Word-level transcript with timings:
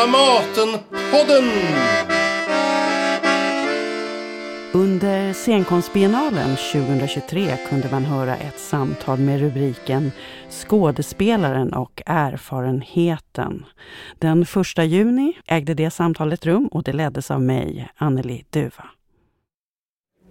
Dramatenpodden! 0.00 1.50
Under 4.72 5.32
scenkonstbiennalen 5.32 6.56
2023 6.56 7.56
kunde 7.68 7.88
man 7.90 8.04
höra 8.04 8.36
ett 8.36 8.58
samtal 8.58 9.18
med 9.18 9.40
rubriken 9.40 10.12
Skådespelaren 10.50 11.72
och 11.72 12.02
erfarenheten. 12.06 13.64
Den 14.18 14.42
1 14.76 14.84
juni 14.84 15.32
ägde 15.46 15.74
det 15.74 15.90
samtalet 15.90 16.46
rum 16.46 16.66
och 16.66 16.82
det 16.82 16.92
leddes 16.92 17.30
av 17.30 17.42
mig, 17.42 17.88
Anneli 17.96 18.44
Duva. 18.50 18.84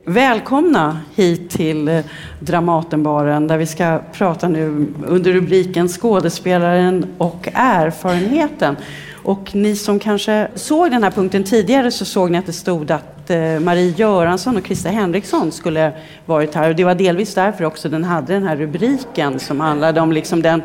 Välkomna 0.05 0.99
hit 1.15 1.49
till 1.49 2.03
Dramatenbaren 2.39 3.47
där 3.47 3.57
vi 3.57 3.65
ska 3.65 4.01
prata 4.13 4.47
nu 4.47 4.87
under 5.07 5.33
rubriken 5.33 5.87
Skådespelaren 5.87 7.05
och 7.17 7.47
erfarenheten. 7.53 8.75
Och 9.23 9.55
ni 9.55 9.75
som 9.75 9.99
kanske 9.99 10.47
såg 10.55 10.91
den 10.91 11.03
här 11.03 11.11
punkten 11.11 11.43
tidigare 11.43 11.91
så 11.91 12.05
såg 12.05 12.31
ni 12.31 12.37
att 12.37 12.45
det 12.45 12.53
stod 12.53 12.91
att 12.91 13.29
eh, 13.29 13.59
Marie 13.59 13.93
Göransson 13.97 14.57
och 14.57 14.63
Krista 14.63 14.89
Henriksson 14.89 15.51
skulle 15.51 15.91
varit 16.25 16.55
här. 16.55 16.69
Och 16.69 16.75
det 16.75 16.83
var 16.83 16.95
delvis 16.95 17.33
därför 17.33 17.63
också 17.63 17.89
den 17.89 18.03
hade 18.03 18.33
den 18.33 18.43
här 18.43 18.55
rubriken 18.55 19.39
som 19.39 19.59
handlade 19.59 20.01
om 20.01 20.11
liksom 20.11 20.41
den 20.41 20.61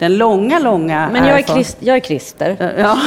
den 0.00 0.18
långa, 0.18 0.58
långa 0.58 1.08
Men 1.12 1.26
jag 1.26 1.38
är, 1.38 1.42
Christ, 1.42 1.76
jag 1.80 1.96
är 1.96 2.00
Christer. 2.00 2.74
Ja. 2.78 2.98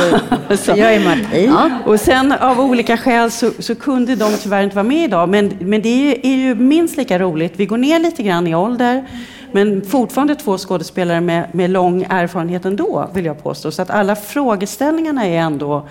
Så, 0.58 0.72
jag 0.72 0.94
är 0.94 1.00
Martin. 1.00 1.50
Ja. 1.50 1.70
Och 1.86 2.00
sen 2.00 2.32
av 2.32 2.60
olika 2.60 2.98
skäl 2.98 3.32
så, 3.32 3.52
så, 3.60 3.76
kunde 3.76 4.16
de 4.16 4.32
tyvärr 4.44 4.64
inte 4.64 4.76
vara 4.76 4.84
med 4.84 5.04
idag. 5.04 5.30
Men, 5.30 5.58
men 5.60 5.82
det 5.82 5.90
är 5.90 5.98
ju, 5.98 6.12
är 6.24 6.38
ju 6.38 6.56
minst 6.56 6.98
lika 6.98 7.20
roligt. 7.20 7.54
Vi 7.56 7.66
går 7.66 7.78
ner 7.78 8.00
lite 8.00 8.24
grann 8.24 8.48
i 8.48 8.56
ålder. 8.56 9.06
Men 9.54 9.82
fortfarande 9.82 10.36
två 10.36 10.58
skådespelare 10.58 11.22
med, 11.22 11.56
med 11.56 11.70
lång 11.70 12.04
erfarenhet 12.10 12.66
ändå, 12.66 13.10
vill 13.14 13.26
jag 13.26 13.44
påstå. 13.44 13.72
Så 13.72 13.82
att 13.82 13.90
alla 13.90 14.16
frågeställningarna 14.16 15.26
är 15.26 15.38
ändå 15.38 15.88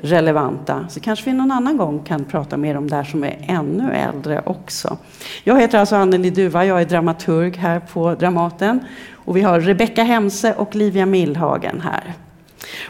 relevanta. 0.00 0.86
Så 0.88 1.00
kanske 1.00 1.30
vi 1.30 1.36
någon 1.36 1.50
annan 1.50 1.76
gång 1.76 2.02
kan 2.04 2.24
prata 2.24 2.56
mer 2.56 2.76
om 2.76 2.90
det 2.90 2.96
här 2.96 3.04
som 3.04 3.24
är 3.24 3.36
ännu 3.48 3.92
äldre 3.92 4.42
också. 4.46 4.96
Jag 5.44 5.60
heter 5.60 5.78
alltså 5.78 5.96
Anneli 5.96 6.30
Duva, 6.30 6.64
jag 6.64 6.80
är 6.80 6.84
dramaturg 6.84 7.56
här 7.56 7.80
på 7.80 8.14
Dramaten. 8.14 8.80
Och 9.14 9.36
vi 9.36 9.40
har 9.40 9.60
Rebecka 9.60 10.02
Hemse 10.02 10.54
och 10.54 10.74
Livia 10.74 11.06
Millhagen 11.06 11.80
här. 11.80 12.14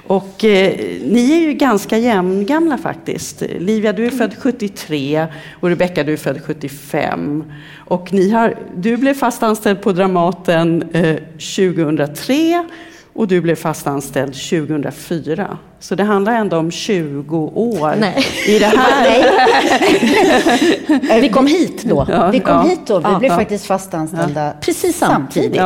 Och 0.06 0.44
eh, 0.44 0.74
ni 1.04 1.32
är 1.32 1.40
ju 1.40 1.52
ganska 1.52 1.98
jämngamla 1.98 2.78
faktiskt. 2.78 3.42
Livia, 3.58 3.92
du 3.92 4.06
är 4.06 4.10
född 4.10 4.34
73 4.38 5.26
och 5.60 5.68
Rebecka, 5.68 6.04
du 6.04 6.12
är 6.12 6.16
född 6.16 6.42
75. 6.44 7.44
Och 7.76 8.12
ni 8.12 8.30
har, 8.30 8.58
du 8.76 8.96
blev 8.96 9.14
fast 9.14 9.42
anställd 9.42 9.82
på 9.82 9.92
Dramaten 9.92 10.82
eh, 10.92 11.16
2003 11.56 12.64
och 13.12 13.28
du 13.28 13.40
blev 13.40 13.54
fast 13.54 13.86
anställd 13.86 14.34
2004. 14.34 15.58
Så 15.80 15.94
det 15.94 16.04
handlar 16.04 16.32
ändå 16.32 16.56
om 16.56 16.70
20 16.70 17.52
år 17.54 17.94
Nej. 18.00 18.26
i 18.46 18.58
det 18.58 18.66
här. 18.66 19.02
Nej. 21.02 21.20
Vi 21.20 21.28
kom 21.28 21.46
hit 21.46 21.84
då. 21.84 22.06
Ja, 22.08 22.30
vi 22.30 22.40
kom 22.40 22.54
ja, 22.54 22.62
hit 22.62 22.80
då. 22.86 22.98
Vi 22.98 23.04
ja, 23.04 23.18
blev 23.18 23.30
ja. 23.30 23.36
faktiskt 23.36 23.66
fast 23.66 23.94
anställda 23.94 24.52
Precis 24.60 24.98
samtidigt. 24.98 25.56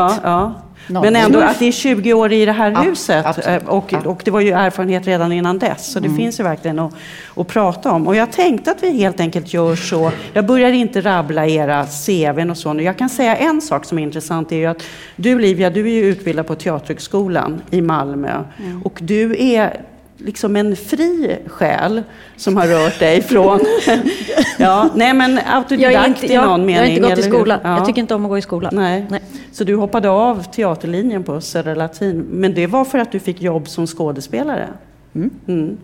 Men 0.86 1.16
ändå 1.16 1.41
att 1.41 1.58
det 1.58 1.69
är 1.69 1.72
20 1.72 2.12
år 2.12 2.33
i 2.33 2.44
det 2.44 2.52
här 2.52 2.84
huset. 2.84 3.27
absolut. 3.27 3.62
eh, 3.62 3.69
Och, 3.69 3.94
och 4.06 4.22
det 4.25 4.30
var 4.30 4.41
ju 4.41 4.50
erfarenhet 4.50 5.06
redan 5.06 5.33
innan 5.33 5.58
dess. 5.58 5.92
Så 5.92 6.00
det 6.00 6.08
finns 6.16 6.41
ju 6.41 6.44
verkligen 6.44 6.78
att, 6.78 6.92
att 7.36 7.48
prata 7.48 7.91
om. 7.92 8.06
Och 8.06 8.16
jag 8.16 8.33
tänkte 8.33 8.70
att 8.70 8.83
vi 8.83 8.91
helt 8.98 9.20
enkelt 9.20 9.55
gör 9.55 9.77
så. 9.77 10.12
Jag 10.33 10.47
börjar 10.47 10.70
inte 10.72 11.00
rabbla 11.00 11.47
era 11.47 11.86
CVn 12.06 12.50
och 12.50 12.56
så. 12.58 12.72
nu. 12.72 12.83
Jag 12.83 12.97
kan 12.98 13.08
säga 13.08 13.36
en 13.36 13.60
sak 13.60 13.84
som 13.84 13.98
är 13.98 14.03
intressant. 14.03 14.53
Är 14.53 14.56
ju 14.56 14.66
att 14.66 14.83
du 15.16 15.38
Livia, 15.38 15.70
du 15.70 15.80
är 15.86 15.92
ju 15.92 16.05
utbildad 16.05 16.47
på 16.47 16.55
Teaterhögskolan 16.55 17.62
i 17.70 17.80
Malmö. 17.80 18.44
Och 18.84 18.98
du 19.03 19.36
är 19.38 19.80
liksom 20.25 20.56
en 20.56 20.77
fri 20.77 21.39
själ 21.47 22.03
som 22.37 22.56
har 22.56 22.67
rört 22.67 22.99
dig 22.99 23.22
från... 23.22 23.60
ja, 24.59 24.88
nej 24.94 25.15
men 25.15 25.34
Jag, 25.34 25.44
autodidakt 25.47 26.09
inte, 26.09 26.34
i 26.34 26.37
någon 26.37 26.60
jag, 26.60 26.60
mening. 26.60 26.75
jag 26.75 26.81
har 26.81 26.88
inte 26.88 27.09
gått 27.09 27.19
i 27.19 27.22
skolan. 27.22 27.60
Ja. 27.62 27.77
Jag 27.77 27.87
tycker 27.87 28.00
inte 28.00 28.15
om 28.15 28.25
att 28.25 28.28
gå 28.28 28.38
i 28.38 28.43
skolan. 28.43 28.75
Nej. 28.75 29.06
Nej. 29.10 29.22
Så 29.53 29.65
du 29.65 29.77
hoppade 29.77 30.10
av 30.10 30.43
teaterlinjen 30.43 31.22
på 31.22 31.41
Södra 31.41 31.75
Latin. 31.75 32.27
Men 32.31 32.55
det 32.55 32.66
var 32.66 32.84
för 32.84 32.99
att 32.99 33.12
du 33.12 33.19
fick 33.21 33.43
jobb 33.43 33.69
som 33.69 33.87
skådespelare? 33.87 34.69
Mm. 35.15 35.77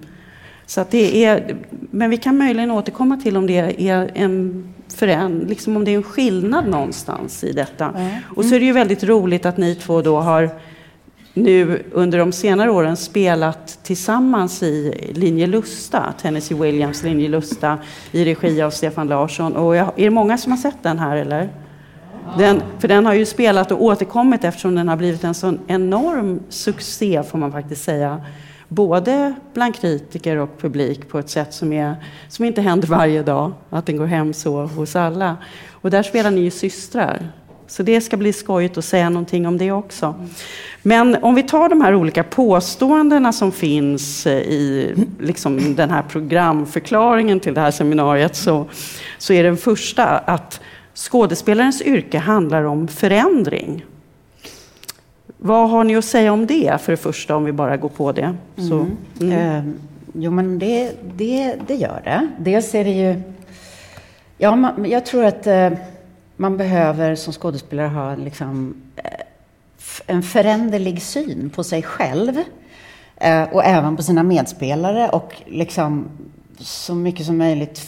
Så 0.66 0.80
att 0.80 0.90
det 0.90 1.24
är, 1.24 1.56
men 1.70 2.10
vi 2.10 2.16
kan 2.16 2.38
möjligen 2.38 2.70
återkomma 2.70 3.16
till 3.16 3.36
om 3.36 3.46
det 3.46 3.88
är 3.88 4.10
en 4.14 4.64
föränd, 4.88 5.48
liksom 5.48 5.76
om 5.76 5.84
det 5.84 5.90
är 5.90 5.96
en 5.96 6.02
skillnad 6.02 6.68
någonstans 6.68 7.44
i 7.44 7.52
detta. 7.52 7.94
Och 8.36 8.44
så 8.44 8.54
är 8.54 8.60
det 8.60 8.66
ju 8.66 8.72
väldigt 8.72 9.04
roligt 9.04 9.46
att 9.46 9.56
ni 9.56 9.74
två 9.74 10.02
då 10.02 10.20
har 10.20 10.50
nu 11.34 11.82
under 11.92 12.18
de 12.18 12.32
senare 12.32 12.70
åren 12.70 12.96
spelat 12.96 13.78
tillsammans 13.82 14.62
i 14.62 15.10
Linje 15.14 15.46
Lusta, 15.46 16.14
Tennessee 16.22 16.58
Williams 16.58 17.02
Linje 17.02 17.28
Lusta 17.28 17.78
i 18.12 18.24
regi 18.24 18.62
av 18.62 18.70
Stefan 18.70 19.08
Larsson. 19.08 19.56
Och 19.56 19.76
jag, 19.76 19.86
är 19.86 20.04
det 20.04 20.10
många 20.10 20.38
som 20.38 20.52
har 20.52 20.58
sett 20.58 20.82
den 20.82 20.98
här 20.98 21.16
eller? 21.16 21.48
Den, 22.38 22.62
för 22.78 22.88
den 22.88 23.06
har 23.06 23.14
ju 23.14 23.26
spelat 23.26 23.72
och 23.72 23.82
återkommit 23.82 24.44
eftersom 24.44 24.74
den 24.74 24.88
har 24.88 24.96
blivit 24.96 25.24
en 25.24 25.34
sån 25.34 25.60
enorm 25.66 26.40
succé 26.48 27.22
får 27.22 27.38
man 27.38 27.52
faktiskt 27.52 27.84
säga. 27.84 28.20
Både 28.68 29.34
bland 29.54 29.74
kritiker 29.74 30.36
och 30.36 30.60
publik 30.60 31.08
på 31.08 31.18
ett 31.18 31.30
sätt 31.30 31.54
som, 31.54 31.72
är, 31.72 31.96
som 32.28 32.44
inte 32.44 32.60
händer 32.60 32.88
varje 32.88 33.22
dag. 33.22 33.52
Att 33.70 33.86
den 33.86 33.96
går 33.96 34.06
hem 34.06 34.32
så 34.32 34.62
hos 34.62 34.96
alla. 34.96 35.36
Och 35.72 35.90
där 35.90 36.02
spelar 36.02 36.30
ni 36.30 36.40
ju 36.40 36.50
systrar. 36.50 37.32
Så 37.68 37.82
det 37.82 38.00
ska 38.00 38.16
bli 38.16 38.32
skojigt 38.32 38.78
att 38.78 38.84
säga 38.84 39.10
någonting 39.10 39.46
om 39.46 39.58
det 39.58 39.72
också. 39.72 40.14
Men 40.82 41.16
om 41.22 41.34
vi 41.34 41.42
tar 41.42 41.68
de 41.68 41.80
här 41.80 41.94
olika 41.94 42.24
påståendena 42.24 43.32
som 43.32 43.52
finns 43.52 44.26
eh, 44.26 44.38
i 44.38 44.94
liksom 45.20 45.74
den 45.74 45.90
här 45.90 46.02
programförklaringen 46.02 47.40
till 47.40 47.54
det 47.54 47.60
här 47.60 47.70
seminariet 47.70 48.36
så, 48.36 48.66
så 49.18 49.32
är 49.32 49.42
den 49.42 49.56
första 49.56 50.04
att 50.04 50.60
skådespelarens 50.94 51.82
yrke 51.82 52.18
handlar 52.18 52.62
om 52.62 52.88
förändring. 52.88 53.84
Vad 55.38 55.70
har 55.70 55.84
ni 55.84 55.96
att 55.96 56.04
säga 56.04 56.32
om 56.32 56.46
det 56.46 56.80
för 56.80 56.92
det 56.92 56.96
första, 56.96 57.36
om 57.36 57.44
vi 57.44 57.52
bara 57.52 57.76
går 57.76 57.88
på 57.88 58.12
det? 58.12 58.34
Så, 58.56 58.86
mm. 59.20 59.32
Eh, 59.32 59.72
jo, 60.12 60.30
men 60.30 60.58
det, 60.58 60.92
det, 61.16 61.54
det 61.66 61.74
gör 61.74 62.00
det. 62.04 62.28
Dels 62.38 62.74
är 62.74 62.84
det 62.84 62.90
ju... 62.90 63.22
Ja, 64.38 64.56
man, 64.56 64.90
jag 64.90 65.06
tror 65.06 65.24
att 65.24 65.46
eh, 65.46 65.70
man 66.40 66.56
behöver 66.56 67.14
som 67.14 67.32
skådespelare 67.32 67.88
ha 67.88 68.14
liksom, 68.14 68.82
eh, 68.96 69.20
en 70.06 70.22
föränderlig 70.22 71.02
syn 71.02 71.50
på 71.50 71.64
sig 71.64 71.82
själv 71.82 72.36
eh, 73.16 73.42
och 73.42 73.64
även 73.64 73.96
på 73.96 74.02
sina 74.02 74.22
medspelare 74.22 75.08
och 75.08 75.34
liksom 75.46 76.08
så 76.58 76.94
mycket 76.94 77.26
som 77.26 77.38
möjligt 77.38 77.82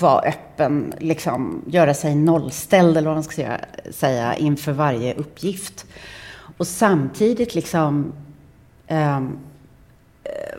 vara 0.00 0.20
öppen, 0.20 0.94
liksom, 0.98 1.62
göra 1.66 1.94
sig 1.94 2.14
nollställd 2.14 2.96
eller 2.96 3.08
vad 3.08 3.16
man 3.16 3.24
ska 3.24 3.56
säga, 3.90 4.36
inför 4.36 4.72
varje 4.72 5.14
uppgift. 5.14 5.86
Och 6.56 6.66
samtidigt 6.66 7.54
liksom 7.54 8.12
ehm, 8.86 9.38
eh, 10.24 10.58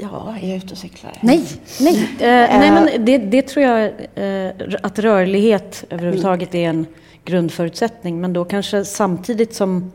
Ja, 0.00 0.34
är 0.42 0.48
jag 0.48 0.56
ute 0.56 0.72
och 0.72 0.78
cyklar? 0.78 1.12
Nej, 1.20 1.44
nej. 1.80 2.08
Eh, 2.20 2.58
nej 2.58 2.70
men 2.70 3.04
det, 3.04 3.18
det 3.18 3.42
tror 3.42 3.64
jag 3.64 3.84
eh, 4.14 4.52
att 4.82 4.98
rörlighet 4.98 5.84
överhuvudtaget 5.90 6.54
är 6.54 6.68
en 6.68 6.86
grundförutsättning. 7.24 8.20
Men 8.20 8.32
då 8.32 8.44
kanske 8.44 8.84
samtidigt 8.84 9.54
som 9.54 9.92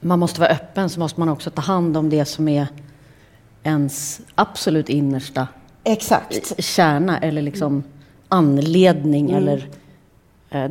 man 0.00 0.18
måste 0.18 0.40
vara 0.40 0.50
öppen 0.50 0.90
så 0.90 1.00
måste 1.00 1.20
man 1.20 1.28
också 1.28 1.50
ta 1.50 1.62
hand 1.62 1.96
om 1.96 2.10
det 2.10 2.24
som 2.24 2.48
är 2.48 2.66
ens 3.62 4.20
absolut 4.34 4.88
innersta 4.88 5.48
Exakt. 5.84 6.64
kärna 6.64 7.18
eller 7.18 7.42
liksom 7.42 7.82
anledning 8.28 9.30
eller 9.30 9.56
eh, 9.56 9.79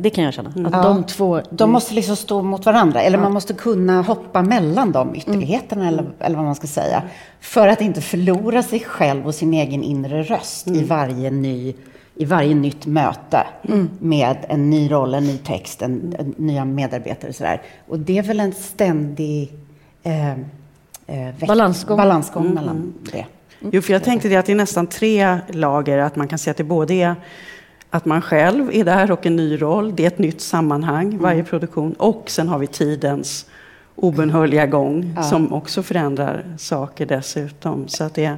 det 0.00 0.10
kan 0.10 0.24
jag 0.24 0.34
känna. 0.34 0.48
Att 0.50 0.56
Ja. 0.72 0.82
de 0.82 1.04
två... 1.04 1.40
De 1.50 1.70
måste 1.70 1.94
liksom 1.94 2.16
stå 2.16 2.42
mot 2.42 2.66
varandra, 2.66 3.02
eller 3.02 3.18
man 3.18 3.32
måste 3.32 3.54
kunna 3.54 4.02
hoppa 4.02 4.42
mellan 4.42 4.92
de 4.92 5.14
ytterligheterna, 5.16 5.88
eller, 5.88 6.04
eller 6.18 6.36
vad 6.36 6.44
man 6.44 6.54
ska 6.54 6.66
säga. 6.66 7.02
För 7.40 7.68
att 7.68 7.80
inte 7.80 8.00
förlora 8.00 8.62
sig 8.62 8.80
själv 8.80 9.26
och 9.26 9.34
sin 9.34 9.54
egen 9.54 9.82
inre 9.82 10.22
röst 10.22 10.66
i, 10.68 10.84
varje 10.84 11.30
ny, 11.30 11.74
i 12.14 12.24
varje 12.24 12.54
nytt 12.54 12.86
möte 12.86 13.46
med 13.98 14.36
en 14.48 14.70
ny 14.70 14.90
roll, 14.90 15.14
en 15.14 15.24
ny 15.24 15.38
text, 15.38 15.82
en, 15.82 16.14
en 16.18 16.34
nya 16.36 16.64
medarbetare 16.64 17.28
och 17.28 17.34
sådär. 17.34 17.62
Och 17.88 17.98
det 17.98 18.18
är 18.18 18.22
väl 18.22 18.40
en 18.40 18.52
ständig 18.52 19.52
eh, 20.02 20.30
eh, 20.30 21.34
Balansgång. 21.46 21.96
balansgång 21.96 22.54
mellan 22.54 22.92
det. 23.12 23.26
Jo, 23.72 23.82
för 23.82 23.92
jag 23.92 24.04
tänkte 24.04 24.28
det 24.28 24.36
att 24.36 24.46
det 24.46 24.52
är 24.52 24.56
nästan 24.56 24.86
tre 24.86 25.38
lager. 25.48 25.98
Att 25.98 26.16
man 26.16 26.28
kan 26.28 26.38
säga 26.38 26.50
att 26.50 26.56
det 26.56 26.64
både 26.64 26.94
är 26.94 27.14
att 27.90 28.04
man 28.04 28.22
själv 28.22 28.70
är 28.72 28.84
där 28.84 29.10
och 29.10 29.26
en 29.26 29.36
ny 29.36 29.62
roll. 29.62 29.96
Det 29.96 30.02
är 30.02 30.06
ett 30.06 30.18
nytt 30.18 30.40
sammanhang, 30.40 31.18
varje 31.18 31.44
produktion. 31.44 31.92
Och 31.92 32.24
sen 32.26 32.48
har 32.48 32.58
vi 32.58 32.66
tidens 32.66 33.46
obönhörliga 33.96 34.66
gång 34.66 35.16
som 35.30 35.52
också 35.52 35.82
förändrar 35.82 36.44
saker 36.58 37.06
dessutom. 37.06 37.88
Så 37.88 38.04
att 38.04 38.14
det, 38.14 38.36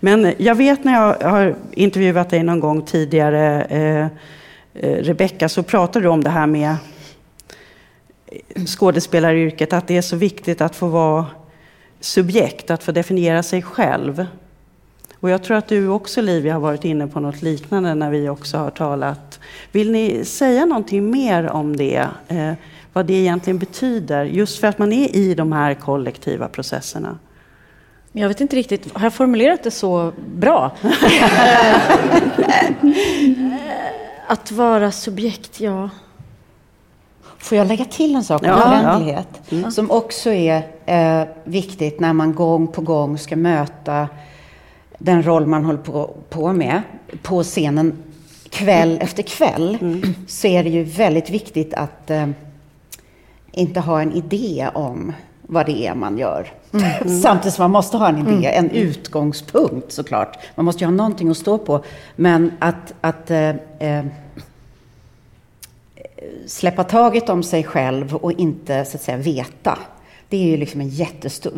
men 0.00 0.34
jag 0.38 0.54
vet 0.54 0.84
när 0.84 0.92
jag 0.92 1.30
har 1.30 1.54
intervjuat 1.72 2.30
dig 2.30 2.42
någon 2.42 2.60
gång 2.60 2.82
tidigare, 2.82 3.62
eh, 3.62 4.06
eh, 4.74 5.02
Rebecka, 5.02 5.48
så 5.48 5.62
pratade 5.62 6.04
du 6.04 6.08
om 6.08 6.24
det 6.24 6.30
här 6.30 6.46
med 6.46 6.76
skådespelaryrket, 8.66 9.72
att 9.72 9.86
det 9.86 9.96
är 9.96 10.02
så 10.02 10.16
viktigt 10.16 10.60
att 10.60 10.76
få 10.76 10.86
vara 10.86 11.26
subjekt, 12.00 12.70
att 12.70 12.82
få 12.82 12.92
definiera 12.92 13.42
sig 13.42 13.62
själv. 13.62 14.26
Och 15.20 15.30
jag 15.30 15.42
tror 15.42 15.56
att 15.56 15.68
du 15.68 15.88
också 15.88 16.20
Livia 16.20 16.52
har 16.52 16.60
varit 16.60 16.84
inne 16.84 17.06
på 17.06 17.20
något 17.20 17.42
liknande 17.42 17.94
när 17.94 18.10
vi 18.10 18.28
också 18.28 18.58
har 18.58 18.70
talat. 18.70 19.40
Vill 19.72 19.90
ni 19.90 20.24
säga 20.24 20.64
någonting 20.64 21.10
mer 21.10 21.50
om 21.50 21.76
det? 21.76 22.06
Eh, 22.28 22.52
vad 22.92 23.06
det 23.06 23.14
egentligen 23.14 23.58
betyder, 23.58 24.24
just 24.24 24.60
för 24.60 24.66
att 24.66 24.78
man 24.78 24.92
är 24.92 25.16
i 25.16 25.34
de 25.34 25.52
här 25.52 25.74
kollektiva 25.74 26.48
processerna? 26.48 27.18
Jag 28.12 28.28
vet 28.28 28.40
inte 28.40 28.56
riktigt, 28.56 28.94
har 28.94 29.02
jag 29.02 29.14
formulerat 29.14 29.62
det 29.62 29.70
så 29.70 30.12
bra? 30.34 30.72
att 34.26 34.52
vara 34.52 34.90
subjekt, 34.90 35.60
ja. 35.60 35.90
Får 37.38 37.58
jag 37.58 37.66
lägga 37.66 37.84
till 37.84 38.14
en 38.14 38.24
sak 38.24 38.42
om 38.42 38.48
ja, 38.48 38.60
förändlighet? 38.60 39.28
Ja. 39.48 39.56
Mm. 39.56 39.70
Som 39.70 39.90
också 39.90 40.30
är 40.30 40.62
eh, 40.86 41.28
viktigt 41.44 42.00
när 42.00 42.12
man 42.12 42.34
gång 42.34 42.66
på 42.66 42.80
gång 42.80 43.18
ska 43.18 43.36
möta 43.36 44.08
den 44.98 45.22
roll 45.22 45.46
man 45.46 45.64
håller 45.64 45.78
på, 45.78 46.16
på 46.28 46.52
med 46.52 46.82
på 47.22 47.42
scenen 47.42 48.02
kväll 48.50 48.98
efter 49.02 49.22
kväll. 49.22 49.78
Mm. 49.80 50.14
Så 50.26 50.46
är 50.46 50.64
det 50.64 50.70
ju 50.70 50.82
väldigt 50.82 51.30
viktigt 51.30 51.74
att 51.74 52.10
eh, 52.10 52.28
inte 53.52 53.80
ha 53.80 54.02
en 54.02 54.12
idé 54.12 54.68
om 54.74 55.12
vad 55.42 55.66
det 55.66 55.86
är 55.86 55.94
man 55.94 56.18
gör. 56.18 56.52
Mm. 56.72 57.20
Samtidigt 57.22 57.54
som 57.54 57.62
man 57.62 57.70
måste 57.70 57.96
ha 57.96 58.08
en 58.08 58.18
idé, 58.18 58.48
mm. 58.48 58.64
en 58.64 58.70
utgångspunkt 58.70 59.92
såklart. 59.92 60.38
Man 60.54 60.64
måste 60.64 60.84
ju 60.84 60.86
ha 60.86 60.94
någonting 60.94 61.30
att 61.30 61.36
stå 61.36 61.58
på. 61.58 61.84
Men 62.16 62.52
att, 62.58 62.94
att 63.00 63.30
eh, 63.30 63.48
eh, 63.78 64.04
släppa 66.46 66.84
taget 66.84 67.28
om 67.28 67.42
sig 67.42 67.64
själv 67.64 68.14
och 68.14 68.32
inte 68.32 68.84
så 68.84 68.96
att 68.96 69.02
säga 69.02 69.16
veta. 69.16 69.78
Det 70.28 70.36
är 70.36 70.46
ju 70.46 70.56
liksom 70.56 70.80
en 70.80 70.88
jättestor, 70.88 71.52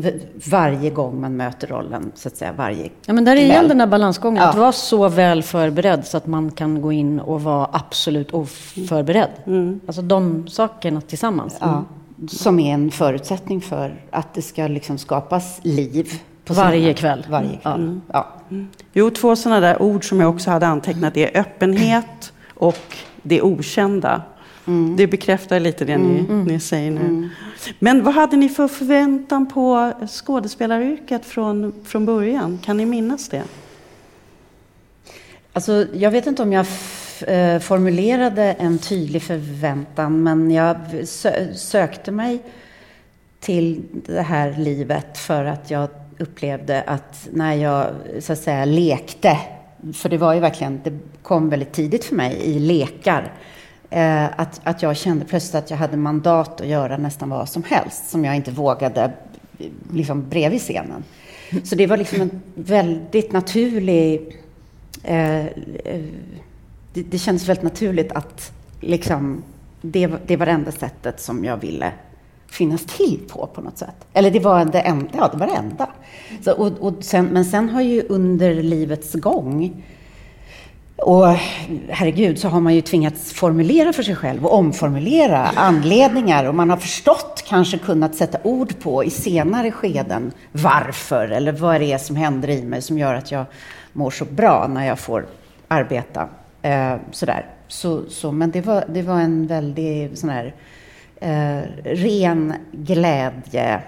varje 0.51 0.91
gång 0.91 1.21
man 1.21 1.37
möter 1.37 1.67
rollen, 1.67 2.13
så 2.15 2.29
att 2.29 2.37
säga, 2.37 2.53
varje 2.53 2.91
Ja, 3.07 3.13
men 3.13 3.25
där 3.25 3.37
är 3.37 3.41
igen 3.41 3.69
den 3.69 3.79
där 3.79 3.87
balansgången, 3.87 4.43
ja. 4.43 4.49
att 4.49 4.57
vara 4.57 4.73
så 4.73 5.09
väl 5.09 5.43
förberedd 5.43 6.07
så 6.07 6.17
att 6.17 6.27
man 6.27 6.51
kan 6.51 6.81
gå 6.81 6.93
in 6.93 7.21
och 7.21 7.43
vara 7.43 7.69
absolut 7.73 8.35
oförberedd. 8.35 9.31
Mm. 9.47 9.81
Alltså 9.87 10.03
de 10.03 10.49
sakerna 10.49 11.01
tillsammans. 11.01 11.57
Ja. 11.61 11.85
Som 12.29 12.59
är 12.59 12.75
en 12.75 12.91
förutsättning 12.91 13.61
för 13.61 14.01
att 14.11 14.35
det 14.35 14.43
ska 14.43 14.67
liksom 14.67 14.99
skapas 14.99 15.61
liv. 15.63 16.13
varje 16.49 16.95
kväll. 16.95 17.27
Varje 17.31 17.57
kväll. 17.57 17.81
Mm. 17.81 18.01
Ja. 18.13 18.27
Mm. 18.51 18.69
Jo, 18.93 19.11
två 19.11 19.37
sådana 19.37 19.61
där 19.61 19.83
ord 19.83 20.09
som 20.09 20.21
jag 20.21 20.31
också 20.31 20.51
hade 20.51 20.67
antecknat 20.67 21.17
är 21.17 21.41
öppenhet 21.41 22.33
och 22.55 22.97
det 23.23 23.43
okända. 23.43 24.23
Mm. 24.69 24.97
Det 24.97 25.07
bekräftar 25.07 25.61
lite 25.61 25.85
det 25.85 25.99
ni, 25.99 26.19
mm. 26.19 26.45
ni 26.45 26.61
säger 26.61 26.91
nu. 26.91 27.01
Mm. 27.01 27.29
Men 27.79 28.05
vad 28.05 28.15
hade 28.15 28.37
ni 28.37 28.49
för 28.49 28.69
förväntan 28.69 29.47
på 29.47 29.93
skådespelaryrket 30.09 31.25
från, 31.25 31.75
från 31.85 32.07
början? 32.07 32.59
Kan 32.65 32.77
ni 32.77 32.87
minnas 32.87 33.29
det? 33.29 33.43
Alltså, 35.53 35.87
jag 35.95 36.11
vet 36.11 36.27
inte 36.27 36.43
om 36.43 36.53
jag 36.53 36.67
eh, 37.27 37.59
formulerade 37.59 38.43
en 38.43 38.79
tydlig 38.79 39.23
förväntan, 39.23 40.23
men 40.23 40.51
jag 40.51 40.77
sö 41.05 41.55
sökte 41.55 42.11
mig 42.11 42.43
till 43.41 43.83
det 44.07 44.23
här 44.23 44.55
livet 44.59 45.19
för 45.19 45.45
att 45.45 45.71
jag 45.71 45.89
upplevde 46.19 46.83
att 46.83 47.29
när 47.33 47.55
jag 47.55 47.87
så 48.21 48.33
att 48.33 48.39
säga 48.39 48.65
lekte, 48.65 49.39
för 49.95 50.09
det 50.09 50.17
var 50.19 50.35
ju 50.35 50.41
verkligen, 50.41 50.81
det 50.85 50.99
kom 51.23 51.49
väldigt 51.49 51.73
tidigt 51.73 52.05
för 52.05 52.15
mig 52.15 52.37
i 52.37 52.59
lekar, 52.59 53.33
Eh, 53.91 54.25
att, 54.41 54.61
att 54.65 54.83
jag 54.83 54.97
kände 54.97 55.25
plötsligt 55.25 55.55
att 55.55 55.71
jag 55.71 55.77
hade 55.77 55.97
mandat 55.97 56.61
att 56.61 56.67
göra 56.67 56.97
nästan 56.97 57.29
vad 57.29 57.49
som 57.49 57.63
helst 57.63 58.11
som 58.11 58.25
jag 58.25 58.37
inte 58.37 58.51
vågade 58.51 59.13
liksom 59.93 60.29
bredvid 60.29 60.61
scenen. 60.61 61.05
Så 61.65 61.75
det 61.75 61.87
var 61.87 61.97
liksom 61.97 62.21
en 62.21 62.43
väldigt 62.55 63.33
naturlig... 63.33 64.37
Eh, 65.03 65.45
det, 66.93 67.03
det 67.03 67.19
kändes 67.19 67.49
väldigt 67.49 67.65
naturligt 67.65 68.13
att 68.13 68.53
liksom, 68.81 69.43
det, 69.83 70.11
det 70.27 70.37
var 70.37 70.47
det 70.47 70.53
enda 70.53 70.73
sättet 70.73 71.21
som 71.21 71.45
jag 71.45 71.57
ville 71.57 71.93
finnas 72.47 72.85
till 72.85 73.21
på, 73.29 73.47
på 73.47 73.61
något 73.61 73.79
sätt. 73.79 74.07
Eller 74.13 74.31
det 74.31 74.41
var 74.41 74.65
det 74.65 74.81
enda. 74.81 75.09
Ja, 75.13 75.29
det 75.33 75.39
var 75.39 75.47
det 75.47 75.53
enda. 75.53 75.89
Så, 76.45 76.53
och, 76.53 76.73
och 76.81 76.95
sen, 77.01 77.27
men 77.27 77.45
sen 77.45 77.69
har 77.69 77.81
ju 77.81 78.03
under 78.09 78.63
livets 78.63 79.15
gång 79.15 79.85
och 80.99 81.27
herregud, 81.89 82.39
så 82.39 82.49
har 82.49 82.61
man 82.61 82.75
ju 82.75 82.81
tvingats 82.81 83.33
formulera 83.33 83.93
för 83.93 84.03
sig 84.03 84.17
själv 84.17 84.47
och 84.47 84.55
omformulera 84.55 85.51
anledningar 85.57 86.45
och 86.45 86.55
man 86.55 86.71
har 86.71 86.77
förstått, 86.77 87.45
kanske 87.47 87.79
kunnat 87.79 88.15
sätta 88.15 88.39
ord 88.43 88.81
på 88.81 89.05
i 89.05 89.11
senare 89.11 89.71
skeden 89.71 90.33
varför 90.53 91.29
eller 91.29 91.53
vad 91.53 91.81
det 91.81 91.93
är 91.93 91.99
som 91.99 92.17
händer 92.17 92.51
i 92.51 92.63
mig 92.63 92.83
som 92.83 92.99
gör 92.99 93.15
att 93.15 93.33
jag 93.33 93.45
mår 93.93 94.11
så 94.11 94.25
bra 94.25 94.67
när 94.69 94.87
jag 94.87 94.99
får 94.99 95.27
arbeta. 95.69 96.29
Eh, 96.63 96.95
sådär. 97.11 97.47
Så, 97.69 98.03
så, 98.11 98.33
men 98.33 98.51
det 98.51 98.61
var, 98.61 98.85
det 98.89 99.03
var 99.03 99.21
en 99.21 99.47
väldigt 99.47 100.19
sån 100.19 100.31
här 100.31 100.55
eh, 101.21 101.63
ren 101.85 102.55
glädje 102.73 103.81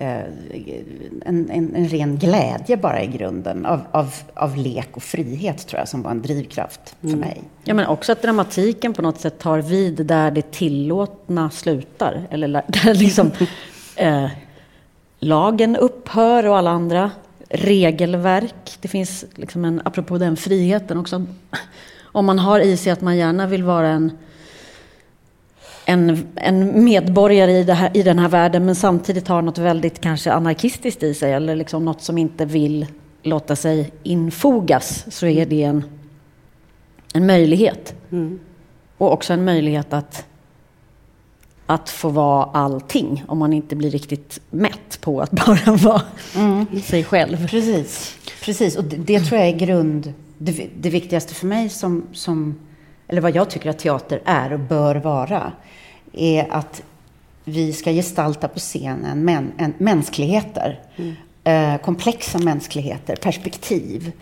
en, 0.00 1.50
en, 1.50 1.74
en, 1.74 1.88
ren 1.88 2.18
glädje 2.18 2.76
bara 2.76 3.02
i 3.02 3.06
grunden 3.06 3.66
av, 3.66 3.80
av, 3.90 4.14
av 4.34 4.56
lek 4.56 4.88
och 4.96 5.02
frihet 5.02 5.66
tror 5.66 5.78
jag 5.78 5.88
som 5.88 6.02
var 6.02 6.10
en 6.10 6.22
drivkraft 6.22 6.96
för 7.00 7.08
mm. 7.08 7.20
mig. 7.20 7.42
Ja, 7.64 7.74
men 7.74 7.86
också 7.86 8.12
att 8.12 8.22
dramatiken 8.22 8.92
på 8.92 9.02
något 9.02 9.20
sätt 9.20 9.38
tar 9.38 9.58
vid 9.58 10.06
där 10.06 10.30
det 10.30 10.50
tillåtna 10.50 11.50
slutar. 11.50 12.26
Eller 12.30 12.48
där 12.84 12.94
liksom 12.94 13.30
eh, 13.96 14.28
lagen 15.18 15.76
upphör 15.76 16.46
och 16.46 16.58
alla 16.58 16.70
andra 16.70 17.10
regelverk. 17.48 18.76
Det 18.80 18.88
finns 18.88 19.24
liksom 19.34 19.64
en, 19.64 19.82
apropå 19.84 20.18
den 20.18 20.36
friheten 20.36 20.98
också. 20.98 21.26
Om 22.02 22.26
man 22.26 22.38
har 22.38 22.60
i 22.60 22.76
sig 22.76 22.92
att 22.92 23.00
man 23.00 23.16
gärna 23.16 23.46
vill 23.46 23.62
vara 23.62 23.88
en 23.88 24.12
en, 25.86 26.26
en 26.36 26.84
medborgare 26.84 27.52
i, 27.52 27.70
här, 27.70 27.90
i 27.94 28.02
den 28.02 28.18
här 28.18 28.28
världen 28.28 28.64
men 28.64 28.74
samtidigt 28.74 29.28
har 29.28 29.42
något 29.42 29.58
väldigt 29.58 30.00
kanske 30.00 30.32
anarkistiskt 30.32 31.02
i 31.02 31.14
sig 31.14 31.32
eller 31.32 31.56
liksom 31.56 31.84
något 31.84 32.02
som 32.02 32.18
inte 32.18 32.44
vill 32.44 32.86
låta 33.22 33.56
sig 33.56 33.92
infogas 34.02 35.04
så 35.08 35.26
är 35.26 35.46
det 35.46 35.62
en, 35.62 35.84
en 37.12 37.26
möjlighet. 37.26 37.94
Mm. 38.12 38.38
Och 38.98 39.12
också 39.12 39.32
en 39.32 39.44
möjlighet 39.44 39.92
att, 39.92 40.26
att 41.66 41.90
få 41.90 42.08
vara 42.08 42.44
allting 42.44 43.24
om 43.28 43.38
man 43.38 43.52
inte 43.52 43.76
blir 43.76 43.90
riktigt 43.90 44.40
mätt 44.50 45.00
på 45.00 45.20
att 45.20 45.30
bara 45.46 45.76
vara 45.76 46.02
mm. 46.36 46.66
sig 46.82 47.04
själv. 47.04 47.48
Precis, 47.48 48.18
Precis. 48.44 48.76
och 48.76 48.84
det, 48.84 48.96
det, 48.96 49.20
tror 49.20 49.40
jag 49.40 49.48
är 49.48 49.58
grund, 49.58 50.12
det, 50.38 50.66
det 50.80 50.90
viktigaste 50.90 51.34
för 51.34 51.46
mig 51.46 51.68
som, 51.68 52.02
som 52.12 52.54
eller 53.14 53.22
vad 53.22 53.36
jag 53.36 53.50
tycker 53.50 53.70
att 53.70 53.78
teater 53.78 54.20
är 54.24 54.52
och 54.52 54.60
bör 54.60 54.94
vara, 54.94 55.52
är 56.12 56.52
att 56.52 56.82
vi 57.44 57.72
ska 57.72 57.90
gestalta 57.92 58.48
på 58.48 58.58
scenen 58.58 59.24
män, 59.24 59.52
en, 59.56 59.74
mänskligheter. 59.78 60.80
Mm. 60.96 61.14
Eh, 61.44 61.80
komplexa 61.80 62.38
mänskligheter, 62.38 63.16
perspektiv. 63.16 64.12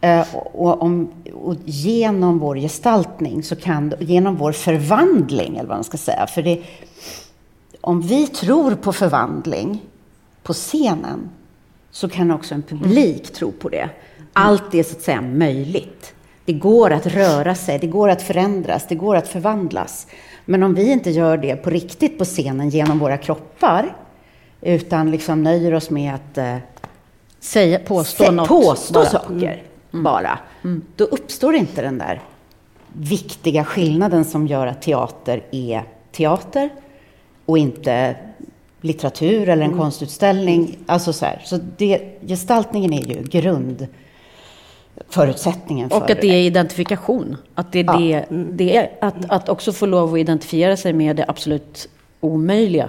Eh, 0.00 0.34
och, 0.34 0.82
om, 0.82 1.10
och, 1.34 1.56
genom 1.64 2.38
vår 2.38 2.56
gestaltning, 2.56 3.42
så 3.42 3.56
kan, 3.56 3.94
genom 4.00 4.36
vår 4.36 4.52
förvandling, 4.52 5.56
eller 5.56 5.68
vad 5.68 5.76
man 5.76 5.84
ska 5.84 5.98
säga, 5.98 6.26
för 6.26 6.42
det, 6.42 6.62
om 7.80 8.00
vi 8.00 8.26
tror 8.26 8.74
på 8.74 8.92
förvandling 8.92 9.80
på 10.42 10.52
scenen, 10.52 11.30
så 11.90 12.08
kan 12.08 12.30
också 12.30 12.54
en 12.54 12.62
publik 12.62 13.20
mm. 13.20 13.34
tro 13.34 13.52
på 13.52 13.68
det. 13.68 13.90
Allt 14.32 14.74
är 14.74 14.82
så 14.82 14.96
att 14.96 15.02
säga 15.02 15.20
möjligt. 15.20 16.14
Det 16.44 16.52
går 16.52 16.92
att 16.92 17.06
röra 17.06 17.54
sig, 17.54 17.78
det 17.78 17.86
går 17.86 18.08
att 18.08 18.22
förändras, 18.22 18.86
det 18.88 18.94
går 18.94 19.16
att 19.16 19.28
förvandlas. 19.28 20.06
Men 20.44 20.62
om 20.62 20.74
vi 20.74 20.92
inte 20.92 21.10
gör 21.10 21.36
det 21.36 21.56
på 21.56 21.70
riktigt 21.70 22.18
på 22.18 22.24
scenen 22.24 22.68
genom 22.68 22.98
våra 22.98 23.16
kroppar, 23.16 23.96
utan 24.60 25.10
liksom 25.10 25.42
nöjer 25.42 25.74
oss 25.74 25.90
med 25.90 26.14
att 26.14 26.38
eh, 26.38 26.56
Säga, 27.40 27.78
påstå, 27.78 28.30
något, 28.30 28.48
påstå 28.48 28.94
bara. 28.94 29.04
saker 29.04 29.52
mm. 29.52 29.58
mm. 29.92 30.04
bara, 30.04 30.38
mm. 30.64 30.82
då 30.96 31.04
uppstår 31.04 31.54
inte 31.54 31.82
den 31.82 31.98
där 31.98 32.20
viktiga 32.92 33.64
skillnaden 33.64 34.24
som 34.24 34.46
gör 34.46 34.66
att 34.66 34.82
teater 34.82 35.42
är 35.50 35.82
teater 36.12 36.70
och 37.46 37.58
inte 37.58 38.16
litteratur 38.80 39.48
eller 39.48 39.62
en 39.62 39.70
mm. 39.70 39.78
konstutställning. 39.78 40.78
Alltså 40.86 41.12
så 41.12 41.24
här. 41.24 41.40
Så 41.44 41.58
det, 41.76 42.18
gestaltningen 42.26 42.92
är 42.92 43.02
ju 43.02 43.22
grund 43.22 43.86
förutsättningen 45.08 45.90
för 45.90 45.96
Och 45.96 46.10
att 46.10 46.20
det 46.20 46.26
är 46.26 46.46
identifikation. 46.46 47.36
Att 47.54 47.72
det 47.72 47.80
är, 47.80 47.84
ja. 47.84 47.96
det, 47.98 48.26
det 48.30 48.76
är 48.76 48.90
att, 49.00 49.30
att 49.30 49.48
också 49.48 49.72
få 49.72 49.86
lov 49.86 50.14
att 50.14 50.20
identifiera 50.20 50.76
sig 50.76 50.92
med 50.92 51.16
det 51.16 51.24
absolut 51.28 51.88
omöjliga. 52.20 52.88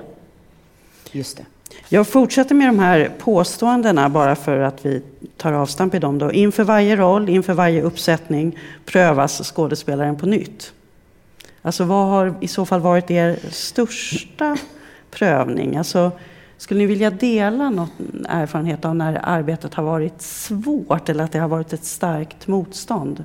Just 1.11 1.37
det. 1.37 1.45
Jag 1.89 2.07
fortsätter 2.07 2.55
med 2.55 2.67
de 2.67 2.79
här 2.79 3.11
påståendena 3.19 4.09
bara 4.09 4.35
för 4.35 4.59
att 4.59 4.85
vi 4.85 5.01
tar 5.37 5.53
avstamp 5.53 5.95
i 5.95 5.99
dem. 5.99 6.17
Då. 6.17 6.31
Inför 6.31 6.63
varje 6.63 6.95
roll, 6.95 7.29
inför 7.29 7.53
varje 7.53 7.81
uppsättning 7.81 8.59
prövas 8.85 9.53
skådespelaren 9.53 10.15
på 10.15 10.25
nytt. 10.25 10.73
Alltså 11.61 11.83
vad 11.83 12.07
har 12.07 12.35
i 12.41 12.47
så 12.47 12.65
fall 12.65 12.79
varit 12.79 13.11
er 13.11 13.39
största 13.51 14.57
prövning? 15.11 15.77
Alltså, 15.77 16.11
skulle 16.57 16.77
ni 16.77 16.85
vilja 16.85 17.09
dela 17.09 17.69
någon 17.69 17.89
erfarenhet 18.29 18.85
av 18.85 18.95
när 18.95 19.19
arbetet 19.23 19.73
har 19.73 19.83
varit 19.83 20.21
svårt 20.21 21.09
eller 21.09 21.23
att 21.23 21.31
det 21.31 21.39
har 21.39 21.47
varit 21.47 21.73
ett 21.73 21.85
starkt 21.85 22.47
motstånd? 22.47 23.23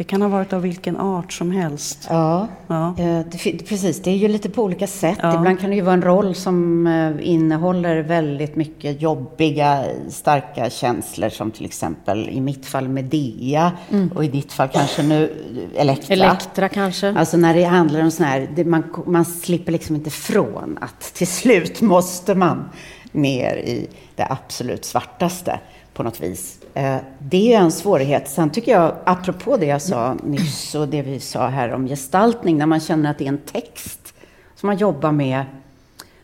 Det 0.00 0.04
kan 0.04 0.22
ha 0.22 0.28
varit 0.28 0.52
av 0.52 0.62
vilken 0.62 0.96
art 0.96 1.32
som 1.32 1.50
helst. 1.50 2.06
Ja, 2.08 2.48
ja. 2.66 2.94
Eh, 2.98 3.20
det, 3.32 3.68
precis. 3.68 4.02
Det 4.02 4.10
är 4.10 4.16
ju 4.16 4.28
lite 4.28 4.50
på 4.50 4.62
olika 4.62 4.86
sätt. 4.86 5.18
Ja. 5.22 5.34
Ibland 5.34 5.60
kan 5.60 5.70
det 5.70 5.76
ju 5.76 5.82
vara 5.82 5.94
en 5.94 6.02
roll 6.02 6.34
som 6.34 6.86
eh, 6.86 7.28
innehåller 7.28 8.02
väldigt 8.02 8.56
mycket 8.56 9.02
jobbiga, 9.02 9.84
starka 10.08 10.70
känslor 10.70 11.28
som 11.28 11.50
till 11.50 11.64
exempel 11.64 12.28
i 12.28 12.40
mitt 12.40 12.66
fall 12.66 12.88
Medea 12.88 13.72
mm. 13.90 14.12
och 14.14 14.24
i 14.24 14.28
ditt 14.28 14.52
fall 14.52 14.68
kanske 14.68 15.02
nu 15.02 15.32
Elektra. 15.76 16.14
Elektra 16.14 16.68
kanske. 16.68 17.14
Alltså 17.18 17.36
när 17.36 17.54
det 17.54 17.64
handlar 17.64 18.02
om 18.02 18.10
sån 18.10 18.26
här, 18.26 18.48
det, 18.56 18.64
man, 18.64 18.84
man 19.06 19.24
slipper 19.24 19.72
liksom 19.72 19.96
inte 19.96 20.10
från 20.10 20.78
att 20.80 21.00
till 21.14 21.28
slut 21.28 21.80
måste 21.80 22.34
man 22.34 22.68
ner 23.12 23.56
i 23.56 23.88
det 24.16 24.26
absolut 24.30 24.84
svartaste 24.84 25.60
på 26.00 26.04
något 26.04 26.20
vis. 26.20 26.58
Eh, 26.74 26.96
det 27.18 27.54
är 27.54 27.60
en 27.60 27.72
svårighet. 27.72 28.28
Sen 28.28 28.50
tycker 28.50 28.72
jag, 28.72 28.96
apropå 29.04 29.56
det 29.56 29.66
jag 29.66 29.82
sa 29.82 30.16
nyss 30.24 30.74
och 30.74 30.88
det 30.88 31.02
vi 31.02 31.20
sa 31.20 31.46
här 31.46 31.72
om 31.72 31.86
gestaltning, 31.86 32.58
när 32.58 32.66
man 32.66 32.80
känner 32.80 33.10
att 33.10 33.18
det 33.18 33.24
är 33.24 33.28
en 33.28 33.38
text 33.38 34.14
som 34.56 34.66
man 34.66 34.76
jobbar 34.76 35.12
med 35.12 35.44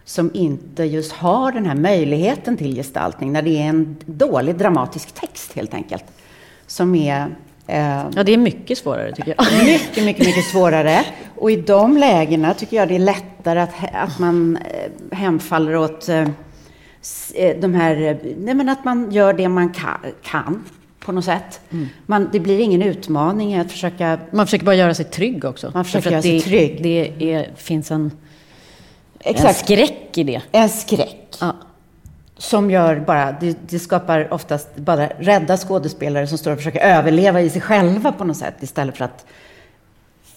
som 0.04 0.30
inte 0.34 0.84
just 0.84 1.12
har 1.12 1.52
den 1.52 1.66
här 1.66 1.74
möjligheten 1.74 2.56
till 2.56 2.74
gestaltning, 2.74 3.32
när 3.32 3.42
det 3.42 3.58
är 3.58 3.68
en 3.68 3.96
dålig 4.04 4.56
dramatisk 4.56 5.12
text 5.12 5.52
helt 5.52 5.74
enkelt. 5.74 6.04
Som 6.66 6.94
är... 6.94 7.26
Eh, 7.66 8.04
ja, 8.14 8.22
det 8.22 8.32
är 8.32 8.38
mycket 8.38 8.78
svårare 8.78 9.12
tycker 9.12 9.34
jag. 9.38 9.46
Mycket, 9.64 10.04
mycket, 10.04 10.26
mycket 10.26 10.44
svårare. 10.44 11.04
Och 11.36 11.50
i 11.50 11.56
de 11.56 11.96
lägena 11.96 12.54
tycker 12.54 12.76
jag 12.76 12.88
det 12.88 12.94
är 12.94 12.98
lättare 12.98 13.60
att, 13.60 13.74
att 13.92 14.18
man 14.18 14.56
eh, 14.56 15.16
hemfaller 15.18 15.76
åt 15.76 16.08
de 17.60 17.74
här, 17.74 18.20
nej 18.38 18.54
men 18.54 18.68
att 18.68 18.84
man 18.84 19.10
gör 19.10 19.32
det 19.32 19.48
man 19.48 19.72
kan, 19.72 19.98
kan 20.22 20.64
på 21.06 21.12
något 21.12 21.24
sätt. 21.24 21.60
Mm. 21.70 21.88
Man, 22.06 22.28
det 22.32 22.40
blir 22.40 22.60
ingen 22.60 22.82
utmaning 22.82 23.54
att 23.54 23.72
försöka... 23.72 24.18
Man 24.30 24.46
försöker 24.46 24.64
bara 24.64 24.74
göra 24.74 24.94
sig 24.94 25.04
trygg 25.04 25.44
också. 25.44 25.70
Man 25.74 25.84
försöker 25.84 26.10
göra 26.10 26.22
sig 26.22 26.40
trygg. 26.40 26.82
Det 26.82 27.32
är, 27.32 27.50
finns 27.56 27.90
en, 27.90 28.10
Exakt. 29.20 29.48
en 29.48 29.54
skräck 29.54 30.18
i 30.18 30.24
det. 30.24 30.42
En 30.52 30.68
skräck. 30.68 31.36
Ja. 31.40 31.56
Som 32.38 32.70
gör 32.70 33.00
bara, 33.00 33.36
det, 33.40 33.58
det, 33.68 33.78
skapar 33.78 34.32
oftast 34.32 34.76
bara 34.76 35.06
rädda 35.06 35.56
skådespelare 35.56 36.26
som 36.26 36.38
står 36.38 36.52
och 36.52 36.58
försöker 36.58 36.80
överleva 36.80 37.40
i 37.40 37.50
sig 37.50 37.60
själva 37.60 38.12
på 38.12 38.24
något 38.24 38.36
sätt 38.36 38.54
istället 38.60 38.96
för 38.96 39.04
att 39.04 39.26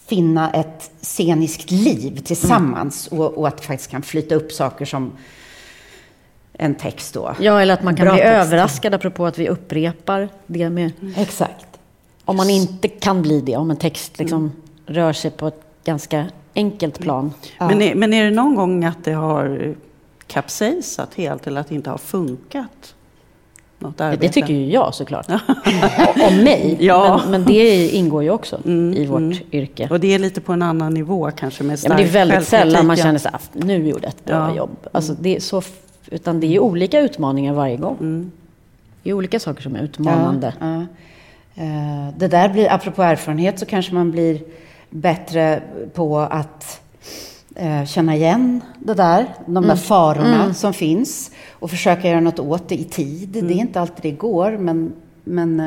finna 0.08 0.52
ett 0.52 0.92
sceniskt 1.02 1.72
liv 1.72 2.22
tillsammans 2.26 3.12
mm. 3.12 3.24
och, 3.24 3.38
och, 3.38 3.48
att 3.48 3.66
faktiskt 3.66 3.92
kan 3.92 4.02
flyta 4.02 4.36
upp 4.36 4.52
saker 4.52 4.86
som 4.86 5.12
en 6.62 6.76
text 6.76 7.14
då. 7.14 7.36
Ja, 7.40 7.62
eller 7.62 7.74
att 7.74 7.84
man 7.84 7.96
kan 7.96 8.06
Bra 8.06 8.14
bli 8.14 8.22
text. 8.22 8.36
överraskad 8.36 8.94
apropå 8.94 9.26
att 9.26 9.38
vi 9.38 9.50
upprepar 9.50 10.30
det 10.48 10.70
med... 10.70 10.92
Exakt. 11.18 11.66
Om 12.26 12.38
man 12.38 12.50
inte 12.50 12.88
kan 12.88 13.22
bli 13.22 13.42
det, 13.42 13.56
om 13.56 13.72
en 13.72 13.78
text 13.78 14.20
liksom 14.20 14.40
mm. 14.40 14.52
rör 14.86 15.14
sig 15.14 15.32
på 15.32 15.48
ett 15.48 15.62
ganska 15.84 16.26
enkelt 16.56 17.00
plan. 17.00 17.34
Ja. 17.58 17.68
Men, 17.68 17.82
är, 17.82 17.96
men 17.96 18.14
är 18.14 18.26
det 18.26 18.32
någon 18.32 18.56
gång 18.56 18.86
att 18.86 19.04
det 19.04 19.12
har 19.12 19.76
kapsejsat 20.28 21.14
helt 21.16 21.48
eller 21.48 21.62
att 21.62 21.70
det 21.70 21.76
inte 21.76 21.90
har 21.90 21.98
funkat? 21.98 22.96
Något 23.80 24.02
arbete? 24.02 24.28
Det 24.28 24.34
tycker 24.34 24.54
ju 24.54 24.70
jag 24.70 24.96
såklart. 24.96 25.28
Om 26.30 26.44
mig. 26.44 26.78
Ja. 26.80 27.22
Men, 27.22 27.32
men, 27.32 27.46
det 27.46 27.90
ingår 27.90 28.24
ju 28.24 28.30
också 28.30 28.60
mm, 28.66 28.94
i 28.94 29.06
vårt 29.06 29.18
mm. 29.18 29.38
yrke. 29.52 29.88
Och 29.92 30.00
det 30.00 30.14
är 30.14 30.20
lite 30.20 30.42
på 30.42 30.54
en 30.54 30.62
annan 30.62 30.94
nivå 30.94 31.32
kanske 31.32 31.64
med 31.64 31.80
ja, 31.84 31.90
men 31.90 31.98
Det 31.98 32.04
är 32.04 32.08
väldigt 32.08 32.48
sällan 32.48 32.88
man 32.88 32.98
känner 32.98 33.20
så 33.20 33.30
här, 33.30 33.40
nu 33.54 33.88
gjorde 33.88 34.04
jag 34.04 34.10
ett 34.10 34.26
bra 34.26 34.50
ja. 34.50 34.56
jobb. 34.56 34.88
Alltså, 34.92 35.16
det 35.20 35.36
är 35.36 35.40
så 35.40 35.62
utan 36.08 36.40
det 36.40 36.56
är 36.56 36.60
olika 36.60 37.00
utmaningar 37.00 37.54
varje 37.54 37.78
gång. 37.78 37.98
Mm. 38.00 38.32
Det 39.04 39.10
är 39.10 39.14
olika 39.14 39.40
saker 39.40 39.62
som 39.62 39.76
är 39.76 39.84
utmanande. 39.84 40.54
Ja, 40.60 40.74
ja. 40.76 40.86
Eh, 41.64 42.14
det 42.18 42.28
där 42.28 42.50
blir, 42.50 42.72
apropå 42.74 43.04
erfarenhet, 43.04 43.60
så 43.60 43.66
kanske 43.66 43.94
man 43.94 44.12
blir 44.12 44.42
bättre 44.90 45.62
på 45.94 46.20
att 46.20 46.82
eh, 47.56 47.86
känna 47.86 48.16
igen 48.16 48.62
det 48.80 48.94
där, 48.94 49.26
de 49.46 49.58
mm. 49.58 49.68
där 49.68 49.76
farorna 49.76 50.44
mm. 50.44 50.54
som 50.54 50.74
finns 50.74 51.32
och 51.52 51.70
försöka 51.70 52.10
göra 52.10 52.20
något 52.20 52.40
åt 52.40 52.70
det 52.70 52.76
i 52.76 52.84
tid. 52.84 53.36
Mm. 53.36 53.48
Det 53.48 53.54
är 53.54 53.58
inte 53.58 53.82
alltid 53.82 54.12
det 54.12 54.18
går, 54.18 54.58
men, 54.58 54.94
men 55.24 55.60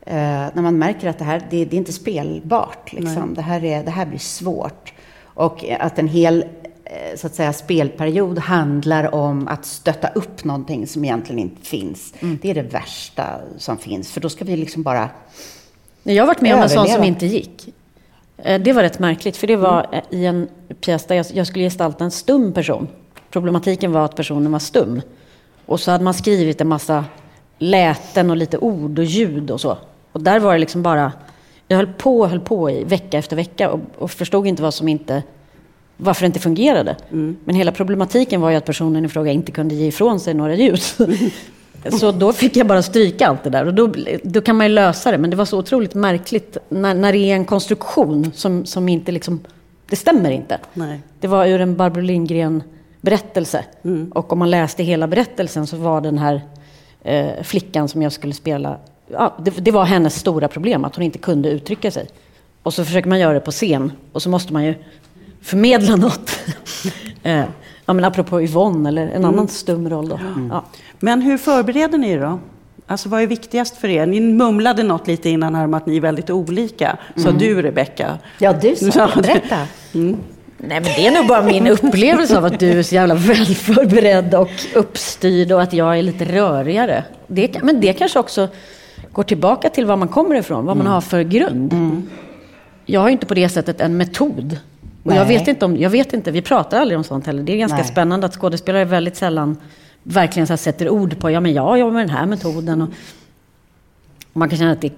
eh, 0.00 0.14
när 0.52 0.62
man 0.62 0.78
märker 0.78 1.08
att 1.08 1.18
det 1.18 1.24
här, 1.24 1.42
det, 1.50 1.64
det 1.64 1.76
är 1.76 1.78
inte 1.78 1.92
spelbart. 1.92 2.92
Liksom. 2.92 3.34
Det, 3.34 3.42
här 3.42 3.64
är, 3.64 3.84
det 3.84 3.90
här 3.90 4.06
blir 4.06 4.18
svårt. 4.18 4.92
Och 5.24 5.64
att 5.80 5.98
en 5.98 6.08
hel 6.08 6.44
så 7.16 7.26
att 7.26 7.34
säga, 7.34 7.52
spelperiod 7.52 8.38
handlar 8.38 9.14
om 9.14 9.48
att 9.48 9.64
stötta 9.64 10.08
upp 10.08 10.44
någonting 10.44 10.86
som 10.86 11.04
egentligen 11.04 11.38
inte 11.38 11.62
finns. 11.62 12.14
Mm. 12.20 12.38
Det 12.42 12.50
är 12.50 12.54
det 12.54 12.62
värsta 12.62 13.24
som 13.58 13.78
finns, 13.78 14.12
för 14.12 14.20
då 14.20 14.28
ska 14.28 14.44
vi 14.44 14.56
liksom 14.56 14.82
bara 14.82 15.08
Jag 16.02 16.22
har 16.22 16.26
varit 16.26 16.40
med 16.40 16.54
om 16.54 16.62
en 16.62 16.68
sån 16.68 16.88
som 16.88 17.04
inte 17.04 17.26
gick. 17.26 17.74
Eh, 18.36 18.60
det 18.60 18.72
var 18.72 18.82
rätt 18.82 18.98
märkligt, 18.98 19.36
för 19.36 19.46
det 19.46 19.56
var 19.56 19.86
mm. 19.92 20.04
i 20.10 20.26
en 20.26 20.48
pjäs 20.80 21.04
där 21.04 21.36
jag 21.36 21.46
skulle 21.46 21.64
gestalta 21.64 22.04
en 22.04 22.10
stum 22.10 22.52
person. 22.52 22.88
Problematiken 23.30 23.92
var 23.92 24.04
att 24.04 24.16
personen 24.16 24.52
var 24.52 24.58
stum. 24.58 25.02
Och 25.66 25.80
så 25.80 25.90
hade 25.90 26.04
man 26.04 26.14
skrivit 26.14 26.60
en 26.60 26.68
massa 26.68 27.04
läten 27.58 28.30
och 28.30 28.36
lite 28.36 28.58
ord 28.58 28.98
och 28.98 29.04
ljud 29.04 29.50
och 29.50 29.60
så. 29.60 29.78
Och 30.12 30.20
där 30.20 30.40
var 30.40 30.52
det 30.52 30.58
liksom 30.58 30.82
bara... 30.82 31.12
Jag 31.68 31.76
höll 31.76 31.86
på 31.86 32.20
och 32.20 32.28
höll 32.28 32.40
på 32.40 32.70
i 32.70 32.84
vecka 32.84 33.18
efter 33.18 33.36
vecka 33.36 33.70
och, 33.70 33.80
och 33.98 34.10
förstod 34.10 34.46
inte 34.46 34.62
vad 34.62 34.74
som 34.74 34.88
inte 34.88 35.22
varför 35.96 36.22
det 36.22 36.26
inte 36.26 36.40
fungerade. 36.40 36.96
Mm. 37.12 37.36
Men 37.44 37.54
hela 37.54 37.72
problematiken 37.72 38.40
var 38.40 38.50
ju 38.50 38.56
att 38.56 38.64
personen 38.64 39.04
i 39.04 39.08
fråga 39.08 39.32
inte 39.32 39.52
kunde 39.52 39.74
ge 39.74 39.86
ifrån 39.86 40.20
sig 40.20 40.34
några 40.34 40.54
ljud. 40.54 40.80
så 42.00 42.12
då 42.12 42.32
fick 42.32 42.56
jag 42.56 42.66
bara 42.66 42.82
stryka 42.82 43.26
allt 43.26 43.44
det 43.44 43.50
där 43.50 43.66
och 43.66 43.74
då, 43.74 43.92
då 44.22 44.40
kan 44.40 44.56
man 44.56 44.66
ju 44.66 44.72
lösa 44.72 45.10
det. 45.10 45.18
Men 45.18 45.30
det 45.30 45.36
var 45.36 45.44
så 45.44 45.58
otroligt 45.58 45.94
märkligt 45.94 46.56
när, 46.68 46.94
när 46.94 47.12
det 47.12 47.18
är 47.18 47.34
en 47.34 47.44
konstruktion 47.44 48.32
som, 48.34 48.66
som 48.66 48.88
inte 48.88 49.12
liksom, 49.12 49.40
det 49.88 49.96
stämmer 49.96 50.30
inte. 50.30 50.58
Nej. 50.74 51.00
Det 51.20 51.28
var 51.28 51.46
ur 51.46 51.60
en 51.60 51.76
Barbro 51.76 52.00
Lindgren 52.00 52.62
berättelse. 53.00 53.64
Mm. 53.84 54.12
Och 54.12 54.32
om 54.32 54.38
man 54.38 54.50
läste 54.50 54.82
hela 54.82 55.06
berättelsen 55.06 55.66
så 55.66 55.76
var 55.76 56.00
den 56.00 56.18
här 56.18 56.40
eh, 57.02 57.42
flickan 57.42 57.88
som 57.88 58.02
jag 58.02 58.12
skulle 58.12 58.32
spela, 58.32 58.78
ja, 59.08 59.36
det, 59.44 59.50
det 59.50 59.70
var 59.70 59.84
hennes 59.84 60.14
stora 60.14 60.48
problem 60.48 60.84
att 60.84 60.96
hon 60.96 61.04
inte 61.04 61.18
kunde 61.18 61.50
uttrycka 61.50 61.90
sig. 61.90 62.06
Och 62.62 62.74
så 62.74 62.84
försöker 62.84 63.08
man 63.08 63.18
göra 63.18 63.32
det 63.32 63.40
på 63.40 63.50
scen 63.50 63.92
och 64.12 64.22
så 64.22 64.28
måste 64.28 64.52
man 64.52 64.64
ju 64.64 64.74
förmedla 65.46 65.96
något. 65.96 66.38
eh, 67.22 67.44
ja, 67.86 67.92
men 67.92 68.04
apropå 68.04 68.42
Yvonne 68.42 68.88
eller 68.88 69.02
en 69.02 69.08
mm. 69.08 69.24
annan 69.24 69.48
stum 69.48 69.90
roll. 69.90 70.08
Då. 70.08 70.16
Mm. 70.16 70.48
Ja. 70.52 70.64
Men 70.98 71.22
hur 71.22 71.38
förbereder 71.38 71.98
ni 71.98 72.16
då? 72.16 72.38
Alltså 72.86 73.08
vad 73.08 73.22
är 73.22 73.26
viktigast 73.26 73.76
för 73.76 73.88
er? 73.88 74.06
Ni 74.06 74.20
mumlade 74.20 74.82
något 74.82 75.06
lite 75.06 75.28
innan 75.28 75.54
här 75.54 75.64
om 75.64 75.74
att 75.74 75.86
ni 75.86 75.96
är 75.96 76.00
väldigt 76.00 76.30
olika. 76.30 76.98
Sa 77.16 77.28
mm. 77.28 77.38
du 77.38 77.62
Rebecka? 77.62 78.18
Ja, 78.38 78.52
du 78.52 78.76
sa 78.76 79.10
Berätta. 79.16 79.56
Mm. 79.94 80.16
Nej, 80.58 80.80
men 80.80 80.82
det 80.82 81.06
är 81.06 81.10
nog 81.10 81.26
bara 81.26 81.42
min 81.42 81.66
upplevelse 81.82 82.38
av 82.38 82.44
att 82.44 82.60
du 82.60 82.78
är 82.78 82.82
så 82.82 82.94
jävla 82.94 83.14
välförberedd 83.14 84.34
och 84.34 84.50
uppstyrd 84.74 85.52
och 85.52 85.62
att 85.62 85.72
jag 85.72 85.98
är 85.98 86.02
lite 86.02 86.24
rörigare. 86.24 87.04
Det, 87.26 87.62
men 87.62 87.80
det 87.80 87.92
kanske 87.92 88.18
också 88.18 88.48
går 89.12 89.22
tillbaka 89.22 89.70
till 89.70 89.86
var 89.86 89.96
man 89.96 90.08
kommer 90.08 90.34
ifrån, 90.34 90.66
vad 90.66 90.76
man 90.76 90.86
mm. 90.86 90.92
har 90.92 91.00
för 91.00 91.22
grund. 91.22 91.72
Mm. 91.72 92.08
Jag 92.86 93.00
har 93.00 93.08
inte 93.08 93.26
på 93.26 93.34
det 93.34 93.48
sättet 93.48 93.80
en 93.80 93.96
metod 93.96 94.58
och 95.06 95.14
jag 95.14 95.24
vet, 95.24 95.48
inte 95.48 95.64
om, 95.64 95.76
jag 95.76 95.90
vet 95.90 96.12
inte, 96.12 96.30
vi 96.30 96.42
pratar 96.42 96.80
aldrig 96.80 96.98
om 96.98 97.04
sånt 97.04 97.26
heller. 97.26 97.42
Det 97.42 97.52
är 97.52 97.56
ganska 97.56 97.76
Nej. 97.76 97.86
spännande 97.86 98.26
att 98.26 98.34
skådespelare 98.34 98.84
väldigt 98.84 99.16
sällan 99.16 99.56
verkligen 100.02 100.46
så 100.46 100.56
sätter 100.56 100.88
ord 100.88 101.18
på, 101.18 101.30
ja 101.30 101.40
men 101.40 101.54
jag 101.54 101.78
jobbar 101.78 101.92
med 101.92 102.02
den 102.02 102.16
här 102.16 102.26
metoden. 102.26 102.82
Och, 102.82 102.88
och 104.32 104.36
man 104.36 104.48
kan 104.48 104.58
känna 104.58 104.72
att 104.72 104.80
det, 104.80 104.92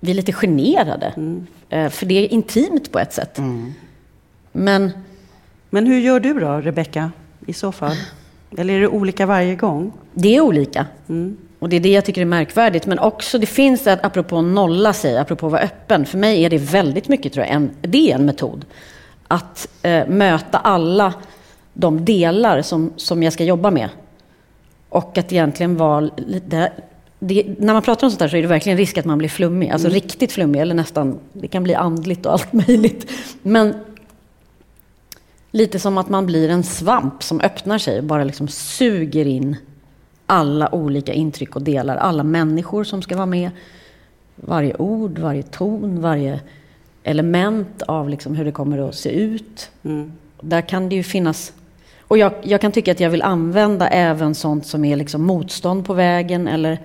vi 0.00 0.10
är 0.10 0.14
lite 0.14 0.32
generade. 0.32 1.12
Mm. 1.16 1.46
Eh, 1.68 1.88
för 1.88 2.06
det 2.06 2.14
är 2.14 2.32
intimt 2.32 2.92
på 2.92 2.98
ett 2.98 3.12
sätt. 3.12 3.38
Mm. 3.38 3.72
Men, 4.52 4.90
men 5.70 5.86
hur 5.86 5.98
gör 5.98 6.20
du 6.20 6.34
då, 6.34 6.52
Rebecka, 6.52 7.10
i 7.46 7.52
så 7.52 7.72
fall? 7.72 7.96
Eller 8.56 8.74
är 8.74 8.80
det 8.80 8.88
olika 8.88 9.26
varje 9.26 9.54
gång? 9.54 9.92
Det 10.14 10.36
är 10.36 10.40
olika. 10.40 10.86
Mm. 11.08 11.36
Och 11.58 11.68
det 11.68 11.76
är 11.76 11.80
det 11.80 11.92
jag 11.92 12.04
tycker 12.04 12.20
är 12.20 12.24
märkvärdigt. 12.24 12.86
Men 12.86 12.98
också, 12.98 13.38
det 13.38 13.46
finns 13.46 13.86
ett, 13.86 14.04
apropå 14.04 14.42
nolla 14.42 14.92
sig, 14.92 15.18
apropå 15.18 15.48
vara 15.48 15.60
öppen. 15.62 16.06
För 16.06 16.18
mig 16.18 16.44
är 16.44 16.50
det 16.50 16.58
väldigt 16.58 17.08
mycket, 17.08 17.32
tror 17.32 17.46
jag, 17.46 17.54
en, 17.54 17.70
det 17.80 18.10
är 18.10 18.14
en 18.14 18.26
metod 18.26 18.64
att 19.32 19.68
eh, 19.82 20.08
möta 20.08 20.58
alla 20.58 21.14
de 21.72 22.04
delar 22.04 22.62
som, 22.62 22.92
som 22.96 23.22
jag 23.22 23.32
ska 23.32 23.44
jobba 23.44 23.70
med. 23.70 23.88
Och 24.88 25.18
att 25.18 25.32
egentligen 25.32 25.76
vara 25.76 26.10
lite... 26.16 26.72
Det, 27.18 27.58
när 27.58 27.72
man 27.72 27.82
pratar 27.82 28.06
om 28.06 28.10
sånt 28.10 28.20
här 28.20 28.28
så 28.28 28.36
är 28.36 28.42
det 28.42 28.48
verkligen 28.48 28.78
risk 28.78 28.98
att 28.98 29.04
man 29.04 29.18
blir 29.18 29.28
flummig. 29.28 29.70
Alltså 29.70 29.88
mm. 29.88 29.94
riktigt 29.94 30.32
flummig, 30.32 30.60
eller 30.60 30.74
nästan... 30.74 31.18
Det 31.32 31.48
kan 31.48 31.62
bli 31.62 31.74
andligt 31.74 32.26
och 32.26 32.32
allt 32.32 32.52
möjligt. 32.66 33.10
Men 33.42 33.74
lite 35.50 35.78
som 35.78 35.98
att 35.98 36.08
man 36.08 36.26
blir 36.26 36.48
en 36.48 36.62
svamp 36.62 37.22
som 37.22 37.40
öppnar 37.40 37.78
sig 37.78 37.98
och 37.98 38.04
bara 38.04 38.24
liksom 38.24 38.48
suger 38.48 39.26
in 39.26 39.56
alla 40.26 40.74
olika 40.74 41.12
intryck 41.12 41.56
och 41.56 41.62
delar. 41.62 41.96
Alla 41.96 42.22
människor 42.22 42.84
som 42.84 43.02
ska 43.02 43.16
vara 43.16 43.26
med. 43.26 43.50
Varje 44.36 44.76
ord, 44.76 45.18
varje 45.18 45.42
ton, 45.42 46.00
varje 46.00 46.40
element 47.04 47.82
av 47.82 48.08
liksom 48.08 48.34
hur 48.34 48.44
det 48.44 48.52
kommer 48.52 48.88
att 48.88 48.94
se 48.94 49.10
ut. 49.10 49.70
Mm. 49.82 50.12
Där 50.40 50.60
kan 50.60 50.88
det 50.88 50.94
ju 50.94 51.02
finnas... 51.02 51.52
Och 52.00 52.18
jag, 52.18 52.32
jag, 52.42 52.60
kan 52.60 52.72
tycka 52.72 52.92
att 52.92 53.00
jag 53.00 53.10
vill 53.10 53.22
använda 53.22 53.88
även 53.88 54.34
sånt 54.34 54.66
som 54.66 54.84
är 54.84 54.96
liksom 54.96 55.22
motstånd 55.22 55.86
på 55.86 55.94
vägen. 55.94 56.48
Eller... 56.48 56.78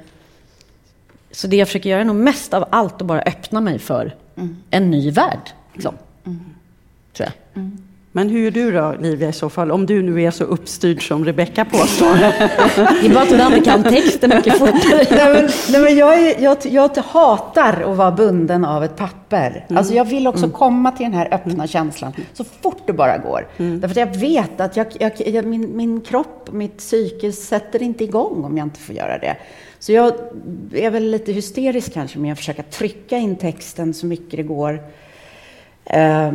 Så 1.31 1.47
det 1.47 1.55
jag 1.55 1.67
försöker 1.67 1.89
göra 1.89 2.01
är 2.01 2.05
nog 2.05 2.15
mest 2.15 2.53
av 2.53 2.65
allt 2.69 3.01
att 3.01 3.07
bara 3.07 3.21
öppna 3.21 3.62
mig 3.62 3.79
för 3.79 4.15
mm. 4.36 4.57
en 4.69 4.91
ny 4.91 5.12
värld. 5.12 5.50
Liksom. 5.74 5.95
Mm. 6.25 6.39
Tror 7.13 7.29
jag. 7.53 7.63
Men 8.17 8.29
hur 8.29 8.47
är 8.47 8.51
du 8.51 8.71
då, 8.71 8.95
Livia, 9.00 9.29
i 9.29 9.33
så 9.33 9.50
fall? 9.50 9.71
Om 9.71 9.86
du 9.86 10.01
nu 10.01 10.24
är 10.24 10.31
så 10.31 10.43
uppstyrd 10.43 11.07
som 11.07 11.25
Rebecka 11.25 11.65
påstår. 11.65 12.15
det 13.01 13.07
är 13.07 13.13
bara 13.13 13.24
att 13.24 13.29
hon 13.29 13.41
aldrig 13.41 13.65
kan 13.65 13.83
texten 13.83 14.29
mycket 14.29 14.57
fortare. 14.57 15.05
nej, 15.09 15.33
men, 15.33 15.50
nej, 15.71 15.81
men 15.81 15.97
jag, 15.97 16.21
är, 16.21 16.41
jag, 16.43 16.57
jag, 16.63 16.97
hatar 16.97 17.91
att 17.91 17.97
vara 17.97 18.12
bunden 18.12 18.65
av 18.65 18.83
ett 18.83 18.95
papper. 18.95 19.65
Mm. 19.67 19.77
Alltså 19.77 19.93
jag 19.93 20.05
vill 20.05 20.27
också 20.27 20.43
mm. 20.43 20.55
komma 20.55 20.91
till 20.91 21.05
den 21.05 21.13
här 21.13 21.33
öppna 21.33 21.53
mm. 21.53 21.67
känslan 21.67 22.13
så 22.33 22.43
fort 22.43 22.81
det 22.86 22.93
bara 22.93 23.17
går. 23.17 23.47
Mm. 23.57 23.79
Därför 23.79 24.01
att 24.01 24.13
jag 24.13 24.19
vet 24.19 24.62
att 24.62 24.77
jag, 24.77 24.88
jag, 25.25 25.45
min, 25.45 25.77
min 25.77 26.01
kropp, 26.01 26.50
mitt 26.51 26.77
psyke 26.77 27.31
sätter 27.31 27.83
inte 27.83 28.03
igång 28.03 28.43
om 28.43 28.57
jag 28.57 28.65
inte 28.65 28.79
får 28.79 28.95
göra 28.95 29.17
det. 29.17 29.38
Så 29.79 29.91
jag 29.91 30.13
är 30.74 30.89
väl 30.89 31.12
lite 31.12 31.31
hysterisk 31.31 31.93
kanske 31.93 32.19
med 32.19 32.31
att 32.31 32.38
försöka 32.38 32.63
trycka 32.63 33.17
in 33.17 33.36
texten 33.36 33.93
så 33.93 34.05
mycket 34.05 34.38
det 34.38 34.43
går. 34.43 34.74
Uh, 35.95 36.31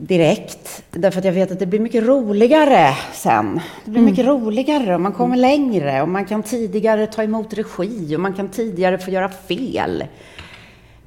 direkt. 0.00 0.82
Därför 0.90 1.18
att 1.18 1.24
jag 1.24 1.32
vet 1.32 1.50
att 1.50 1.58
det 1.58 1.66
blir 1.66 1.80
mycket 1.80 2.04
roligare 2.04 2.94
sen. 3.12 3.60
Det 3.84 3.90
blir 3.90 4.00
mm. 4.00 4.10
mycket 4.10 4.26
roligare 4.26 4.94
och 4.94 5.00
man 5.00 5.12
kommer 5.12 5.36
mm. 5.36 5.40
längre 5.40 6.02
och 6.02 6.08
man 6.08 6.24
kan 6.24 6.42
tidigare 6.42 7.06
ta 7.06 7.22
emot 7.22 7.54
regi 7.54 8.16
och 8.16 8.20
man 8.20 8.32
kan 8.32 8.48
tidigare 8.48 8.98
få 8.98 9.10
göra 9.10 9.28
fel. 9.28 10.04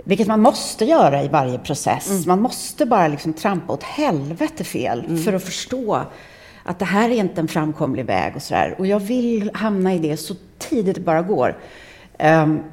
Vilket 0.03 0.27
man 0.27 0.41
måste 0.41 0.85
göra 0.85 1.23
i 1.23 1.27
varje 1.27 1.59
process. 1.59 2.09
Mm. 2.09 2.23
Man 2.27 2.41
måste 2.41 2.85
bara 2.85 3.07
liksom 3.07 3.33
trampa 3.33 3.73
åt 3.73 3.83
helvete 3.83 4.63
fel 4.63 5.05
mm. 5.05 5.23
för 5.23 5.33
att 5.33 5.43
förstå 5.43 6.01
att 6.63 6.79
det 6.79 6.85
här 6.85 7.09
är 7.09 7.15
inte 7.15 7.41
en 7.41 7.47
framkomlig 7.47 8.05
väg 8.05 8.35
och 8.35 8.41
sådär. 8.41 8.75
Och 8.77 8.87
jag 8.87 8.99
vill 8.99 9.51
hamna 9.53 9.93
i 9.93 9.99
det 9.99 10.17
så 10.17 10.35
tidigt 10.57 10.95
det 10.95 11.01
bara 11.01 11.21
går. 11.21 11.57
Um, 12.19 12.63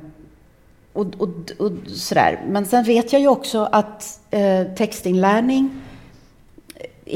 och, 0.93 1.07
och, 1.19 1.29
och, 1.59 1.73
sådär. 1.87 2.43
Men 2.49 2.67
sen 2.67 2.85
vet 2.85 3.13
jag 3.13 3.23
ju 3.23 3.29
också 3.29 3.69
att 3.73 4.21
eh, 4.31 4.65
textinlärning 4.77 5.81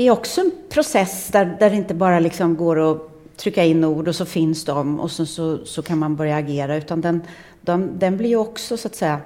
är 0.01 0.11
också 0.11 0.41
en 0.41 0.53
process 0.69 1.29
där, 1.33 1.57
där 1.61 1.71
det 1.71 1.77
inte 1.77 1.95
bara 1.95 2.21
liksom 2.21 2.57
går 2.57 2.91
att 2.91 2.99
trycka 3.37 3.65
in 3.65 3.85
ord 3.85 4.09
och 4.09 4.17
så 4.17 4.25
finns 4.25 4.65
de 4.65 5.01
och 5.01 5.11
så, 5.11 5.27
så, 5.27 5.59
så 5.65 5.83
kan 5.83 5.99
man 5.99 6.17
börja 6.17 6.37
agera. 6.37 6.77
Utan 6.77 7.01
den, 7.01 7.23
den, 7.61 7.99
den 7.99 8.17
blir 8.17 8.29
ju 8.29 8.37
också 8.37 8.77
så 8.77 8.89
att 8.89 8.95
säga, 8.95 9.21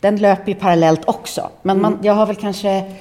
den 0.00 0.16
löper 0.16 0.52
ju 0.52 0.54
parallellt 0.54 1.00
också. 1.04 1.50
Men 1.62 1.80
man, 1.80 1.92
mm. 1.92 2.04
jag 2.06 2.14
har 2.14 2.26
väl 2.26 2.36
kanske 2.36 2.92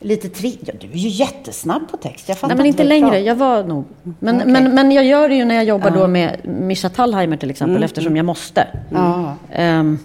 lite 0.00 0.28
tri... 0.28 0.58
Ja, 0.66 0.72
du 0.80 0.86
är 0.86 0.96
ju 0.96 1.08
jättesnabb 1.08 1.90
på 1.90 1.96
text. 1.96 2.28
Jag 2.28 2.38
Nej, 2.42 2.56
men 2.56 2.66
inte 2.66 2.84
längre. 2.84 3.10
Bra. 3.10 3.18
Jag 3.18 3.34
var 3.34 3.64
nog... 3.64 3.84
Men, 4.18 4.36
okay. 4.36 4.52
men, 4.52 4.74
men 4.74 4.92
jag 4.92 5.04
gör 5.04 5.28
det 5.28 5.34
ju 5.34 5.44
när 5.44 5.54
jag 5.54 5.64
jobbar 5.64 5.90
ja. 5.90 5.96
då 5.96 6.06
med 6.06 6.40
Mischa 6.44 6.88
Tallheimer 6.88 7.36
till 7.36 7.50
exempel, 7.50 7.76
mm. 7.76 7.84
eftersom 7.84 8.16
jag 8.16 8.26
måste. 8.26 8.68
Mm. 8.90 9.80
Um, 9.80 9.98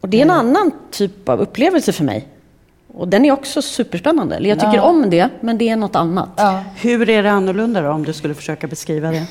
och 0.00 0.08
det 0.08 0.18
är 0.18 0.22
en 0.22 0.30
annan 0.30 0.72
typ 0.90 1.28
av 1.28 1.40
upplevelse 1.40 1.92
för 1.92 2.04
mig. 2.04 2.28
Och 2.94 3.08
den 3.08 3.24
är 3.24 3.32
också 3.32 3.62
superspännande. 3.62 4.38
Jag 4.48 4.58
tycker 4.58 4.76
ja. 4.76 4.82
om 4.82 5.10
det, 5.10 5.28
men 5.40 5.58
det 5.58 5.68
är 5.68 5.76
något 5.76 5.96
annat. 5.96 6.28
Ja. 6.36 6.64
Hur 6.76 7.10
är 7.10 7.22
det 7.22 7.30
annorlunda 7.30 7.82
då, 7.82 7.90
om 7.90 8.04
du 8.04 8.12
skulle 8.12 8.34
försöka 8.34 8.66
beskriva 8.66 9.10
det? 9.10 9.26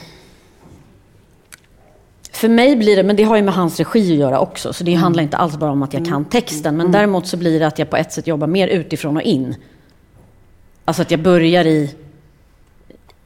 För 2.31 2.49
mig 2.49 2.75
blir 2.75 2.95
det, 2.95 3.03
men 3.03 3.15
det 3.15 3.23
har 3.23 3.35
ju 3.35 3.41
med 3.41 3.53
hans 3.53 3.79
regi 3.79 4.13
att 4.13 4.19
göra 4.19 4.39
också, 4.39 4.73
så 4.73 4.83
det 4.83 4.91
mm. 4.91 5.03
handlar 5.03 5.23
inte 5.23 5.37
alls 5.37 5.57
bara 5.57 5.71
om 5.71 5.83
att 5.83 5.93
jag 5.93 6.05
kan 6.05 6.13
mm. 6.13 6.25
texten. 6.25 6.77
Men 6.77 6.85
mm. 6.85 6.91
däremot 6.91 7.27
så 7.27 7.37
blir 7.37 7.59
det 7.59 7.67
att 7.67 7.79
jag 7.79 7.89
på 7.89 7.97
ett 7.97 8.13
sätt 8.13 8.27
jobbar 8.27 8.47
mer 8.47 8.67
utifrån 8.67 9.17
och 9.17 9.23
in. 9.23 9.55
Alltså 10.85 11.01
att 11.01 11.11
jag 11.11 11.19
börjar 11.19 11.65
i 11.65 11.95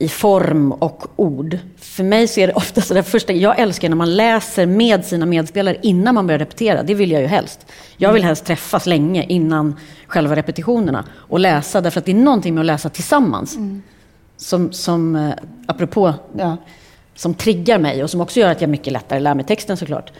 i 0.01 0.09
form 0.09 0.71
och 0.71 1.07
ord. 1.15 1.57
För 1.77 2.03
mig 2.03 2.27
så 2.27 2.39
är 2.39 2.47
det 2.47 2.53
ofta 2.53 2.81
så 2.81 2.93
det 2.93 3.03
första, 3.03 3.33
jag 3.33 3.59
älskar 3.59 3.89
när 3.89 3.95
man 3.95 4.15
läser 4.15 4.65
med 4.65 5.05
sina 5.05 5.25
medspelare 5.25 5.77
innan 5.81 6.15
man 6.15 6.27
börjar 6.27 6.39
repetera. 6.39 6.83
Det 6.83 6.93
vill 6.93 7.11
jag 7.11 7.21
ju 7.21 7.27
helst. 7.27 7.65
Jag 7.97 8.13
vill 8.13 8.23
helst 8.23 8.45
träffas 8.45 8.85
länge 8.85 9.23
innan 9.23 9.75
själva 10.07 10.35
repetitionerna 10.35 11.05
och 11.11 11.39
läsa, 11.39 11.81
därför 11.81 11.99
att 11.99 12.05
det 12.05 12.11
är 12.11 12.15
någonting 12.15 12.53
med 12.53 12.61
att 12.61 12.65
läsa 12.65 12.89
tillsammans. 12.89 13.55
Mm. 13.55 13.81
Som, 14.37 14.73
som, 14.73 15.15
eh, 15.15 15.33
apropå, 15.67 16.13
ja. 16.37 16.57
som 17.15 17.33
triggar 17.33 17.79
mig 17.79 18.03
och 18.03 18.09
som 18.09 18.21
också 18.21 18.39
gör 18.39 18.51
att 18.51 18.61
jag 18.61 18.69
mycket 18.69 18.93
lättare 18.93 19.19
lär 19.19 19.35
mig 19.35 19.45
texten 19.45 19.77
såklart. 19.77 20.11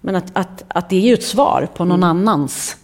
Men 0.00 0.16
att, 0.16 0.30
att, 0.32 0.64
att 0.68 0.90
det 0.90 0.96
är 0.96 1.00
ju 1.00 1.14
ett 1.14 1.24
svar 1.24 1.68
på 1.74 1.84
någon 1.84 2.02
mm. 2.02 2.08
annans 2.08 2.76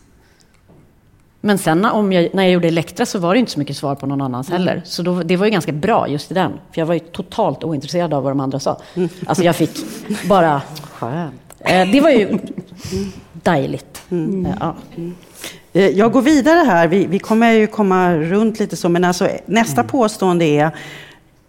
men 1.44 1.58
sen 1.58 1.84
om 1.84 2.12
jag, 2.12 2.34
när 2.34 2.42
jag 2.42 2.52
gjorde 2.52 2.68
Elektra 2.68 3.06
så 3.06 3.18
var 3.18 3.34
det 3.34 3.40
inte 3.40 3.52
så 3.52 3.58
mycket 3.58 3.76
svar 3.76 3.94
på 3.94 4.06
någon 4.06 4.20
annans 4.20 4.48
mm. 4.48 4.58
heller. 4.58 4.82
Så 4.84 5.02
då, 5.02 5.22
det 5.22 5.36
var 5.36 5.46
ju 5.46 5.52
ganska 5.52 5.72
bra 5.72 6.08
just 6.08 6.30
i 6.30 6.34
den. 6.34 6.52
För 6.72 6.80
jag 6.80 6.86
var 6.86 6.94
ju 6.94 7.00
totalt 7.00 7.64
ointresserad 7.64 8.14
av 8.14 8.22
vad 8.22 8.32
de 8.32 8.40
andra 8.40 8.60
sa. 8.60 8.80
Mm. 8.94 9.08
Alltså 9.26 9.44
jag 9.44 9.56
fick 9.56 9.70
bara... 10.28 10.62
Skönt. 10.92 11.40
Eh, 11.58 11.90
det 11.92 12.00
var 12.00 12.10
ju 12.10 12.38
dejligt. 13.32 14.02
Mm. 14.10 14.48
Ja. 14.60 14.74
Eh, 15.72 15.88
jag 15.88 16.12
går 16.12 16.22
vidare 16.22 16.58
här. 16.58 16.88
Vi, 16.88 17.06
vi, 17.06 17.18
kommer 17.18 17.52
ju 17.52 17.66
komma 17.66 18.14
runt 18.14 18.60
lite 18.60 18.76
så. 18.76 18.88
Men 18.88 19.04
alltså, 19.04 19.28
nästa 19.46 19.80
mm. 19.80 19.90
påstående 19.90 20.44
är 20.44 20.70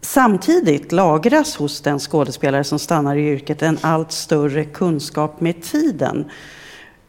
Samtidigt 0.01 0.91
lagras 0.91 1.55
hos 1.55 1.81
den 1.81 1.99
skådespelare 1.99 2.63
som 2.63 2.79
stannar 2.79 3.15
i 3.15 3.27
yrket 3.29 3.61
en 3.61 3.77
allt 3.81 4.11
större 4.11 4.63
kunskap 4.63 5.41
med 5.41 5.63
tiden. 5.63 6.25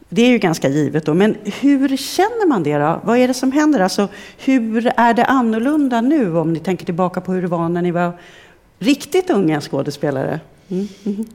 Det 0.09 0.21
är 0.21 0.29
ju 0.29 0.37
ganska 0.37 0.69
givet 0.69 1.05
då, 1.05 1.13
men 1.13 1.35
hur 1.61 1.97
känner 1.97 2.47
man 2.47 2.63
det 2.63 2.77
då? 2.77 3.01
Vad 3.03 3.17
är 3.17 3.27
det 3.27 3.33
som 3.33 3.51
händer? 3.51 3.79
Alltså, 3.79 4.07
hur 4.37 4.91
är 4.97 5.13
det 5.13 5.25
annorlunda 5.25 6.01
nu 6.01 6.37
om 6.37 6.53
ni 6.53 6.59
tänker 6.59 6.85
tillbaka 6.85 7.21
på 7.21 7.33
hur 7.33 7.41
det 7.41 7.47
var 7.47 7.69
när 7.69 7.81
ni 7.81 7.91
var 7.91 8.19
riktigt 8.79 9.29
unga 9.29 9.61
skådespelare? 9.61 10.39
Mm. 10.69 10.87
Mm. 11.05 11.25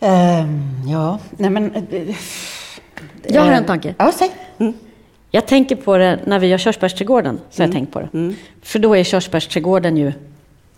Um, 0.00 0.88
ja, 0.88 1.18
nej 1.36 1.50
men... 1.50 1.74
Uh, 1.74 2.16
jag 3.26 3.42
har 3.42 3.52
en 3.52 3.64
tanke. 3.64 3.94
Ja, 3.98 4.12
säg. 4.12 4.30
Mm. 4.58 4.72
Jag 5.30 5.46
tänker 5.46 5.76
på 5.76 5.98
det 5.98 6.20
när 6.24 6.38
vi 6.38 6.46
gör 6.46 6.58
Körsbärsträdgården. 6.58 7.40
Så 7.50 7.62
mm. 7.62 7.70
jag 7.70 7.78
tänkt 7.78 7.92
på 7.92 8.00
det. 8.00 8.08
Mm. 8.12 8.34
För 8.62 8.78
då 8.78 8.96
är 8.96 9.04
Körsbärsträdgården 9.04 9.96
ju 9.96 10.12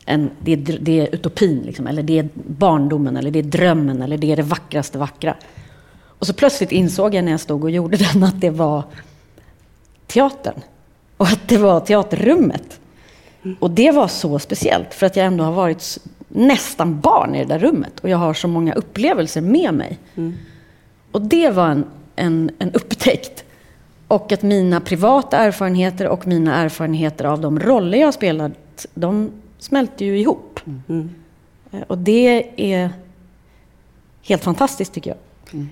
en, 0.04 0.30
det, 0.40 0.52
är, 0.52 0.78
det 0.80 1.00
är 1.00 1.14
utopin, 1.14 1.62
liksom, 1.66 1.86
eller 1.86 2.02
det 2.02 2.18
är 2.18 2.28
barndomen, 2.34 3.16
eller 3.16 3.30
det 3.30 3.38
är 3.38 3.42
drömmen, 3.42 4.02
eller 4.02 4.18
det 4.18 4.32
är 4.32 4.36
det 4.36 4.42
vackraste 4.42 4.98
vackra. 4.98 5.34
Och 6.18 6.26
så 6.26 6.32
plötsligt 6.32 6.72
insåg 6.72 7.14
jag 7.14 7.24
när 7.24 7.32
jag 7.32 7.40
stod 7.40 7.64
och 7.64 7.70
gjorde 7.70 7.96
den 8.12 8.22
att 8.22 8.40
det 8.40 8.50
var 8.50 8.82
teatern. 10.06 10.60
Och 11.16 11.26
att 11.26 11.48
det 11.48 11.58
var 11.58 11.80
teaterrummet. 11.80 12.80
Och 13.60 13.70
det 13.70 13.90
var 13.90 14.08
så 14.08 14.38
speciellt 14.38 14.94
för 14.94 15.06
att 15.06 15.16
jag 15.16 15.26
ändå 15.26 15.44
har 15.44 15.52
varit 15.52 15.98
nästan 16.28 17.00
barn 17.00 17.34
i 17.34 17.38
det 17.38 17.44
där 17.44 17.58
rummet. 17.58 18.00
Och 18.00 18.08
jag 18.08 18.18
har 18.18 18.34
så 18.34 18.48
många 18.48 18.74
upplevelser 18.74 19.40
med 19.40 19.74
mig. 19.74 19.98
Mm. 20.14 20.34
Och 21.12 21.22
det 21.22 21.50
var 21.50 21.68
en, 21.68 21.84
en, 22.16 22.50
en 22.58 22.72
upptäckt. 22.72 23.44
Och 24.08 24.32
att 24.32 24.42
mina 24.42 24.80
privata 24.80 25.36
erfarenheter 25.36 26.08
och 26.08 26.26
mina 26.26 26.54
erfarenheter 26.54 27.24
av 27.24 27.40
de 27.40 27.60
roller 27.60 27.98
jag 27.98 28.14
spelat, 28.14 28.86
de 28.94 29.30
smälter 29.58 30.04
ju 30.04 30.18
ihop. 30.20 30.60
Mm. 30.88 31.10
Och 31.86 31.98
det 31.98 32.50
är 32.74 32.90
helt 34.22 34.44
fantastiskt 34.44 34.92
tycker 34.92 35.10
jag. 35.10 35.18
Mm. 35.52 35.68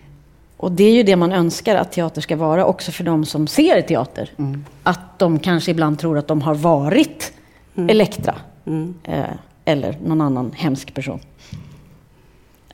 Och 0.65 0.73
det 0.73 0.85
är 0.85 0.93
ju 0.93 1.03
det 1.03 1.17
man 1.17 1.33
önskar 1.33 1.77
att 1.77 1.93
teater 1.93 2.21
ska 2.21 2.37
vara 2.37 2.67
också 2.67 2.93
för 2.93 3.05
de 3.05 3.25
som 3.25 3.47
ser 3.47 3.81
teater. 3.83 4.31
Mm. 4.39 4.65
Att 4.83 5.19
de 5.19 5.39
kanske 5.39 5.71
ibland 5.71 5.99
tror 5.99 6.19
att 6.19 6.29
de 6.29 6.43
har 6.43 6.55
varit 6.55 7.33
mm. 7.75 7.91
Elektra. 7.91 8.35
Mm. 8.67 8.95
Eh, 9.03 9.25
eller 9.65 9.97
någon 10.05 10.21
annan 10.21 10.53
hemsk 10.57 10.95
person. 10.95 11.21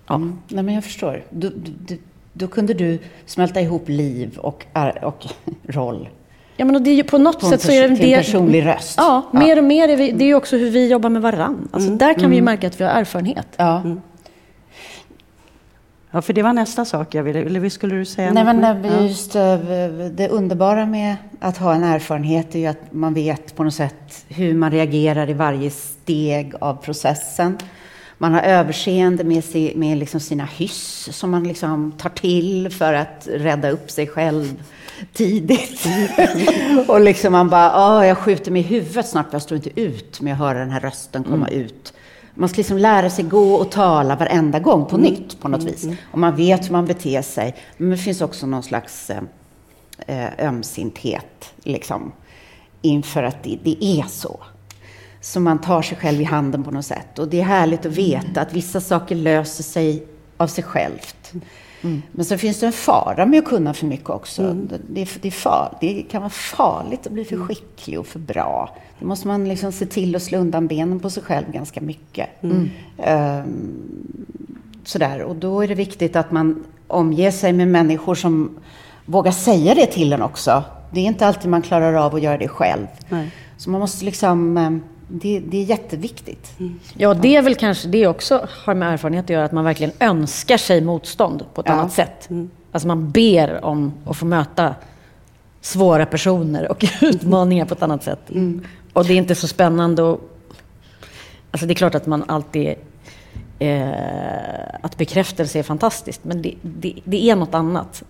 Ja. 0.07 0.15
Mm. 0.15 0.39
Nej, 0.49 0.65
men 0.65 0.75
jag 0.75 0.85
förstår. 0.85 1.25
Du, 1.31 1.53
du, 1.87 1.99
då 2.33 2.47
kunde 2.47 2.75
du 2.75 2.99
smälta 3.27 3.61
ihop 3.61 3.89
liv 3.89 4.39
och, 4.39 4.67
och 5.03 5.27
roll. 5.63 6.09
Ja, 6.57 6.65
men 6.65 6.85
det 6.85 6.91
är 6.91 6.95
ju 6.95 7.05
på 7.05 7.19
något 7.19 7.41
på 7.41 7.47
sätt 7.47 7.63
så 7.63 7.73
är 7.73 7.89
det... 7.89 7.97
Till 7.97 8.13
en 8.13 8.19
personlig 8.19 8.67
röst. 8.67 8.95
Ja, 8.97 9.23
ja, 9.33 9.39
mer 9.39 9.59
och 9.59 9.65
mer. 9.65 9.89
Är 9.89 9.97
vi, 9.97 10.13
det 10.13 10.25
är 10.25 10.29
ju 10.29 10.35
också 10.35 10.57
hur 10.57 10.71
vi 10.71 10.91
jobbar 10.91 11.11
med 11.11 11.23
varann. 11.23 11.69
Alltså, 11.73 11.89
mm. 11.89 11.99
Där 11.99 12.15
kan 12.15 12.31
vi 12.31 12.37
ju 12.37 12.41
mm. 12.41 12.45
märka 12.45 12.67
att 12.67 12.81
vi 12.81 12.85
har 12.85 12.91
erfarenhet. 12.91 13.49
Ja. 13.57 13.83
Ja, 16.11 16.23
för 16.23 16.33
det 16.33 16.43
var 16.43 16.53
nästa 16.53 16.85
sak 16.85 17.15
jag 17.15 17.23
ville, 17.23 17.39
eller 17.39 17.69
skulle 17.69 17.95
du 17.95 18.05
säga? 18.05 18.33
Nej, 18.33 18.45
men 18.45 19.07
just 19.07 19.35
ja. 19.35 19.53
Eh, 19.53 19.91
det 20.13 20.29
underbara 20.29 20.87
med 20.87 21.17
att 21.41 21.59
ha 21.59 21.75
en 21.75 21.85
erfarenhet 21.85 22.55
är 22.55 22.59
ju 22.59 22.67
att 22.67 22.93
man 22.93 23.15
vet 23.15 23.57
på 23.57 23.65
något 23.65 23.75
sätt 23.75 24.25
hur 24.29 24.55
man 24.55 24.71
reagerar 24.71 25.31
i 25.31 25.33
varje 25.33 25.71
steg 25.71 26.53
av 26.61 26.75
processen. 26.75 27.59
Man 28.19 28.33
har 28.33 28.41
överseende 28.41 29.25
med, 29.25 29.45
sig, 29.45 29.73
med 29.77 29.99
liksom 29.99 30.21
sina 30.21 30.45
hyss 30.45 31.09
som 31.13 31.31
man 31.31 31.45
liksom 31.45 31.93
tar 31.93 32.11
till 32.11 32.71
för 32.71 32.93
att 32.93 33.29
rädda 33.33 33.71
upp 33.71 33.91
sig 33.91 34.07
själv 34.07 34.63
tidigt. 35.13 35.87
och 36.89 37.01
liksom 37.01 37.33
man 37.33 37.49
bara, 37.49 38.07
jag 38.07 38.19
skjuter 38.19 38.51
mig 38.51 38.61
i 38.61 38.65
huvudet 38.65 39.09
snart 39.09 39.27
för 39.27 39.35
jag 39.35 39.43
står 39.43 39.57
inte 39.57 39.81
ut 39.81 40.21
med 40.21 40.33
att 40.33 40.39
höra 40.39 40.59
den 40.59 40.71
här 40.71 40.81
rösten 40.81 41.25
komma 41.25 41.49
mm. 41.49 41.61
ut 41.61 41.93
man 42.41 42.49
ska 42.49 42.57
liksom 42.57 42.79
lära 42.79 43.11
sig 43.11 43.25
gå 43.25 43.55
och 43.55 43.71
tala 43.71 44.17
varenda 44.17 44.59
gång 44.59 44.87
på 44.87 44.97
mm. 44.97 45.11
nytt 45.11 45.41
på 45.41 45.49
något 45.49 45.61
mm. 45.61 45.73
vis. 45.73 45.87
Och 46.13 46.19
man 46.19 46.37
vet 46.37 46.67
hur 46.67 46.73
man 46.73 46.87
beter 46.87 47.23
sig. 47.23 47.57
Men 47.77 47.91
det 47.91 47.97
finns 47.97 48.21
också 48.21 48.47
någon 48.47 48.63
slags 48.63 49.11
eh, 49.11 49.23
eh, 50.07 50.47
ömsinthet 50.49 51.53
liksom, 51.63 52.13
inför 52.83 53.23
att 53.23 53.43
det, 53.43 53.59
det, 53.63 53.85
är 53.85 54.03
så. 54.03 54.41
Så 55.21 55.41
man 55.41 55.59
tar 55.61 55.83
sig 55.83 55.99
själv 55.99 56.21
i 56.21 56.25
handen 56.25 56.65
på 56.65 56.71
något 56.71 56.87
sätt. 56.87 57.19
Och 57.19 57.29
det 57.29 57.41
är 57.41 57.45
härligt 57.45 57.87
att 57.87 57.93
veta 57.93 58.41
att 58.41 58.53
vissa 58.53 58.81
saker 58.81 59.15
löser 59.15 59.65
sig 59.65 60.07
av 60.37 60.47
sig 60.47 60.65
självt. 60.65 61.33
Mm. 61.83 62.03
Men 62.13 62.25
så 62.25 62.39
finns 62.39 62.61
det 62.61 62.67
en 62.67 62.73
fara 62.73 63.27
med 63.27 63.39
att 63.39 63.45
kunna 63.45 63.75
för 63.75 63.87
mycket 63.87 64.11
också. 64.11 64.43
Mm. 64.43 64.69
Det, 64.89 65.09
det, 65.21 65.29
är 65.29 65.31
far, 65.31 65.77
det 65.81 66.03
kan 66.03 66.23
vara 66.23 66.31
farligt 66.31 67.07
att 67.07 67.13
bli 67.13 67.25
för 67.25 67.35
mm. 67.35 67.49
skicklig 67.49 67.99
och 67.99 68.07
för 68.07 68.19
bra. 68.19 68.77
Då 68.99 69.07
måste 69.07 69.29
man 69.29 69.49
liksom 69.49 69.73
se 69.73 69.87
till 69.87 70.17
att 70.17 70.23
slå 70.23 70.39
undan 70.39 70.67
benen 70.67 71.01
på 71.01 71.11
sig 71.11 71.23
själv 71.23 71.53
ganska 71.53 71.81
mycket. 71.81 72.29
Mm. 72.43 72.71
Um, 72.97 73.81
sådär. 74.85 75.23
Och 75.23 75.37
då 75.37 75.63
är 75.63 75.69
det 75.69 75.75
viktigt 75.75 76.17
att 76.17 76.31
man 76.31 76.65
omger 76.87 77.31
sig 77.31 77.53
med 77.53 77.69
människor 77.69 78.15
som 78.15 78.59
vågar 79.07 79.33
säga 79.33 79.75
det 79.75 79.87
till 79.87 80.13
en 80.13 80.23
också. 80.23 80.65
Det 80.91 81.01
är 81.01 81.05
inte 81.05 81.27
alltid 81.27 81.51
man 81.51 81.63
klarar 81.63 81.95
av 81.95 82.15
att 82.15 82.23
göra 82.23 82.39
det 82.39 82.49
själv. 82.49 82.87
Nej. 83.09 83.31
Så 83.57 83.71
man 83.71 83.81
måste 83.81 84.05
liksom 84.05 84.57
ehm, 84.57 84.83
det, 85.11 85.41
det, 85.41 85.59
är 85.59 85.65
jätteviktigt. 85.65 86.61
Mm. 86.61 86.81
Ja, 86.97 87.15
det 87.15 87.37
är 87.37 87.43
väl 87.43 87.55
kanske 87.55 87.89
det 87.89 88.07
också 88.07 88.47
har 88.65 88.75
med 88.75 88.93
erfarenhet 88.93 89.25
att 89.25 89.31
göra, 89.31 89.45
att 89.45 89.53
man 89.53 89.65
verkligen 89.65 89.93
önskar 90.01 90.57
sig 90.57 90.81
motstånd 90.81 91.45
på 91.55 91.61
ett 91.61 91.67
ja. 91.67 91.73
annat 91.73 91.93
sätt. 91.93 92.31
Mm. 92.31 92.51
Alltså 92.73 92.89
man 92.89 93.11
ber 93.11 93.65
om 93.65 93.93
att 94.05 94.17
få 94.17 94.27
möta 94.27 94.75
svåra 95.61 96.07
personer 96.07 96.71
och 96.71 96.85
utmaningar 97.01 97.65
på 97.67 97.75
ett 97.75 97.83
annat 97.83 98.05
sätt. 98.05 98.31
Mm. 98.31 98.65
Och 98.93 99.05
det 99.05 99.13
är 99.13 99.17
inte 99.17 99.35
så 99.35 99.49
spännande 99.49 100.03
och, 100.03 100.21
Alltså 101.51 101.67
det 101.67 101.73
är 101.73 101.75
klart 101.75 101.95
att 101.95 102.07
man 102.07 102.25
alltid... 102.27 102.75
Eh, 103.59 103.91
att 104.83 104.97
bekräftelse 104.97 105.59
är 105.59 105.63
fantastiskt, 105.63 106.25
men 106.25 106.43
det, 106.43 106.55
det, 106.63 106.95
det 107.05 107.31
är 107.31 107.37
något 107.37 107.55
annat. 107.55 108.03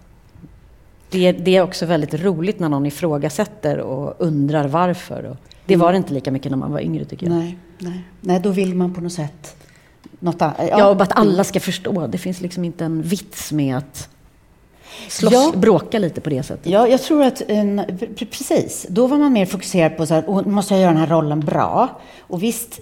Det, 1.10 1.32
det, 1.32 1.56
är 1.56 1.62
också 1.62 1.86
väldigt 1.86 2.14
roligt 2.14 2.58
när 2.58 2.68
någon 2.68 2.86
ifrågasätter 2.86 3.78
och 3.78 4.14
undrar 4.18 4.68
varför. 4.68 5.24
Och, 5.24 5.36
det 5.66 5.76
var 5.76 5.92
det 5.92 5.96
inte 5.96 6.14
lika 6.14 6.30
mycket 6.30 6.50
när 6.50 6.58
man 6.58 6.72
var 6.72 6.80
yngre 6.80 7.04
tycker 7.04 7.26
jag. 7.26 7.36
Nej, 7.36 7.58
nej. 7.78 8.04
nej 8.20 8.40
då 8.40 8.50
vill 8.50 8.74
man 8.74 8.94
på 8.94 9.00
något 9.00 9.12
sätt 9.12 9.56
något 10.18 10.42
annat. 10.42 10.56
Ja, 10.58 10.78
ja 10.78 10.90
och 10.90 11.00
att 11.00 11.18
alla 11.18 11.44
ska 11.44 11.60
förstå. 11.60 12.06
Det 12.06 12.18
finns 12.18 12.40
liksom 12.40 12.64
inte 12.64 12.84
en 12.84 13.02
vits 13.02 13.52
med 13.52 13.76
att 13.76 14.08
slåss, 15.08 15.32
ja. 15.32 15.52
bråka 15.56 15.98
lite 15.98 16.20
på 16.20 16.30
det 16.30 16.42
sättet. 16.42 16.66
Ja, 16.66 16.88
jag 16.88 17.02
tror 17.02 17.22
att, 17.22 17.42
en, 17.48 17.82
precis. 18.16 18.86
Då 18.88 19.06
var 19.06 19.18
man 19.18 19.32
mer 19.32 19.46
fokuserad 19.46 19.96
på 19.96 20.06
så 20.06 20.14
här, 20.14 20.48
måste 20.48 20.74
jag 20.74 20.80
göra 20.80 20.92
den 20.92 21.00
här 21.00 21.06
rollen 21.06 21.40
bra? 21.40 22.00
Och 22.20 22.42
visst, 22.42 22.80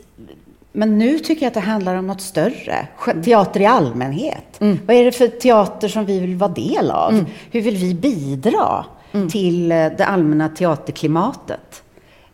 men 0.73 0.99
nu 0.99 1.19
tycker 1.19 1.43
jag 1.43 1.49
att 1.49 1.55
det 1.55 1.61
handlar 1.61 1.95
om 1.95 2.07
något 2.07 2.21
större. 2.21 2.89
Teater 3.25 3.61
i 3.61 3.67
allmänhet. 3.67 4.61
Mm. 4.61 4.79
Vad 4.87 4.97
är 4.97 5.05
det 5.05 5.13
för 5.13 5.29
teater 5.29 5.89
som 5.89 6.05
vi 6.05 6.21
vill 6.21 6.37
vara 6.37 6.53
del 6.53 6.91
av? 6.91 7.13
Mm. 7.13 7.27
Hur 7.51 7.61
vill 7.61 7.77
vi 7.77 7.95
bidra 7.95 8.85
mm. 9.13 9.29
till 9.29 9.73
eh, 9.73 9.77
det 9.77 10.05
allmänna 10.05 10.49
teaterklimatet? 10.49 11.83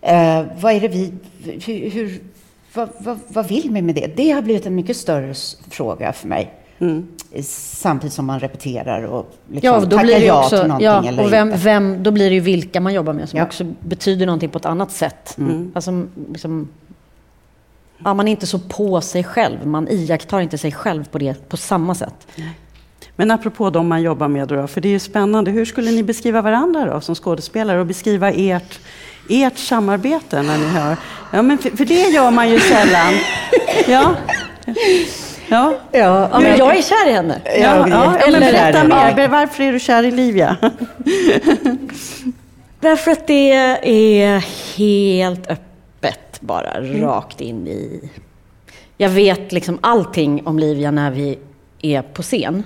Eh, 0.00 0.42
vad 0.60 0.72
är 0.72 0.80
det 0.80 0.88
vi... 0.88 1.12
Hur, 1.42 1.90
hur 1.90 2.20
vad, 2.74 2.88
vad, 2.98 3.18
vad, 3.28 3.48
vill 3.48 3.70
vi 3.70 3.82
med 3.82 3.94
det? 3.94 4.16
Det 4.16 4.30
har 4.30 4.42
blivit 4.42 4.66
en 4.66 4.74
mycket 4.74 4.96
större 4.96 5.34
fråga 5.70 6.12
för 6.12 6.28
mig. 6.28 6.54
Mm. 6.78 7.08
Samtidigt 7.42 8.12
som 8.12 8.26
man 8.26 8.40
repeterar 8.40 9.02
och 9.02 9.34
liksom 9.50 9.74
ja, 9.74 9.80
då 9.80 9.98
blir 9.98 10.20
det 10.20 10.26
ja 10.26 10.38
också, 10.38 10.58
till 10.58 10.68
någonting 10.68 10.86
ja, 10.86 11.04
eller 11.08 11.24
och 11.24 11.32
vem. 11.32 11.52
Vem, 11.56 12.02
då 12.02 12.10
blir 12.10 12.28
det 12.28 12.34
ju 12.34 12.40
vilka 12.40 12.80
man 12.80 12.94
jobbar 12.94 13.12
med 13.12 13.28
som 13.28 13.38
ja. 13.38 13.44
också 13.44 13.64
betyder 13.80 14.26
någonting 14.26 14.50
på 14.50 14.58
ett 14.58 14.66
annat 14.66 14.92
sätt. 14.92 15.38
Mm. 15.38 15.72
Alltså, 15.74 16.06
liksom, 16.30 16.68
ja, 17.98 18.14
man 18.14 18.28
är 18.28 18.32
inte 18.32 18.46
så 18.46 18.58
på 18.58 19.00
sig 19.00 19.24
själv. 19.24 19.66
Man 19.66 19.88
iakttar 19.88 20.40
inte 20.40 20.58
sig 20.58 20.72
själv 20.72 21.04
på, 21.04 21.18
det, 21.18 21.48
på 21.48 21.56
samma 21.56 21.94
sätt. 21.94 22.26
Men 23.16 23.30
apropå 23.30 23.70
de 23.70 23.88
man 23.88 24.02
jobbar 24.02 24.28
med 24.28 24.48
då, 24.48 24.66
för 24.66 24.80
det 24.80 24.88
är 24.88 24.92
ju 24.92 24.98
spännande. 24.98 25.50
Hur 25.50 25.64
skulle 25.64 25.90
ni 25.90 26.02
beskriva 26.02 26.42
varandra 26.42 26.84
då 26.84 27.00
som 27.00 27.14
skådespelare 27.14 27.80
och 27.80 27.86
beskriva 27.86 28.30
ert 28.30 28.78
ert 29.28 29.58
samarbete 29.58 30.42
när 30.42 30.58
ni 30.58 30.66
hör? 30.66 30.96
Ja, 31.32 31.42
men 31.42 31.58
för, 31.58 31.70
för 31.70 31.84
det 31.84 32.08
gör 32.08 32.30
man 32.30 32.50
ju 32.50 32.60
sällan. 32.60 33.14
Ja. 33.88 34.14
Ja. 35.48 35.74
Ja, 35.92 36.28
ja, 36.32 36.40
men 36.40 36.58
jag 36.58 36.76
är 36.76 36.82
kär 36.82 37.08
i 37.08 37.12
henne. 37.12 37.40
Ja, 37.44 37.52
ja, 37.88 38.16
ja, 38.20 38.30
men 38.30 38.40
berätta 38.40 38.84
mer. 38.84 39.28
Varför 39.28 39.62
är 39.62 39.72
du 39.72 39.80
kär 39.80 40.02
i 40.02 40.10
Livia? 40.10 40.56
Därför 42.80 43.10
att 43.10 43.26
det 43.26 43.50
är 43.52 44.44
helt 44.76 45.50
öppet 45.50 45.73
bara, 46.46 46.70
mm. 46.70 47.00
rakt 47.00 47.40
in 47.40 47.66
i... 47.66 48.10
Jag 48.96 49.10
vet 49.10 49.52
liksom 49.52 49.78
allting 49.80 50.46
om 50.46 50.58
Livia 50.58 50.90
när 50.90 51.10
vi 51.10 51.38
är 51.82 52.02
på 52.02 52.22
scen. 52.22 52.62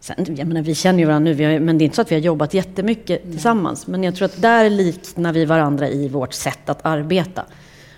Sen, 0.00 0.36
jag 0.36 0.48
menar, 0.48 0.62
vi 0.62 0.74
känner 0.74 0.98
ju 0.98 1.04
varandra 1.04 1.32
nu, 1.32 1.52
har, 1.52 1.60
men 1.60 1.78
det 1.78 1.82
är 1.82 1.84
inte 1.84 1.96
så 1.96 2.02
att 2.02 2.10
vi 2.10 2.14
har 2.14 2.22
jobbat 2.22 2.54
jättemycket 2.54 3.20
mm. 3.22 3.32
tillsammans. 3.32 3.86
Men 3.86 4.04
jag 4.04 4.16
tror 4.16 4.26
att 4.26 4.42
där 4.42 4.70
liknar 4.70 5.32
vi 5.32 5.44
varandra 5.44 5.88
i 5.88 6.08
vårt 6.08 6.32
sätt 6.32 6.68
att 6.68 6.86
arbeta. 6.86 7.44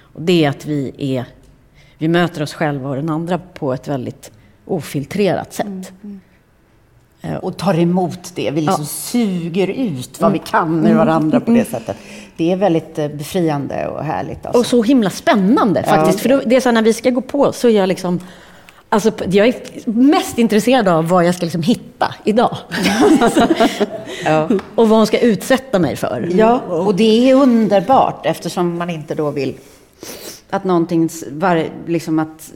Och 0.00 0.22
det 0.22 0.44
är 0.44 0.50
att 0.50 0.66
vi, 0.66 0.92
är, 0.98 1.24
vi 1.98 2.08
möter 2.08 2.42
oss 2.42 2.54
själva 2.54 2.88
och 2.88 2.96
den 2.96 3.11
andra 3.11 3.38
på 3.38 3.72
ett 3.72 3.88
väldigt 3.88 4.30
ofiltrerat 4.64 5.52
sätt. 5.52 5.92
Mm. 6.02 6.20
Mm. 7.22 7.38
Och 7.38 7.57
tar 7.57 7.78
emot 7.78 8.33
det. 8.35 8.50
Vi 8.50 8.61
liksom 8.61 8.83
ja. 8.83 8.87
suger 8.87 9.68
ut 9.68 10.20
vad 10.20 10.33
vi 10.33 10.38
kan 10.38 10.87
ur 10.87 10.94
varandra 10.94 11.40
på 11.40 11.50
det 11.50 11.61
mm. 11.61 11.70
sättet. 11.70 11.96
Det 12.37 12.52
är 12.52 12.57
väldigt 12.57 12.98
eh, 12.98 13.09
befriande 13.09 13.87
och 13.88 14.04
härligt. 14.04 14.46
Alltså. 14.46 14.59
Och 14.61 14.66
så 14.66 14.83
himla 14.83 15.11
spännande 15.11 15.83
faktiskt. 15.83 16.24
Ja. 16.24 16.38
För 16.38 16.48
det 16.48 16.57
är 16.57 16.61
så 16.61 16.70
när 16.70 16.83
vi 16.83 16.92
ska 16.92 17.11
gå 17.11 17.20
på 17.20 17.52
så 17.52 17.68
är 17.68 17.72
jag 17.72 17.88
liksom 17.88 18.20
Alltså, 18.90 19.11
jag 19.31 19.48
är 19.48 19.54
mest 19.90 20.38
intresserad 20.38 20.88
av 20.88 21.09
vad 21.09 21.24
jag 21.24 21.35
ska 21.35 21.44
liksom 21.44 21.62
hitta 21.62 22.14
idag. 22.24 22.57
ja. 24.24 24.48
Och 24.74 24.88
vad 24.88 24.98
hon 24.98 25.07
ska 25.07 25.18
utsätta 25.18 25.78
mig 25.78 25.96
för. 25.96 26.28
Ja, 26.35 26.61
och 26.61 26.94
det 26.94 27.31
är 27.31 27.35
underbart 27.35 28.26
eftersom 28.26 28.78
man 28.78 28.90
inte 28.90 29.14
då 29.14 29.31
vill 29.31 29.54
att 30.50 30.64
någonting, 30.64 31.09
liksom 31.87 32.18
att 32.18 32.52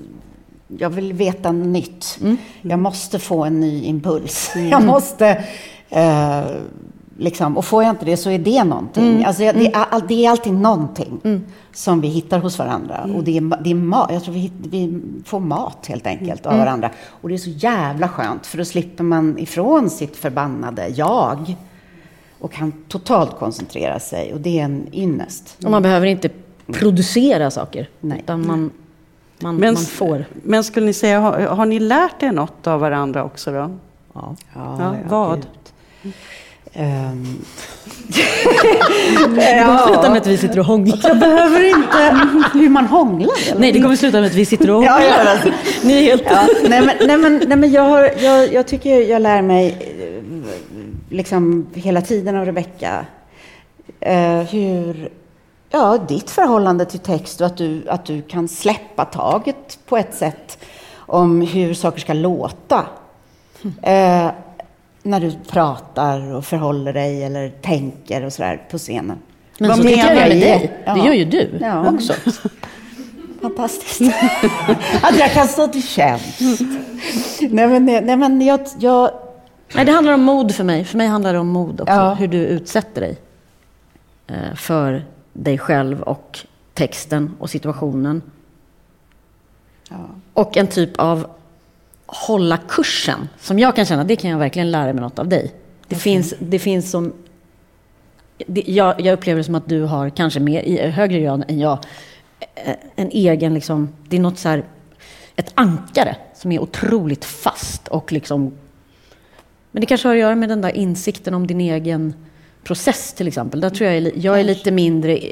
jag 0.79 0.91
vill 0.91 1.13
veta 1.13 1.53
nytt. 1.53 2.19
Mm. 2.21 2.37
Jag 2.63 2.79
måste 2.79 3.19
få 3.19 3.45
en 3.45 3.61
ny 3.61 3.85
impuls. 3.85 4.53
Mm. 4.57 4.71
Jag 4.71 4.85
måste 4.85 5.45
eh, 5.91 6.45
Liksom. 7.19 7.57
Och 7.57 7.65
får 7.65 7.83
jag 7.83 7.91
inte 7.91 8.05
det 8.05 8.17
så 8.17 8.31
är 8.31 8.39
det 8.39 8.65
någonting. 8.65 9.09
Mm. 9.09 9.25
Alltså, 9.25 9.43
det, 9.43 9.49
är, 9.49 9.55
mm. 9.55 10.07
det 10.09 10.25
är 10.25 10.31
alltid 10.31 10.53
någonting 10.53 11.21
mm. 11.25 11.45
som 11.73 12.01
vi 12.01 12.09
hittar 12.09 12.39
hos 12.39 12.59
varandra. 12.59 12.97
Mm. 12.97 13.17
Och 13.17 13.25
det 13.25 13.37
är, 13.37 13.63
det 13.65 13.71
är 13.71 13.75
mat. 13.75 14.11
Jag 14.13 14.25
tror 14.25 14.35
vi, 14.35 14.53
vi 14.59 15.01
får 15.25 15.41
mat 15.41 15.87
helt 15.89 16.07
enkelt 16.07 16.47
av 16.47 16.59
varandra. 16.59 16.91
Och 17.07 17.29
det 17.29 17.35
är 17.35 17.39
så 17.39 17.51
jävla 17.51 18.09
skönt 18.09 18.47
för 18.47 18.59
då 18.59 18.65
slipper 18.65 19.05
man 19.05 19.39
ifrån 19.39 19.91
sitt 19.91 20.17
förbannade 20.17 20.89
jag. 20.89 21.57
Och 22.39 22.53
kan 22.53 22.73
totalt 22.89 23.39
koncentrera 23.39 24.01
sig. 24.01 24.35
Och 24.35 24.41
det 24.41 24.61
är 24.61 24.65
en 24.65 24.87
ynnest. 24.93 25.57
Och 25.65 25.71
man 25.71 25.83
behöver 25.83 26.07
inte 26.07 26.31
producera 26.67 27.51
saker. 27.51 27.89
Nej. 28.01 28.19
Utan 28.19 28.47
man, 28.47 28.71
man, 29.43 29.57
men, 29.57 29.75
man 29.75 29.85
får. 29.85 30.25
Men 30.43 30.65
skulle 30.65 30.87
ni 30.87 30.93
säga, 30.93 31.21
har, 31.21 31.41
har 31.41 31.67
ni 31.67 31.81
lärt 31.81 32.23
er 32.23 32.33
något 32.33 32.67
av 32.67 32.81
varandra 32.81 33.25
också 33.25 33.53
då? 33.53 33.71
Ja. 34.13 34.37
ja, 34.55 34.79
ja 34.79 34.95
vad? 35.09 35.47
Um. 36.75 37.45
det 39.35 39.65
kommer 39.65 39.87
sluta 39.87 40.11
med 40.11 40.21
att 40.21 40.27
vi 40.27 40.37
sitter 40.37 40.59
och 40.59 40.65
hånglar. 40.65 40.99
Jag 41.03 41.19
behöver 41.19 41.65
inte 41.65 42.13
hur 42.53 42.69
man 42.69 42.87
hånglar. 42.87 43.35
Eller? 43.51 43.61
Nej, 43.61 43.73
det 43.73 43.81
kommer 43.81 43.97
sluta 43.97 44.21
med 44.21 44.27
att 44.27 44.35
vi 44.35 44.45
sitter 44.45 44.71
och 44.71 44.75
hånglar. 44.75 45.01
Ja, 45.01 45.37
ja. 45.45 45.51
Ni 45.85 45.93
är 45.93 46.03
helt... 46.03 46.23
Ja, 46.27 46.49
nej, 46.69 46.87
men, 46.87 46.97
nej, 47.07 47.17
men, 47.17 47.43
nej, 47.47 47.59
men 47.59 47.73
jag, 47.73 47.83
har, 47.83 48.11
jag, 48.19 48.53
jag 48.53 48.67
tycker 48.67 49.01
jag 49.01 49.23
lär 49.23 49.43
mig 49.43 49.93
liksom 51.11 51.67
hela 51.75 52.01
tiden 52.01 52.37
av 52.37 52.45
Rebecka 52.45 53.07
uh, 54.07 54.43
hur 54.43 55.11
ja, 55.73 55.99
ditt 56.09 56.31
förhållande 56.31 56.85
till 56.85 57.01
text 57.01 57.41
och 57.41 57.47
att 57.47 57.57
du, 57.57 57.89
att 57.89 58.05
du 58.05 58.23
kan 58.23 58.49
släppa 58.49 59.05
taget 59.05 59.79
på 59.87 59.97
ett 59.97 60.15
sätt 60.15 60.59
om 60.97 61.41
hur 61.41 61.75
saker 61.75 62.01
ska 62.01 62.13
låta. 62.13 62.87
Uh, 63.65 63.71
när 65.03 65.21
du 65.21 65.33
pratar 65.49 66.35
och 66.35 66.45
förhåller 66.45 66.93
dig 66.93 67.25
eller 67.25 67.49
tänker 67.49 68.25
och 68.25 68.33
sådär 68.33 68.63
på 68.71 68.79
scenen. 68.79 69.19
Men 69.59 69.69
Vad 69.69 69.77
så 69.77 69.83
tycker 69.83 69.99
jag 69.99 70.15
med 70.15 70.31
dig. 70.31 70.73
Ja. 70.85 70.95
Det 70.95 71.01
gör 71.01 71.13
ju 71.13 71.25
du 71.25 71.59
ja. 71.61 71.91
också. 71.91 72.13
Fantastiskt. 73.43 74.01
att 75.03 75.19
jag 75.19 75.33
kan 75.33 75.49
stå 75.49 75.69
till 75.69 75.83
tjänst. 75.83 76.41
nej, 77.41 77.69
men, 77.69 77.85
nej, 77.85 78.17
men 78.17 78.43
jag, 78.43 78.61
jag... 78.79 79.11
Nej, 79.75 79.85
det 79.85 79.93
handlar 79.93 80.13
om 80.13 80.23
mod 80.23 80.55
för 80.55 80.65
mig. 80.65 80.85
För 80.85 80.99
mig 80.99 81.07
handlar 81.07 81.33
det 81.33 81.39
om 81.39 81.49
mod 81.49 81.81
också. 81.81 81.95
Ja. 81.95 82.15
Hur 82.15 82.29
du 82.29 82.39
utsätter 82.39 83.01
dig 83.01 83.19
eh, 84.27 84.55
för 84.57 85.05
dig 85.33 85.59
själv 85.59 86.03
och 86.03 86.39
texten 86.75 87.37
och 87.39 87.51
situationen. 87.51 88.23
Ja. 89.91 90.09
Och 90.33 90.57
en 90.57 90.67
typ 90.67 90.97
av 90.97 91.27
hålla 92.07 92.57
kursen, 92.57 93.29
som 93.39 93.59
jag 93.59 93.77
kan 93.77 93.87
känna, 93.87 94.05
det 94.05 94.17
kan 94.17 94.31
jag 94.31 94.39
verkligen 94.39 94.71
lära 94.71 94.93
mig 94.93 95.03
något 95.03 95.19
av 95.19 95.29
dig. 95.29 95.43
Det, 95.87 95.87
okay. 95.87 95.99
finns, 95.99 96.35
det 96.39 96.59
finns 96.59 96.91
som... 96.91 97.13
Det, 98.47 98.63
jag, 98.67 99.01
jag, 99.01 99.13
upplever 99.13 99.39
det 99.39 99.45
som 99.45 99.55
att 99.55 99.69
du 99.69 99.83
har, 99.83 100.11
kanske 100.11 100.41
mer, 100.41 100.63
i 100.63 100.91
högre 100.91 101.21
grad 101.21 101.45
än 101.49 101.59
jag, 101.59 101.79
eh, 102.55 102.75
en 102.97 103.11
egen, 103.11 103.55
liksom, 103.55 103.89
det 104.09 104.17
är 104.17 104.21
något 104.21 104.39
så 104.39 104.49
här, 104.49 104.65
ett 105.37 105.53
ankare 105.55 106.17
som 106.35 106.53
är 106.53 106.63
otroligt 106.63 107.25
fast 107.25 107.89
och 107.89 108.13
liksom... 108.13 108.53
Men 109.71 109.81
det 109.81 109.87
kanske 109.87 110.09
har 110.09 110.15
att 110.15 110.21
göra 110.21 110.35
med 110.35 110.49
den 110.49 110.61
där 110.61 110.77
insikten 110.77 111.35
om 111.35 111.47
din 111.47 111.61
egen 111.61 112.15
process 112.65 113.13
till 113.13 113.29
exempel. 113.29 113.61
Där 113.61 113.71
tror 113.71 113.91
jag, 113.91 113.97
är, 113.97 114.13
jag 114.15 114.41
är 114.41 114.45
lite 114.45 114.71
mindre 114.71 115.17
eh, 115.17 115.31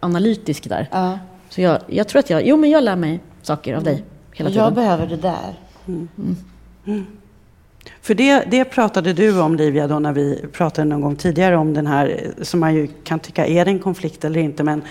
analytisk 0.00 0.68
där. 0.68 0.88
Ja. 0.92 1.18
Så 1.48 1.60
jag, 1.60 1.78
jag 1.86 2.08
tror 2.08 2.20
att 2.20 2.30
jag, 2.30 2.46
jo 2.46 2.56
men 2.56 2.70
jag 2.70 2.84
lär 2.84 2.96
mig 2.96 3.20
saker 3.42 3.74
av 3.74 3.84
dig 3.84 4.04
hela 4.32 4.50
tiden. 4.50 4.64
Jag 4.64 4.74
behöver 4.74 5.06
det 5.06 5.16
där. 5.16 5.58
Mm. 5.86 6.08
Mm. 6.86 7.06
För 8.00 8.14
det, 8.14 8.44
det 8.50 8.64
pratade 8.64 9.12
du 9.12 9.40
om 9.40 9.56
Livia 9.56 9.86
då 9.86 9.98
när 9.98 10.12
vi 10.12 10.44
pratade 10.52 10.88
någon 10.88 11.00
gång 11.00 11.16
tidigare 11.16 11.56
om 11.56 11.74
den 11.74 11.86
här, 11.86 12.30
som 12.42 12.60
man 12.60 12.74
ju 12.74 12.88
kan 13.04 13.20
tycka 13.20 13.46
är 13.46 13.66
en 13.66 13.78
konflikt 13.78 14.24
eller 14.24 14.40
inte, 14.40 14.62
men 14.62 14.82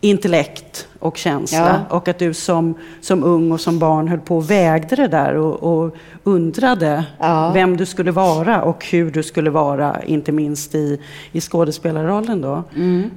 intellekt 0.00 0.88
och 0.98 1.16
känsla. 1.16 1.84
Ja. 1.88 1.96
Och 1.96 2.08
att 2.08 2.18
du 2.18 2.34
som, 2.34 2.74
som 3.00 3.24
ung 3.24 3.52
och 3.52 3.60
som 3.60 3.78
barn 3.78 4.08
höll 4.08 4.20
på 4.20 4.36
och 4.36 4.50
vägde 4.50 4.96
det 4.96 5.08
där 5.08 5.34
och, 5.34 5.84
och 5.84 5.96
undrade 6.24 7.04
ja. 7.18 7.50
vem 7.54 7.76
du 7.76 7.86
skulle 7.86 8.10
vara 8.10 8.62
och 8.62 8.86
hur 8.86 9.10
du 9.10 9.22
skulle 9.22 9.50
vara, 9.50 10.02
inte 10.02 10.32
minst 10.32 10.74
i, 10.74 11.00
i 11.32 11.40
skådespelarrollen. 11.40 12.40
Då. 12.40 12.62
Mm. 12.76 13.10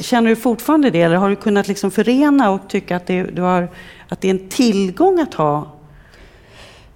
Känner 0.00 0.30
du 0.30 0.36
fortfarande 0.36 0.90
det 0.90 1.02
eller 1.02 1.16
har 1.16 1.30
du 1.30 1.36
kunnat 1.36 1.68
liksom 1.68 1.90
förena 1.90 2.50
och 2.50 2.60
tycka 2.68 2.96
att 2.96 3.06
det, 3.06 3.22
du 3.22 3.42
har, 3.42 3.68
att 4.08 4.20
det 4.20 4.28
är 4.28 4.34
en 4.34 4.48
tillgång 4.48 5.20
att 5.20 5.34
ha 5.34 5.70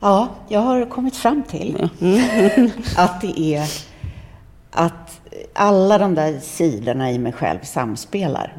Ja, 0.01 0.29
jag 0.49 0.61
har 0.61 0.85
kommit 0.85 1.17
fram 1.17 1.43
till 1.43 1.88
mm. 2.01 2.71
att 2.97 3.21
det 3.21 3.41
är 3.41 3.64
att 4.71 5.21
alla 5.53 5.99
de 5.99 6.14
där 6.14 6.38
sidorna 6.41 7.12
i 7.12 7.19
mig 7.19 7.33
själv 7.33 7.59
samspelar. 7.62 8.57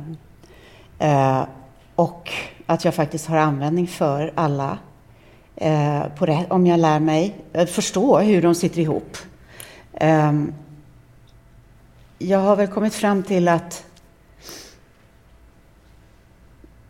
Eh, 0.99 1.43
och 1.95 2.31
att 2.65 2.85
jag 2.85 2.95
faktiskt 2.95 3.27
har 3.27 3.37
användning 3.37 3.87
för 3.87 4.33
alla. 4.35 4.77
Eh, 5.55 6.03
på 6.17 6.25
det, 6.25 6.45
om 6.49 6.67
jag 6.67 6.79
lär 6.79 6.99
mig 6.99 7.35
eh, 7.53 7.65
förstå 7.65 8.19
hur 8.19 8.41
de 8.41 8.55
sitter 8.55 8.79
ihop. 8.79 9.17
Eh, 9.93 10.33
jag 12.17 12.39
har 12.39 12.55
väl 12.55 12.67
kommit 12.67 12.93
fram 12.93 13.23
till 13.23 13.47
att 13.47 13.85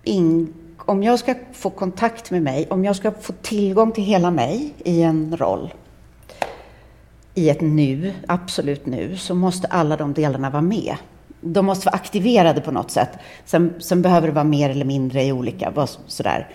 in, 0.03 0.53
om 0.77 1.03
jag 1.03 1.19
ska 1.19 1.35
få 1.53 1.69
kontakt 1.69 2.31
med 2.31 2.41
mig, 2.43 2.67
om 2.69 2.85
jag 2.85 2.95
ska 2.95 3.11
få 3.11 3.33
tillgång 3.33 3.91
till 3.91 4.03
hela 4.03 4.31
mig 4.31 4.73
i 4.77 5.01
en 5.01 5.37
roll, 5.37 5.73
i 7.33 7.49
ett 7.49 7.61
nu, 7.61 8.13
absolut 8.27 8.85
nu, 8.85 9.17
så 9.17 9.35
måste 9.35 9.67
alla 9.67 9.97
de 9.97 10.13
delarna 10.13 10.49
vara 10.49 10.61
med. 10.61 10.95
De 11.41 11.65
måste 11.65 11.85
vara 11.85 11.95
aktiverade 11.95 12.61
på 12.61 12.71
något 12.71 12.91
sätt. 12.91 13.09
Sen, 13.45 13.73
sen 13.79 14.01
behöver 14.01 14.27
det 14.27 14.33
vara 14.33 14.43
mer 14.43 14.69
eller 14.69 14.85
mindre 14.85 15.23
i 15.23 15.31
olika, 15.31 15.87
sådär. 16.07 16.47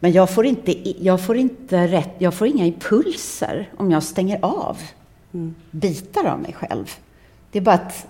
Men 0.00 0.12
jag 0.12 0.30
får 0.30 0.46
inte, 0.46 1.04
jag 1.04 1.20
får 1.20 1.36
inte 1.36 1.86
rätt, 1.86 2.14
jag 2.18 2.34
får 2.34 2.46
inga 2.46 2.66
impulser 2.66 3.68
om 3.76 3.90
jag 3.90 4.02
stänger 4.02 4.38
av 4.42 4.78
mm. 5.34 5.54
bitar 5.70 6.24
av 6.24 6.40
mig 6.40 6.52
själv. 6.52 6.90
Det 7.52 7.58
är 7.58 7.62
bara 7.62 7.74
att 7.74 8.06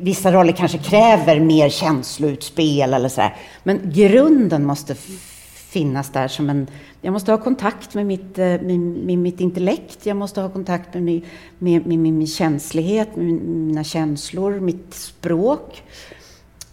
vissa 0.00 0.32
roller 0.32 0.52
kanske 0.52 0.78
kräver 0.78 1.40
mer 1.40 1.68
känsloutspel 1.68 2.94
eller 2.94 3.08
sådär. 3.08 3.36
Men 3.62 3.80
grunden 3.84 4.64
måste 4.64 4.94
finnas 5.70 6.10
där 6.10 6.28
som 6.28 6.50
en... 6.50 6.66
Jag 7.04 7.12
måste 7.12 7.30
ha 7.30 7.38
kontakt 7.38 7.94
med 7.94 8.06
mitt, 8.06 8.38
eh, 8.38 8.44
med, 8.44 8.78
med 8.80 9.18
mitt 9.18 9.40
intellekt, 9.40 10.06
jag 10.06 10.16
måste 10.16 10.40
ha 10.40 10.48
kontakt 10.48 10.94
med 10.94 11.02
min, 11.02 11.24
med, 11.58 11.86
med, 11.86 11.98
min 11.98 12.26
känslighet, 12.26 13.16
med 13.16 13.26
mina 13.42 13.84
känslor, 13.84 14.60
mitt 14.60 14.94
språk. 14.94 15.82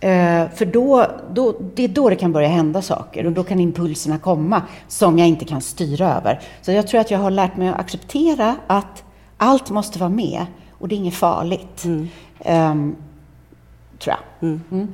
Uh, 0.04 0.50
för 0.56 0.66
då, 0.66 1.06
då, 1.34 1.56
det 1.76 1.84
är 1.84 1.88
då 1.88 2.10
det 2.10 2.16
kan 2.16 2.32
börja 2.32 2.48
hända 2.48 2.82
saker 2.82 3.26
och 3.26 3.32
då 3.32 3.44
kan 3.44 3.60
impulserna 3.60 4.18
komma 4.18 4.62
som 4.88 5.20
jag 5.20 5.28
inte 5.28 5.46
kan 5.46 5.62
styra 5.62 6.16
över. 6.16 6.40
Så 6.62 6.72
jag 6.72 6.88
tror 6.88 7.02
att 7.02 7.12
jag 7.12 7.20
har 7.20 7.32
lärt 7.32 7.58
mig 7.58 7.68
att 7.68 7.80
acceptera 7.80 8.56
att 8.68 9.04
allt 9.38 9.70
måste 9.70 10.00
vara 10.00 10.10
med 10.10 10.46
och 10.72 10.88
det 10.88 10.96
är 10.96 10.98
inget 10.98 11.14
farligt. 11.14 11.86
Mm. 11.86 12.08
Um, 12.72 12.96
tror 14.00 14.16
jag. 14.16 14.50
Mm. 14.50 14.62
Mm. 14.72 14.88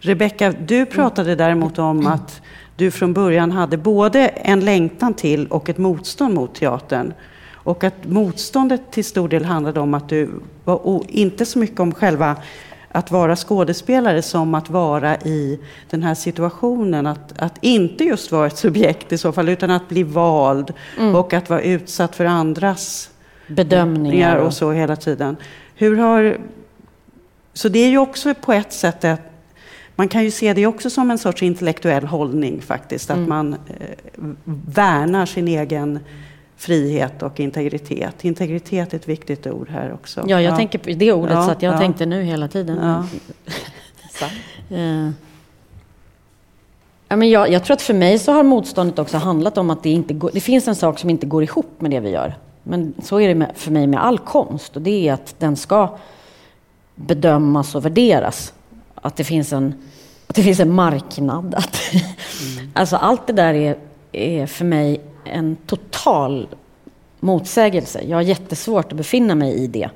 Rebecka, 0.00 0.52
du 0.52 0.86
pratade 0.86 1.34
däremot 1.34 1.78
om 1.78 2.06
att 2.06 2.41
du 2.76 2.90
från 2.90 3.12
början 3.12 3.50
hade 3.50 3.76
både 3.76 4.28
en 4.28 4.60
längtan 4.60 5.14
till 5.14 5.46
och 5.46 5.68
ett 5.68 5.78
motstånd 5.78 6.34
mot 6.34 6.54
teatern. 6.54 7.12
Och 7.52 7.84
att 7.84 8.04
motståndet 8.04 8.90
till 8.90 9.04
stor 9.04 9.28
del 9.28 9.44
handlade 9.44 9.80
om 9.80 9.94
att 9.94 10.08
du 10.08 10.30
var 10.64 11.02
inte 11.08 11.46
så 11.46 11.58
mycket 11.58 11.80
om 11.80 11.94
själva 11.94 12.36
att 12.92 13.10
vara 13.10 13.36
skådespelare 13.36 14.22
som 14.22 14.54
att 14.54 14.70
vara 14.70 15.16
i 15.16 15.60
den 15.90 16.02
här 16.02 16.14
situationen. 16.14 17.06
Att, 17.06 17.42
att 17.42 17.58
inte 17.60 18.04
just 18.04 18.32
vara 18.32 18.46
ett 18.46 18.56
subjekt 18.56 19.12
i 19.12 19.18
så 19.18 19.32
fall, 19.32 19.48
utan 19.48 19.70
att 19.70 19.88
bli 19.88 20.02
vald 20.02 20.72
mm. 20.98 21.14
och 21.14 21.32
att 21.32 21.50
vara 21.50 21.60
utsatt 21.60 22.16
för 22.16 22.24
andras 22.24 23.10
bedömningar 23.46 24.36
och 24.36 24.54
så 24.54 24.72
hela 24.72 24.96
tiden. 24.96 25.36
Hur 25.74 25.96
har, 25.96 26.36
så 27.52 27.68
det 27.68 27.78
är 27.78 27.88
ju 27.88 27.98
också 27.98 28.34
på 28.34 28.52
ett 28.52 28.72
sätt 28.72 29.04
att 29.04 29.31
man 29.96 30.08
kan 30.08 30.24
ju 30.24 30.30
se 30.30 30.54
det 30.54 30.66
också 30.66 30.90
som 30.90 31.10
en 31.10 31.18
sorts 31.18 31.42
intellektuell 31.42 32.04
hållning 32.04 32.62
faktiskt, 32.62 33.10
att 33.10 33.16
mm. 33.16 33.28
man 33.28 33.52
eh, 33.52 33.58
värnar 34.44 35.26
sin 35.26 35.48
egen 35.48 35.98
frihet 36.56 37.22
och 37.22 37.40
integritet. 37.40 38.24
Integritet 38.24 38.92
är 38.92 38.96
ett 38.96 39.08
viktigt 39.08 39.46
ord 39.46 39.68
här 39.68 39.92
också. 39.92 40.20
Ja, 40.20 40.40
jag 40.40 40.52
ja. 40.52 40.56
tänker 40.56 40.78
på 40.78 40.90
det 40.90 41.12
ordet 41.12 41.34
ja, 41.34 41.44
så 41.44 41.50
att 41.50 41.62
jag 41.62 41.74
ja. 41.74 41.78
tänkte 41.78 42.06
nu 42.06 42.22
hela 42.22 42.48
tiden. 42.48 42.78
Ja. 42.82 43.06
ja, 47.08 47.16
men 47.16 47.30
jag, 47.30 47.50
jag, 47.50 47.64
tror 47.64 47.74
att 47.74 47.82
för 47.82 47.94
mig 47.94 48.18
så 48.18 48.32
har 48.32 48.42
motståndet 48.42 48.98
också 48.98 49.16
handlat 49.16 49.58
om 49.58 49.70
att 49.70 49.82
det, 49.82 49.90
inte 49.90 50.14
går, 50.14 50.30
det 50.34 50.40
finns 50.40 50.68
en 50.68 50.76
sak 50.76 50.98
som 50.98 51.10
inte 51.10 51.26
går 51.26 51.42
ihop 51.42 51.80
med 51.80 51.90
det 51.90 52.00
vi 52.00 52.10
gör. 52.10 52.34
Men 52.62 52.94
så 53.02 53.20
är 53.20 53.28
det 53.28 53.34
med, 53.34 53.52
för 53.54 53.70
mig 53.70 53.86
med 53.86 54.04
all 54.04 54.18
konst 54.18 54.76
och 54.76 54.82
det 54.82 55.08
är 55.08 55.12
att 55.12 55.34
den 55.38 55.56
ska 55.56 55.98
bedömas 56.94 57.74
och 57.74 57.84
värderas. 57.84 58.52
Att 59.02 59.16
det 59.16 59.24
finns 59.24 59.52
en, 59.52 59.74
att 60.26 60.34
det 60.34 60.42
finns 60.42 60.60
en 60.60 60.74
marknad. 60.74 61.54
Att, 61.58 61.80
mm. 61.92 62.70
alltså 62.74 62.96
allt 62.96 63.26
det 63.26 63.32
där 63.32 63.54
är, 63.54 63.76
är 64.12 64.46
för 64.46 64.64
mig 64.64 65.00
en 65.24 65.56
total 65.56 66.48
motsägelse. 67.20 68.02
Jag 68.08 68.16
har 68.16 68.22
jättesvårt 68.22 68.92
att 68.92 68.98
befinna 68.98 69.34
mig 69.34 69.54
i 69.54 69.66
det. 69.66 69.90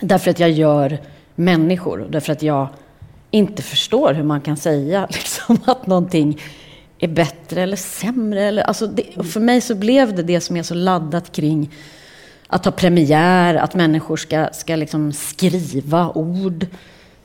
Därför 0.00 0.30
att 0.30 0.38
jag 0.38 0.50
gör 0.50 0.98
människor. 1.34 2.06
Därför 2.10 2.32
att 2.32 2.42
jag 2.42 2.68
inte 3.30 3.62
förstår 3.62 4.14
hur 4.14 4.24
man 4.24 4.40
kan 4.40 4.56
säga 4.56 5.06
liksom, 5.10 5.58
att 5.64 5.86
någonting 5.86 6.40
är 6.98 7.08
bättre 7.08 7.62
eller 7.62 7.76
sämre. 7.76 8.42
Eller, 8.42 8.62
alltså 8.62 8.86
det, 8.86 9.26
för 9.32 9.40
mig 9.40 9.60
så 9.60 9.74
blev 9.74 10.14
det 10.14 10.22
det 10.22 10.40
som 10.40 10.56
är 10.56 10.62
så 10.62 10.74
laddat 10.74 11.32
kring 11.32 11.70
att 12.46 12.64
ha 12.64 12.72
premiär, 12.72 13.54
att 13.54 13.74
människor 13.74 14.16
ska, 14.16 14.48
ska 14.52 14.76
liksom 14.76 15.12
skriva 15.12 16.08
ord 16.08 16.66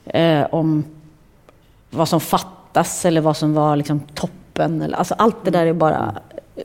eh, 0.06 0.46
om 0.52 0.84
vad 1.90 2.10
som 2.10 2.20
fattas 2.20 3.06
eller 3.06 3.22
vad 3.22 3.38
som 3.38 3.54
var 3.54 3.76
liksom 3.76 4.00
toppen. 4.00 4.82
Eller, 4.82 4.98
alltså 4.98 5.14
allt 5.14 5.46
det 5.46 5.52
där 5.52 5.66
är 5.66 5.74
bara 5.74 6.16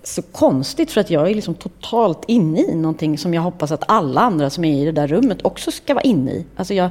så 0.02 0.22
konstigt 0.22 0.90
för 0.90 1.00
att 1.00 1.10
jag 1.10 1.30
är 1.30 1.34
liksom 1.34 1.54
totalt 1.54 2.24
inne 2.26 2.60
i 2.60 2.74
någonting 2.74 3.18
som 3.18 3.34
jag 3.34 3.42
hoppas 3.42 3.72
att 3.72 3.84
alla 3.88 4.20
andra 4.20 4.50
som 4.50 4.64
är 4.64 4.82
i 4.82 4.84
det 4.84 4.92
där 4.92 5.06
rummet 5.06 5.44
också 5.44 5.70
ska 5.70 5.94
vara 5.94 6.02
inne 6.02 6.30
i. 6.30 6.44
Alltså 6.56 6.74
jag, 6.74 6.90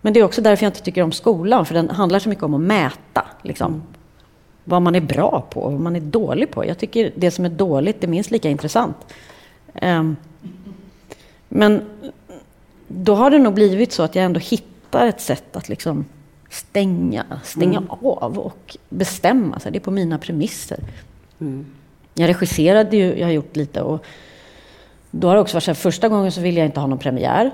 men 0.00 0.12
det 0.12 0.20
är 0.20 0.24
också 0.24 0.42
därför 0.42 0.64
jag 0.64 0.70
inte 0.70 0.82
tycker 0.82 1.02
om 1.02 1.12
skolan, 1.12 1.66
för 1.66 1.74
den 1.74 1.90
handlar 1.90 2.18
så 2.18 2.28
mycket 2.28 2.44
om 2.44 2.54
att 2.54 2.60
mäta. 2.60 3.24
Liksom 3.42 3.82
vad 4.64 4.82
man 4.82 4.94
är 4.94 5.00
bra 5.00 5.46
på 5.50 5.60
och 5.60 5.72
vad 5.72 5.80
man 5.80 5.96
är 5.96 6.00
dålig 6.00 6.50
på. 6.50 6.66
Jag 6.66 6.78
tycker 6.78 7.12
det 7.16 7.30
som 7.30 7.44
är 7.44 7.48
dåligt 7.48 8.04
är 8.04 8.08
minst 8.08 8.30
lika 8.30 8.50
intressant. 8.50 8.96
Um, 9.82 10.16
men 11.48 11.82
då 12.88 13.14
har 13.14 13.30
det 13.30 13.38
nog 13.38 13.54
blivit 13.54 13.92
så 13.92 14.02
att 14.02 14.14
jag 14.14 14.24
ändå 14.24 14.40
hittar 14.40 14.71
ett 14.98 15.20
sätt 15.20 15.56
att 15.56 15.68
liksom 15.68 16.04
stänga, 16.50 17.24
stänga 17.44 17.78
mm. 17.78 17.90
av 17.90 18.38
och 18.38 18.76
bestämma 18.88 19.60
sig. 19.60 19.72
Det 19.72 19.78
är 19.78 19.80
på 19.80 19.90
mina 19.90 20.18
premisser. 20.18 20.78
Mm. 21.40 21.66
Jag 22.14 22.28
regisserade 22.28 22.96
ju, 22.96 23.18
jag 23.18 23.26
har 23.26 23.32
gjort 23.32 23.56
lite 23.56 23.82
och 23.82 24.04
då 25.10 25.28
har 25.28 25.34
det 25.34 25.40
också 25.40 25.56
varit 25.56 25.64
så 25.64 25.70
här, 25.70 25.74
första 25.74 26.08
gången 26.08 26.32
så 26.32 26.40
ville 26.40 26.60
jag 26.60 26.66
inte 26.66 26.80
ha 26.80 26.86
någon 26.86 26.98
premiär. 26.98 27.50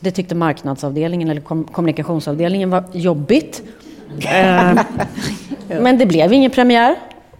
Det 0.00 0.10
tyckte 0.10 0.34
marknadsavdelningen 0.34 1.30
eller 1.30 1.40
kommunikationsavdelningen 1.64 2.70
var 2.70 2.84
jobbigt. 2.92 3.62
Ehm, 4.28 4.78
men 5.68 5.98
det 5.98 6.06
blev 6.06 6.32
ingen 6.32 6.50
premiär. 6.50 6.96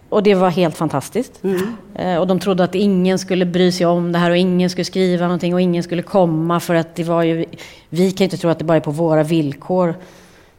Och 0.09 0.23
det 0.23 0.35
var 0.35 0.49
helt 0.49 0.77
fantastiskt. 0.77 1.43
Mm. 1.43 2.19
Och 2.19 2.27
de 2.27 2.39
trodde 2.39 2.63
att 2.63 2.75
ingen 2.75 3.19
skulle 3.19 3.45
bry 3.45 3.71
sig 3.71 3.85
om 3.85 4.11
det 4.11 4.19
här 4.19 4.31
och 4.31 4.37
ingen 4.37 4.69
skulle 4.69 4.85
skriva 4.85 5.25
någonting 5.25 5.53
och 5.53 5.61
ingen 5.61 5.83
skulle 5.83 6.01
komma 6.01 6.59
för 6.59 6.75
att 6.75 6.95
det 6.95 7.03
var 7.03 7.23
ju... 7.23 7.45
Vi 7.89 8.11
kan 8.11 8.23
inte 8.23 8.37
tro 8.37 8.49
att 8.49 8.59
det 8.59 8.65
bara 8.65 8.77
är 8.77 8.81
på 8.81 8.91
våra 8.91 9.23
villkor. 9.23 9.95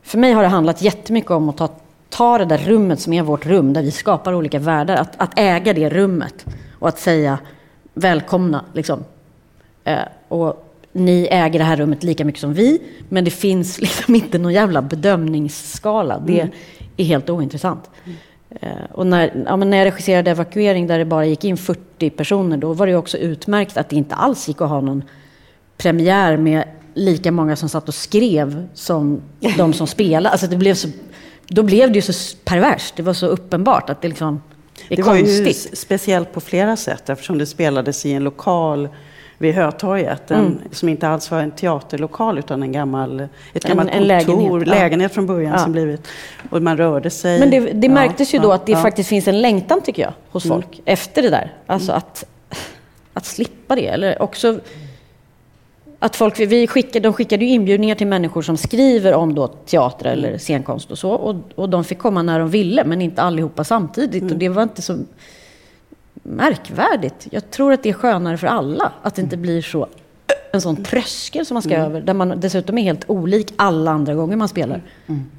För 0.03 0.19
mig 0.19 0.33
har 0.33 0.43
det 0.43 0.49
handlat 0.49 0.83
jättemycket 0.83 1.31
om 1.31 1.49
att 1.49 1.57
ta, 1.57 1.69
ta 2.09 2.39
det 2.39 2.45
där 2.45 2.59
rummet 2.59 3.01
som 3.01 3.13
är 3.13 3.23
vårt 3.23 3.47
rum, 3.47 3.73
där 3.73 3.83
vi 3.83 3.91
skapar 3.91 4.33
olika 4.33 4.59
världar. 4.59 4.97
Att, 4.97 5.13
att 5.17 5.39
äga 5.39 5.73
det 5.73 5.89
rummet 5.89 6.47
och 6.79 6.89
att 6.89 6.99
säga 6.99 7.39
välkomna, 7.95 8.65
liksom. 8.73 9.05
Eh, 9.85 9.99
och 10.29 10.65
ni 10.93 11.29
äger 11.31 11.59
det 11.59 11.65
här 11.65 11.77
rummet 11.77 12.03
lika 12.03 12.25
mycket 12.25 12.41
som 12.41 12.55
vi, 12.55 12.83
men 13.09 13.25
det 13.25 13.31
finns 13.31 13.81
liksom 13.81 14.15
inte 14.15 14.39
någon 14.39 14.53
jävla 14.53 14.83
bedömningsskala. 14.83 16.19
Det 16.19 16.41
mm. 16.41 16.53
är 16.97 17.05
helt 17.05 17.31
ointressant. 17.31 17.91
Mm. 18.05 18.19
Och 18.93 19.07
när, 19.07 19.45
ja, 19.47 19.57
när 19.57 19.77
jag 19.77 19.87
regisserade 19.87 20.31
Evakuering 20.31 20.87
där 20.87 20.99
det 20.99 21.05
bara 21.05 21.27
gick 21.27 21.45
in 21.45 21.57
40 21.57 22.11
personer, 22.11 22.57
då 22.57 22.73
var 22.73 22.87
det 22.87 22.97
också 22.97 23.19
utmärkt 23.19 23.77
att 23.77 23.89
det 23.89 23.97
inte 23.97 24.15
alls 24.15 24.49
gick 24.49 24.61
att 24.61 24.69
ha 24.69 24.81
någon 24.81 25.05
premiär 25.77 26.37
med 26.37 26.65
lika 26.95 27.33
många 27.33 27.57
som 27.57 27.69
satt 27.69 27.89
och 27.89 27.95
skrev 27.95 28.69
som 28.75 29.23
de 29.57 29.73
som 29.73 29.87
spelade. 29.87 30.31
Alltså 30.31 30.47
det 30.47 30.57
blev 30.57 30.75
så 30.75 30.89
då 31.49 31.63
blev 31.63 31.93
det 31.93 31.99
ju 31.99 32.03
så 32.03 32.37
perverst. 32.45 32.97
Det 32.97 33.03
var 33.03 33.13
så 33.13 33.27
uppenbart 33.27 33.91
att 33.91 34.03
det 34.03 34.09
liksom 34.09 34.43
är 34.89 34.97
det 34.97 35.03
var 35.03 35.15
ju 35.15 35.23
konstigt. 35.23 35.79
speciellt 35.79 36.33
på 36.33 36.41
flera 36.41 36.77
sätt 36.77 37.09
eftersom 37.09 37.39
det 37.39 37.47
spelades 37.47 38.07
i 38.07 38.13
en 38.13 38.25
lokal 38.25 38.89
vid 39.39 39.55
Hötorget. 39.55 40.31
En, 40.31 40.39
Mm. 40.41 40.59
Som 40.73 40.89
inte 40.89 41.09
alls 41.09 41.31
var 41.31 41.39
en 41.41 41.51
teaterlokal 41.51 42.39
utan 42.39 42.63
en 42.63 42.73
gammal, 42.73 43.21
ett 43.21 43.31
En- 43.65 43.69
gammalt 43.69 43.89
en 43.91 43.95
kontor, 43.99 44.07
lägenhet, 44.07 44.69
ja. 44.69 44.75
lägenhet 44.75 45.13
från 45.15 45.27
början 45.27 45.53
Ja. 45.53 45.59
som 45.59 45.73
blivit. 45.73 46.09
Och 46.51 46.63
man 46.63 46.77
rörde 46.77 47.11
sig. 47.11 47.41
Men 47.41 47.51
det, 47.51 47.61
det 47.61 47.89
märktes 47.89 48.35
ju 48.35 48.39
då 48.39 48.53
att 48.53 48.67
det 48.67 48.77
faktiskt 48.77 49.09
finns 49.09 49.29
en 49.29 49.41
längtan, 49.41 49.81
tycker 49.81 50.03
jag, 50.03 50.13
hos 50.31 50.45
Mm. 50.45 50.55
folk 50.57 50.81
efter 50.85 51.23
det 51.23 51.31
där. 51.31 51.53
Alltså 51.67 51.93
att, 51.93 52.25
att 53.13 53.25
slippa 53.27 53.75
det. 53.77 53.87
Eller 53.87 54.23
också 54.23 54.61
att 55.99 56.17
folk, 56.17 56.41
vi 56.41 56.67
skickade, 56.67 57.01
de 57.01 57.13
skickade 57.13 57.45
ju 57.45 57.51
inbjudningar 57.51 57.95
till 57.95 58.07
människor 58.07 58.43
som 58.43 58.57
skriver 58.57 59.15
om 59.15 59.35
då 59.35 59.47
teater 59.47 60.07
eller 60.07 60.39
scenkonst 60.39 60.91
och 60.91 60.99
så. 60.99 61.11
Och, 61.11 61.37
och 61.55 61.69
de 61.69 61.85
fick 61.85 61.99
komma 61.99 62.23
när 62.23 62.39
de 62.39 62.49
ville, 62.51 62.85
men 62.85 63.03
inte 63.03 63.23
allihopa 63.23 63.65
samtidigt. 63.65 64.33
Och 64.33 64.39
det 64.39 64.49
var 64.49 64.63
inte 64.63 64.83
så 64.83 64.99
märkvärdigt. 66.23 67.27
Jag 67.31 67.51
tror 67.51 67.73
att 67.73 67.83
det 67.83 67.89
är 67.89 67.93
skönare 67.93 68.37
för 68.37 68.47
alla. 68.47 68.93
Att 69.03 69.15
det 69.15 69.23
inte 69.23 69.37
blir 69.37 69.63
så 69.63 69.89
en 70.53 70.61
sån 70.61 70.85
tröskel 70.85 71.47
som 71.47 71.55
man 71.55 71.63
ska 71.63 71.77
över. 71.77 72.01
Där 72.01 72.15
man 72.15 72.41
dessutom 72.41 72.79
är 72.79 72.83
helt 72.83 73.05
olik 73.07 73.55
alla 73.57 73.91
andra 73.91 74.15
gånger 74.15 74.37
man 74.37 74.49
spelar. 74.49 74.83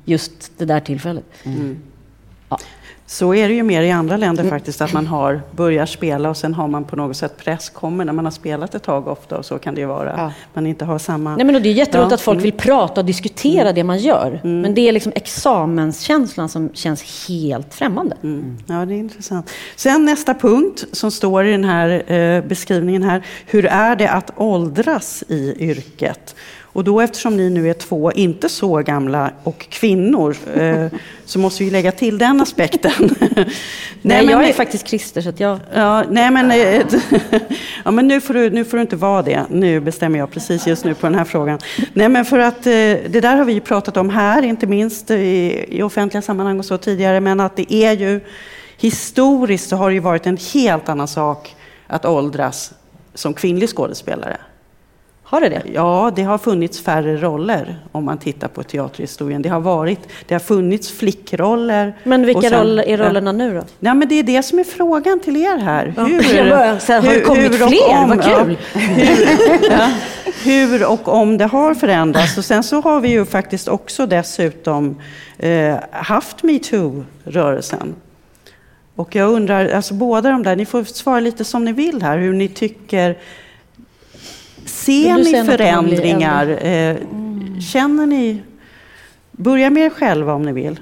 Just 0.05 0.57
det 0.57 0.65
där 0.65 0.79
tillfället. 0.79 1.25
Så 3.11 3.33
är 3.33 3.47
det 3.47 3.53
ju 3.53 3.63
mer 3.63 3.81
i 3.81 3.91
andra 3.91 4.17
länder 4.17 4.43
Mm. 4.43 4.51
faktiskt, 4.51 4.81
att 4.81 4.93
man 4.93 5.07
har, 5.07 5.41
börjar 5.51 5.85
spela 5.85 6.29
och 6.29 6.37
sen 6.37 6.53
har 6.53 6.67
man 6.67 6.83
på 6.83 6.95
något 6.95 7.17
sätt 7.17 7.37
press 7.37 7.69
kommer 7.69 8.05
när 8.05 8.13
man 8.13 8.25
har 8.25 8.31
spelat 8.31 8.75
ett 8.75 8.83
tag 8.83 9.07
ofta 9.07 9.37
och 9.37 9.45
så 9.45 9.59
kan 9.59 9.75
det 9.75 9.81
ju 9.81 9.87
vara. 9.87 10.13
Ja. 10.17 10.31
Man 10.53 10.65
inte 10.65 10.85
har 10.85 10.99
samma... 10.99 11.35
Nej, 11.35 11.45
men 11.45 11.55
och 11.55 11.61
det 11.61 11.69
är 11.69 11.73
jätteroligt 11.73 12.11
Ja, 12.11 12.15
att 12.15 12.21
folk 12.21 12.35
mm. 12.35 12.43
vill 12.43 12.51
prata 12.51 13.01
och 13.01 13.05
diskutera 13.05 13.73
det 13.73 13.83
man 13.83 13.97
gör. 13.97 14.39
Men 14.43 14.73
det 14.73 14.81
är 14.81 14.91
liksom 14.91 15.11
examenskänslan 15.15 16.49
som 16.49 16.69
känns 16.73 17.27
helt 17.27 17.73
främmande. 17.73 18.17
Mm. 18.23 18.57
Ja, 18.65 18.85
det 18.85 18.93
är 18.93 18.97
intressant. 18.97 19.49
Sen 19.75 20.05
nästa 20.05 20.33
punkt 20.33 20.85
som 20.91 21.11
står 21.11 21.45
i 21.45 21.51
den 21.51 21.63
här 21.63 22.11
eh, 22.13 22.43
beskrivningen 22.43 23.03
här. 23.03 23.25
Hur 23.45 23.65
är 23.65 23.95
det 23.95 24.09
att 24.09 24.31
åldras 24.35 25.23
i 25.27 25.55
yrket? 25.59 26.35
Och 26.79 26.85
då 26.85 27.01
eftersom 27.01 27.37
ni 27.37 27.49
nu 27.49 27.69
är 27.69 27.73
två 27.73 28.11
inte 28.11 28.49
så 28.49 28.77
gamla 28.77 29.31
och 29.43 29.69
kvinnor 29.69 30.35
eh, 30.55 30.85
så 31.25 31.39
måste 31.39 31.63
vi 31.63 31.69
lägga 31.69 31.91
till 31.91 32.17
den 32.17 32.41
aspekten. 32.41 32.91
Nej, 33.19 33.45
men- 34.01 34.29
jag 34.29 34.49
är 34.49 34.53
faktiskt 34.53 34.87
Christer, 34.87 35.21
så 35.21 35.29
att 35.29 35.39
jag... 35.39 35.59
Ja, 35.73 36.03
nej 36.09 36.31
men, 36.31 36.51
eh, 36.51 36.81
ja, 37.85 37.91
men 37.91 38.07
nu, 38.07 38.21
får 38.21 38.33
du, 38.33 38.49
nu 38.49 38.65
får 38.65 38.77
du 38.77 38.81
inte 38.81 38.95
vara 38.95 39.21
det. 39.21 39.43
Nu 39.49 39.79
bestämmer 39.79 40.19
jag 40.19 40.31
precis 40.31 40.67
just 40.67 40.85
nu 40.85 40.93
på 40.93 41.05
den 41.05 41.15
här 41.15 41.23
frågan. 41.23 41.59
Nej, 41.93 42.09
men 42.09 42.25
för 42.25 42.39
att 42.39 42.67
eh, 42.67 42.71
det 42.71 43.21
där 43.21 43.35
har 43.35 43.45
vi 43.45 43.53
ju 43.53 43.61
pratat 43.61 43.97
om 43.97 44.09
här, 44.09 44.43
inte 44.43 44.67
minst 44.67 45.11
i, 45.11 45.65
i 45.69 45.81
offentliga 45.83 46.21
sammanhang 46.21 46.59
och 46.59 46.65
så 46.65 46.77
tidigare, 46.77 47.19
men 47.19 47.39
att 47.39 47.55
det 47.55 47.73
är 47.73 47.91
ju 47.93 48.21
historiskt 48.77 49.69
så 49.69 49.75
har 49.75 49.89
det 49.89 49.93
ju 49.93 49.99
varit 49.99 50.27
en 50.27 50.37
helt 50.53 50.89
annan 50.89 51.07
sak 51.07 51.55
att 51.87 52.05
åldras 52.05 52.73
som 53.13 53.33
kvinnlig 53.33 53.69
skådespelare. 53.69 54.37
Har 55.31 55.41
det 55.41 55.49
det? 55.49 55.61
Ja, 55.73 56.11
det 56.15 56.23
har 56.23 56.37
funnits 56.37 56.81
färre 56.81 57.17
roller 57.17 57.79
om 57.91 58.05
man 58.05 58.17
tittar 58.17 58.47
på 58.47 58.63
teaterhistorien. 58.63 59.41
Det 59.41 59.49
har, 59.49 59.59
varit, 59.59 59.99
det 60.27 60.33
har 60.35 60.39
funnits 60.39 60.91
flickroller. 60.91 61.93
Men 62.03 62.25
vilka 62.25 62.41
sen- 62.41 62.59
roller 62.59 62.83
är 62.83 62.97
rollerna 62.97 63.31
nu 63.31 63.53
då? 63.53 63.61
Ja, 63.79 63.93
men 63.93 64.07
det 64.07 64.15
är 64.15 64.23
det 64.23 64.43
som 64.43 64.59
är 64.59 64.63
frågan 64.63 65.19
till 65.19 65.37
er 65.37 65.57
här. 65.57 65.93
Ja, 65.97 66.09
jag 66.09 66.49
börjar 66.49 66.77
säga, 66.79 67.01
har 67.01 67.13
det 67.13 67.19
kommit 67.21 67.61
och 67.61 67.69
fler? 67.69 68.03
om- 68.03 68.09
Vad 68.09 68.23
kul! 68.23 68.57
Ja, 68.73 68.79
hur, 68.79 69.69
ja, 69.71 69.91
hur 70.43 70.85
och 70.91 71.07
om 71.07 71.37
det 71.37 71.45
har 71.45 71.73
förändrats. 71.73 72.37
Och 72.37 72.45
sen 72.45 72.63
så 72.63 72.81
har 72.81 73.01
vi 73.01 73.09
ju 73.09 73.25
faktiskt 73.25 73.67
också 73.67 74.05
dessutom 74.05 74.95
eh, 75.37 75.75
haft 75.91 76.43
metoo-rörelsen. 76.43 77.95
Och 78.95 79.15
jag 79.15 79.29
undrar, 79.29 79.69
alltså 79.69 79.93
båda 79.93 80.29
de 80.29 80.43
där, 80.43 80.55
ni 80.55 80.65
får 80.65 80.83
svara 80.83 81.19
lite 81.19 81.43
som 81.45 81.65
ni 81.65 81.71
vill 81.71 82.01
här, 82.01 82.17
hur 82.17 82.33
ni 82.33 82.47
tycker. 82.47 83.17
Ser 84.85 85.17
ni 85.17 85.45
förändringar? 85.45 86.47
Eh, 86.65 86.97
Känner 87.59 88.05
ni... 88.05 88.41
Börja 89.31 89.69
med 89.69 89.83
er 89.83 89.89
själva 89.89 90.33
om 90.33 90.41
ni 90.41 90.51
vill. 90.53 90.79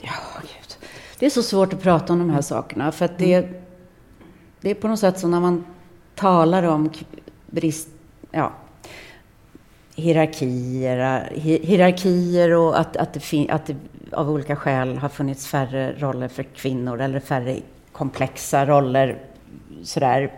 Ja, 0.00 0.10
Gud. 0.40 0.76
Det 1.18 1.26
är 1.26 1.30
så 1.30 1.42
svårt 1.42 1.72
att 1.72 1.82
prata 1.82 2.12
om 2.12 2.18
de 2.18 2.30
här 2.30 2.42
sakerna. 2.42 2.92
För 2.92 3.04
att 3.04 3.18
det, 3.18 3.48
det 4.60 4.70
är 4.70 4.74
på 4.74 4.88
något 4.88 4.98
sätt 4.98 5.18
som 5.18 5.30
när 5.30 5.40
man 5.40 5.64
talar 6.14 6.62
om 6.62 6.90
brist... 7.46 7.88
Ja, 8.30 8.52
hierarkier, 9.94 11.30
hi- 11.34 11.64
hierarkier 11.66 12.50
och 12.54 12.80
att, 12.80 12.96
att, 12.96 13.12
det 13.12 13.20
fin, 13.20 13.50
att 13.50 13.66
det 13.66 13.76
av 14.12 14.30
olika 14.30 14.56
skäl 14.56 14.98
har 14.98 15.08
funnits 15.08 15.46
färre 15.46 15.92
roller 15.98 16.28
för 16.28 16.42
kvinnor 16.42 17.00
eller 17.00 17.20
färre 17.20 17.56
komplexa 17.92 18.66
roller. 18.66 19.18
Sådär. 19.82 20.30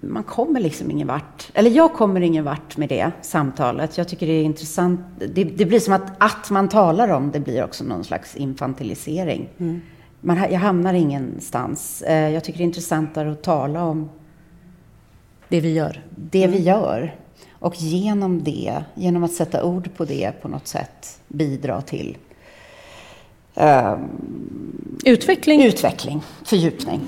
Man 0.00 0.22
kommer 0.22 0.60
liksom 0.60 0.90
ingen 0.90 1.08
vart. 1.08 1.50
Eller 1.54 1.70
jag 1.70 1.92
kommer 1.94 2.20
ingen 2.20 2.44
vart 2.44 2.76
med 2.76 2.88
det 2.88 3.10
samtalet. 3.22 3.98
Jag 3.98 4.08
tycker 4.08 4.26
det 4.26 4.32
är 4.32 4.44
intressant. 4.44 5.00
Det, 5.18 5.44
det 5.44 5.64
blir 5.66 5.80
som 5.80 5.94
att, 5.94 6.02
att 6.18 6.50
man 6.50 6.68
talar 6.68 7.08
om 7.08 7.30
det 7.30 7.40
blir 7.40 7.64
också 7.64 7.84
någon 7.84 8.04
slags 8.04 8.36
infantilisering. 8.36 9.48
Man, 10.20 10.38
ha- 10.38 10.48
jag 10.48 10.58
hamnar 10.60 10.94
ingenstans. 10.94 12.02
Eh, 12.02 12.28
Jag 12.30 12.44
tycker 12.44 12.58
det 12.58 12.62
är 12.64 12.66
intressantare 12.66 13.32
att 13.32 13.42
tala 13.42 13.84
om 13.84 14.08
Det 15.48 15.60
vi 15.60 15.72
gör. 15.72 16.04
det 16.16 16.46
vi 16.46 16.58
gör. 16.62 17.14
Och 17.50 17.74
genom 17.76 18.42
det, 18.42 18.84
genom 18.94 19.24
att 19.24 19.32
sätta 19.32 19.64
ord 19.64 19.88
på 19.96 20.04
det 20.04 20.32
på 20.42 20.48
något 20.48 20.66
sätt, 20.66 21.20
bidra 21.28 21.80
till 21.82 22.16
ehm, 23.54 23.98
Utveckling? 25.04 25.62
utveckling, 25.62 26.22
fördjupning. 26.44 27.00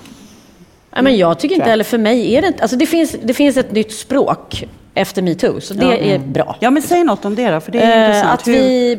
Ja, 0.95 1.03
men 1.03 1.17
jag 1.17 1.39
tycker 1.39 1.55
inte 1.55 1.65
jag. 1.65 1.71
heller, 1.71 1.85
för 1.85 1.99
mig 1.99 2.35
är 2.37 2.43
det. 2.43 2.53
Alltså 2.61 2.77
det, 2.77 2.87
finns, 2.87 3.17
det 3.23 3.35
finns 3.35 3.57
ett 3.57 3.73
nytt 3.73 3.93
språk 3.93 4.65
efter 4.95 5.23
metoo, 5.23 5.61
så 5.61 5.75
det 5.75 5.85
Ja. 5.85 5.93
är 5.97 6.19
bra. 6.19 6.57
Ja, 6.61 6.71
men 6.71 6.83
säg 6.83 7.05
något 7.05 7.25
om 7.25 7.35
det 7.35 7.51
då, 7.51 7.61
för 7.61 7.73
det 7.73 7.81
är 7.81 8.01
Eh, 8.03 8.07
intressant. 8.07 8.41
att, 8.41 8.47
vi, 8.49 8.93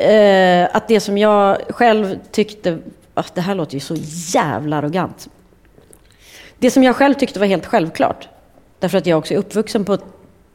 eh, 0.00 0.76
att 0.76 0.88
det 0.88 1.00
som 1.00 1.18
jag 1.18 1.56
själv 1.68 2.18
tyckte, 2.30 2.78
att 3.14 3.34
det 3.34 3.40
här 3.40 3.54
låter 3.54 3.74
ju 3.74 3.80
så 3.80 3.94
jävla 4.34 4.76
arrogant. 4.76 5.28
Det 6.58 6.70
som 6.70 6.82
jag 6.82 6.96
själv 6.96 7.14
tyckte 7.14 7.40
var 7.40 7.46
helt 7.46 7.66
självklart, 7.66 8.28
därför 8.78 8.98
att 8.98 9.06
jag 9.06 9.18
också 9.18 9.34
är 9.34 9.38
uppvuxen 9.38 9.84
på, 9.84 9.94
ett- 9.94 10.04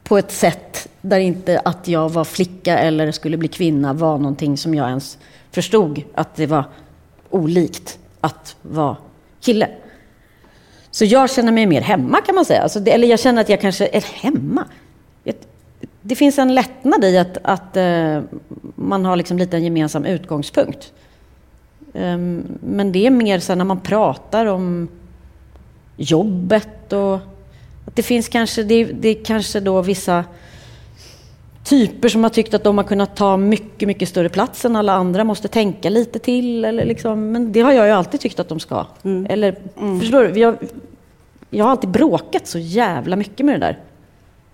på 0.04 0.18
ett 0.18 0.32
sätt 0.32 0.88
där 1.02 1.20
inte 1.20 1.62
att 1.66 1.88
jag 1.88 2.10
var 2.10 2.24
flicka 2.24 2.78
eller 2.80 3.12
skulle 3.12 3.38
bli 3.38 3.48
kvinna 3.48 3.94
var 3.94 4.18
någonting 4.18 4.58
som 4.58 4.76
jag 4.76 4.88
ens 4.90 5.18
förstod 5.52 6.04
att 6.16 6.36
det 6.36 6.46
var 6.46 6.64
olikt 7.30 8.00
att 8.22 8.56
vara 8.62 8.98
kille. 9.42 9.68
Så 10.92 11.06
jag 11.06 11.30
känner 11.30 11.52
mig 11.52 11.66
mer 11.66 11.82
hemma 11.82 12.22
kan 12.22 12.36
man 12.36 12.46
säga. 12.46 12.62
Alltså 12.62 12.80
det, 12.80 12.92
eller 12.92 13.08
jag 13.08 13.20
känner 13.20 13.42
att 13.42 13.50
jag 13.50 13.62
kanske 13.62 13.88
är 13.88 14.02
hemma. 14.02 14.66
Det 16.02 16.16
finns 16.16 16.40
en 16.40 16.56
lättnad 16.56 17.04
i 17.04 17.18
att, 17.18 17.38
att 17.44 17.78
uh, 17.78 18.24
man 18.76 19.06
har 19.06 19.16
liksom 19.16 19.38
lite 19.38 19.58
en 19.58 19.64
gemensam 19.64 20.06
utgångspunkt. 20.06 20.94
Um, 21.94 22.44
men 22.62 22.92
det 22.92 23.06
är 23.06 23.10
mer 23.10 23.40
så 23.40 23.56
när 23.56 23.66
man 23.66 23.80
pratar 23.80 24.46
om 24.46 24.88
jobbet 25.98 26.94
och 26.94 27.16
att 27.86 27.96
det 27.96 28.04
finns 28.04 28.28
kanske, 28.30 28.64
det, 28.64 28.84
det 28.84 29.10
är 29.10 29.26
kanske 29.26 29.60
då 29.60 29.82
vissa 29.82 30.26
typer 31.64 32.10
som 32.10 32.24
har 32.24 32.30
tyckt 32.30 32.54
att 32.54 32.64
de 32.64 32.78
har 32.78 32.86
kunnat 32.86 33.16
ta 33.16 33.38
mycket, 33.38 33.88
mycket 33.88 34.10
större 34.10 34.30
plats 34.30 34.66
än 34.66 34.76
alla 34.76 34.94
andra, 34.94 35.24
måste 35.24 35.48
tänka 35.48 35.90
lite 35.90 36.20
till. 36.20 36.66
Eller 36.66 36.86
liksom, 36.86 37.32
men 37.32 37.52
det 37.52 37.62
har 37.62 37.72
jag 37.72 37.86
ju 37.86 37.92
alltid 37.92 38.20
tyckt 38.20 38.40
att 38.40 38.50
de 38.50 38.60
ska. 38.60 38.86
Eller, 39.30 39.56
Förstår 40.00 40.24
du? 40.24 40.40
Jag, 40.40 40.56
jag 41.50 41.66
har 41.66 41.72
alltid 41.72 41.90
bråkat 41.90 42.48
så 42.48 42.60
jävla 42.60 43.16
mycket 43.16 43.46
med 43.46 43.56
det 43.56 43.66
där. 43.66 43.80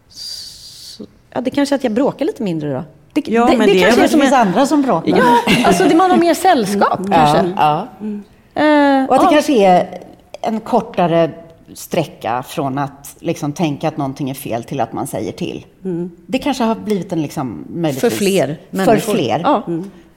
Så, 0.10 1.06
ja, 1.34 1.42
det 1.42 1.50
kanske 1.50 1.76
är 1.76 1.78
att 1.78 1.84
jag 1.84 1.94
bråkar 1.94 2.26
lite 2.26 2.44
mindre 2.44 2.74
då. 2.74 2.84
Det, 3.14 3.32
Ja, 3.32 3.46
men 3.58 3.60
det 3.60 3.84
är 3.84 3.84
kanske 3.84 4.02
är 4.02 4.04
Det 4.04 4.10
som 4.10 4.20
finns 4.20 4.34
en, 4.34 4.40
andra 4.40 4.66
som 4.66 4.82
bråkar. 4.82 5.18
Ja, 5.18 5.38
alltså 5.66 5.84
det 5.84 5.96
man 5.96 6.12
har 6.12 6.18
mer 6.18 6.34
sällskap 6.34 7.00
kanske. 7.12 7.54
Ja, 7.56 7.88
ja. 8.00 8.62
Eh, 8.62 9.06
Och 9.06 9.16
att 9.16 9.22
det 9.22 9.26
ja. 9.26 9.32
kanske 9.32 9.54
är 9.54 10.00
en 10.42 10.60
kortare 10.60 11.32
sträcka 11.78 12.44
från 12.44 12.78
att 12.78 13.16
liksom 13.20 13.54
tänka 13.54 13.88
att 13.88 13.98
någonting 13.98 14.30
är 14.30 14.34
fel 14.34 14.64
till 14.64 14.80
att 14.82 14.94
man 14.94 15.08
säger 15.08 15.32
till. 15.32 15.66
Det 16.28 16.40
kanske 16.40 16.64
har 16.64 16.76
blivit 16.76 17.12
en 17.12 17.22
liksom 17.22 17.66
möjligtvis... 17.70 18.14
För 18.14 18.18
fler 18.18 18.60
För 18.72 18.78
människor. 18.78 19.14
fler. 19.14 19.40
Ja. 19.40 19.64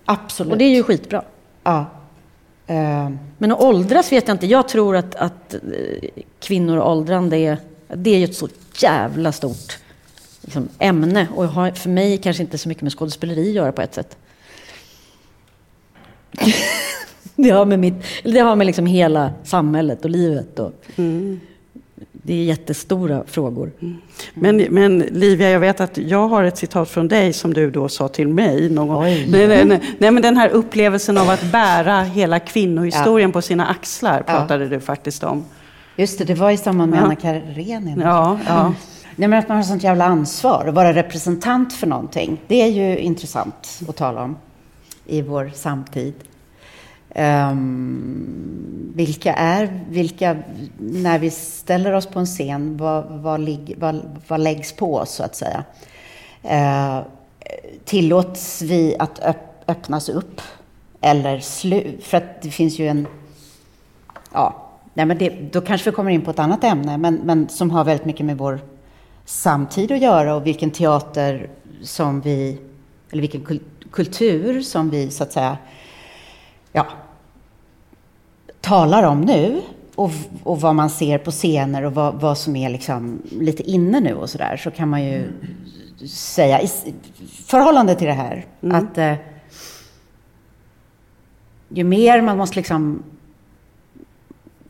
Absolut. 0.04 0.52
Och 0.52 0.58
det 0.58 0.64
är 0.64 0.74
ju 0.74 0.82
skitbra. 0.82 1.22
ja. 1.62 1.86
Eh, 2.66 3.10
Men 3.38 3.52
att 3.52 3.60
åldras 3.60 4.12
vet 4.12 4.28
jag 4.28 4.34
inte. 4.34 4.46
Jag 4.46 4.68
tror 4.68 4.96
att, 4.96 5.14
att 5.14 5.54
eh, 5.54 5.60
kvinnor 6.40 6.76
och 6.76 6.90
åldrande 6.90 7.36
är, 7.36 7.58
det 7.94 8.10
är 8.10 8.18
ju 8.18 8.24
ett 8.24 8.36
så 8.36 8.48
jävla 8.78 9.32
stort 9.32 9.78
liksom, 10.40 10.68
ämne. 10.78 11.26
Och 11.34 11.44
har 11.44 11.70
för 11.70 11.90
mig 11.90 12.18
kanske 12.18 12.42
inte 12.42 12.58
så 12.58 12.68
mycket 12.68 12.82
med 12.82 12.92
skådespeleri 12.92 13.48
att 13.48 13.54
göra 13.54 13.72
på 13.72 13.82
ett 13.82 13.94
sätt. 13.94 14.16
det 17.36 17.50
har 17.50 17.64
med, 17.64 17.78
mitt, 17.78 17.94
det 18.24 18.40
har 18.40 18.56
med 18.56 18.66
liksom 18.66 18.86
hela 18.86 19.32
samhället 19.44 20.04
och 20.04 20.10
livet. 20.10 20.58
Och, 20.58 20.72
det 22.22 22.34
är 22.34 22.44
jättestora 22.44 23.22
frågor. 23.26 23.72
Mm. 23.80 23.96
Men, 24.34 24.56
men 24.56 24.98
Livia, 24.98 25.50
jag 25.50 25.60
vet 25.60 25.80
att 25.80 25.98
jag 25.98 26.28
har 26.28 26.44
ett 26.44 26.58
citat 26.58 26.88
från 26.88 27.08
dig 27.08 27.32
som 27.32 27.54
du 27.54 27.70
då 27.70 27.88
sa 27.88 28.08
till 28.08 28.28
mig. 28.28 28.70
Någon, 28.70 29.04
nej, 29.04 29.26
nej, 29.28 29.64
nej, 29.64 29.80
nej, 29.98 30.10
men 30.10 30.22
den 30.22 30.36
här 30.36 30.48
upplevelsen 30.48 31.18
av 31.18 31.30
att 31.30 31.52
bära 31.52 32.02
hela 32.02 32.38
kvinnohistorien 32.38 33.30
ja. 33.30 33.32
på 33.32 33.42
sina 33.42 33.66
axlar 33.66 34.22
pratade 34.22 34.64
ja. 34.64 34.70
du 34.70 34.80
faktiskt 34.80 35.24
om. 35.24 35.44
Just 35.96 36.18
det, 36.18 36.24
det 36.24 36.34
var 36.34 36.50
i 36.50 36.56
samband 36.56 36.90
med 36.90 37.00
ja. 37.00 37.04
Anna 37.04 37.16
Karenina. 37.16 38.02
Ja, 38.04 38.38
ja. 38.46 38.74
Nej, 39.16 39.28
men 39.28 39.38
att 39.38 39.48
man 39.48 39.56
har 39.56 39.64
sånt 39.64 39.82
jävla 39.82 40.04
ansvar 40.04 40.66
att 40.68 40.74
vara 40.74 40.92
representant 40.92 41.72
för 41.72 41.86
någonting. 41.86 42.40
Det 42.46 42.62
är 42.62 42.68
ju 42.68 42.98
intressant 42.98 43.80
att 43.88 43.96
tala 43.96 44.22
om 44.22 44.36
i 45.06 45.22
vår 45.22 45.50
samtid. 45.54 46.14
Um, 47.14 48.92
vilka 48.94 49.34
är, 49.34 49.80
vilka, 49.88 50.36
när 50.78 51.18
vi 51.18 51.30
ställer 51.30 51.92
oss 51.92 52.06
på 52.06 52.18
en 52.18 52.26
scen, 52.26 52.76
vad, 52.76 53.04
vad, 53.04 53.40
lig, 53.40 53.74
vad, 53.78 54.00
vad 54.28 54.40
läggs 54.40 54.72
på 54.72 54.96
oss 54.96 55.10
så 55.10 55.22
att 55.22 55.36
säga? 55.36 55.64
Uh, 56.44 57.06
tillåts 57.84 58.62
vi 58.62 58.96
att 58.98 59.18
öpp, 59.18 59.64
öppnas 59.66 60.08
upp? 60.08 60.40
Eller 61.00 61.40
slu, 61.40 61.98
för 62.02 62.16
att 62.16 62.42
det 62.42 62.50
finns 62.50 62.78
ju 62.78 62.88
en, 62.88 63.06
ja, 64.32 64.70
nej 64.94 65.06
men 65.06 65.18
det, 65.18 65.52
då 65.52 65.60
kanske 65.60 65.90
vi 65.90 65.96
kommer 65.96 66.10
in 66.10 66.22
på 66.22 66.30
ett 66.30 66.38
annat 66.38 66.64
ämne, 66.64 66.98
men, 66.98 67.14
men 67.14 67.48
som 67.48 67.70
har 67.70 67.84
väldigt 67.84 68.06
mycket 68.06 68.26
med 68.26 68.38
vår 68.38 68.60
samtid 69.24 69.92
att 69.92 70.00
göra 70.00 70.34
och 70.34 70.46
vilken 70.46 70.70
teater 70.70 71.50
som 71.82 72.20
vi, 72.20 72.58
eller 73.10 73.20
vilken 73.20 73.60
kultur 73.90 74.62
som 74.62 74.90
vi 74.90 75.10
så 75.10 75.22
att 75.22 75.32
säga 75.32 75.58
ja, 76.72 76.86
talar 78.60 79.02
om 79.02 79.20
nu 79.20 79.62
och, 79.94 80.10
och 80.42 80.60
vad 80.60 80.74
man 80.74 80.90
ser 80.90 81.18
på 81.18 81.30
scener 81.30 81.82
och 81.82 81.94
vad, 81.94 82.14
vad 82.14 82.38
som 82.38 82.56
är 82.56 82.70
liksom 82.70 83.22
lite 83.30 83.62
inne 83.62 84.00
nu 84.00 84.14
och 84.14 84.30
sådär 84.30 84.56
så 84.56 84.70
kan 84.70 84.88
man 84.88 85.04
ju 85.04 85.32
säga 86.08 86.62
i 86.62 86.68
förhållande 87.46 87.94
till 87.94 88.06
det 88.06 88.12
här 88.12 88.46
mm. 88.62 88.76
att 88.76 88.98
eh, 88.98 89.14
ju 91.68 91.84
mer 91.84 92.22
man 92.22 92.36
måste 92.36 92.56
liksom 92.56 93.02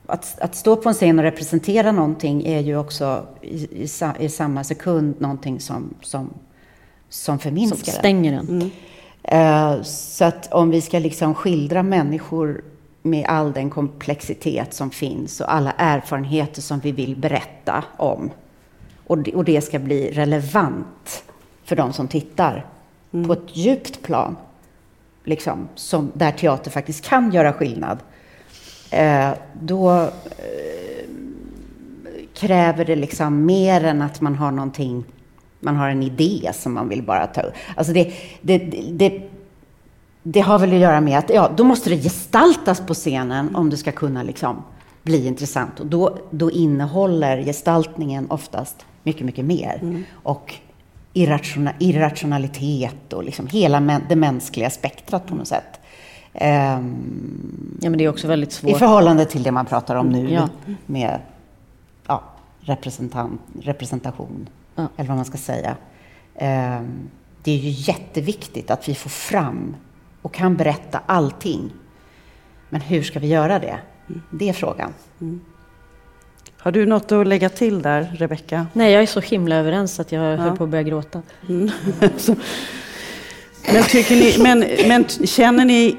att, 0.06 0.40
att, 0.40 0.54
stå 0.54 0.76
på 0.76 0.88
en 0.88 0.94
scen 0.94 1.18
och 1.18 1.24
representera 1.24 1.92
någonting 1.92 2.46
är 2.46 2.60
ju 2.60 2.76
också 2.76 3.26
i, 3.42 3.82
i, 3.82 3.88
i 4.18 4.28
samma 4.28 4.64
sekund 4.64 5.20
någonting 5.20 5.60
som, 5.60 5.94
som, 6.02 6.34
som 7.08 7.38
förminskar 7.38 7.92
som 7.92 7.98
stänger 7.98 8.32
den. 8.32 8.48
Mm. 8.48 8.70
Uh, 9.32 9.82
så 9.82 10.24
att 10.24 10.52
om 10.52 10.70
vi 10.70 10.80
ska 10.80 10.98
liksom 10.98 11.34
skildra 11.34 11.82
människor 11.82 12.62
med 13.02 13.26
all 13.28 13.52
den 13.52 13.70
komplexitet 13.70 14.74
som 14.74 14.90
finns 14.90 15.40
och 15.40 15.54
alla 15.54 15.72
erfarenheter 15.76 16.62
som 16.62 16.80
vi 16.80 16.92
vill 16.92 17.16
berätta 17.16 17.84
om. 17.96 18.30
Och 19.06 19.44
det 19.44 19.60
ska 19.60 19.78
bli 19.78 20.10
relevant 20.12 21.24
för 21.64 21.76
de 21.76 21.92
som 21.92 22.08
tittar 22.08 22.66
mm. 23.12 23.26
på 23.26 23.32
ett 23.32 23.56
djupt 23.56 24.02
plan. 24.02 24.36
Liksom, 25.24 25.68
som, 25.74 26.12
där 26.14 26.32
teater 26.32 26.70
faktiskt 26.70 27.04
kan 27.04 27.32
göra 27.32 27.52
skillnad. 27.52 27.98
Eh, 28.90 29.30
då 29.60 30.02
eh, 30.02 31.06
kräver 32.34 32.84
det 32.84 32.96
liksom 32.96 33.44
mer 33.44 33.84
än 33.84 34.02
att 34.02 34.20
man 34.20 34.34
har 34.34 34.50
någonting, 34.50 35.04
man 35.60 35.76
har 35.76 35.88
en 35.88 36.02
idé 36.02 36.50
som 36.54 36.74
man 36.74 36.88
vill 36.88 37.02
bara 37.02 37.26
ta 37.26 37.40
upp. 37.40 37.54
Alltså 37.76 37.92
det, 37.92 38.12
det, 38.40 38.58
det, 38.92 39.22
det 40.22 40.40
har 40.40 40.58
väl 40.58 40.72
att 40.72 40.78
göra 40.78 41.00
med 41.00 41.18
att 41.18 41.30
ja, 41.30 41.50
då 41.56 41.64
måste 41.64 41.90
det 41.90 41.96
gestaltas 41.96 42.80
på 42.86 42.94
scenen 42.94 43.56
om 43.56 43.70
det 43.70 43.76
ska 43.76 43.92
kunna 43.92 44.22
liksom 44.22 44.62
bli 45.02 45.26
intressant. 45.26 45.80
Och 45.80 45.86
då, 45.86 46.18
då 46.30 46.50
innehåller 46.50 47.42
gestaltningen 47.42 48.30
oftast 48.30 48.86
mycket, 49.02 49.26
mycket 49.26 49.44
mer. 49.44 49.78
Mm. 49.82 50.04
Och 50.12 50.54
irrational, 51.12 51.74
irrationalitet 51.78 53.12
och 53.12 53.24
liksom 53.24 53.46
hela 53.46 54.00
det 54.08 54.16
mänskliga 54.16 54.70
spektrat 54.70 55.26
på 55.26 55.34
något 55.34 55.48
sätt. 55.48 55.80
Um, 56.34 57.78
ja, 57.80 57.90
men 57.90 57.98
det 57.98 58.04
är 58.04 58.08
också 58.08 58.28
väldigt 58.28 58.52
svårt. 58.52 58.70
I 58.70 58.74
förhållande 58.74 59.24
till 59.24 59.42
det 59.42 59.52
man 59.52 59.66
pratar 59.66 59.94
om 59.96 60.08
nu 60.08 60.32
ja. 60.32 60.48
med 60.86 61.20
ja, 62.06 62.22
representation, 62.60 64.48
ja. 64.80 64.88
eller 64.96 65.08
vad 65.08 65.16
man 65.16 65.24
ska 65.24 65.38
säga. 65.38 65.76
Um, 66.34 67.10
det 67.42 67.50
är 67.50 67.56
ju 67.56 67.70
jätteviktigt 67.70 68.70
att 68.70 68.88
vi 68.88 68.94
får 68.94 69.10
fram 69.10 69.76
och 70.22 70.34
kan 70.34 70.56
berätta 70.56 71.00
allting. 71.06 71.72
Men 72.68 72.80
hur 72.80 73.02
ska 73.02 73.18
vi 73.18 73.26
göra 73.26 73.58
det? 73.58 73.78
Det 74.30 74.48
är 74.48 74.52
frågan. 74.52 74.94
Mm. 75.20 75.40
Har 76.58 76.72
du 76.72 76.86
något 76.86 77.12
att 77.12 77.26
lägga 77.26 77.48
till 77.48 77.82
där, 77.82 78.12
Rebecka? 78.18 78.66
Nej, 78.72 78.92
jag 78.92 79.02
är 79.02 79.06
så 79.06 79.20
himla 79.20 79.56
överens 79.56 80.00
att 80.00 80.12
jag 80.12 80.24
ja. 80.24 80.36
höll 80.36 80.56
på 80.56 80.64
att 80.64 80.70
börja 80.70 80.82
gråta. 80.82 81.22
Mm. 81.48 81.70
men, 83.72 83.82
tycker 83.82 84.14
ni, 84.14 84.36
men, 84.42 84.64
men 84.88 85.04
känner 85.08 85.64
ni 85.64 85.96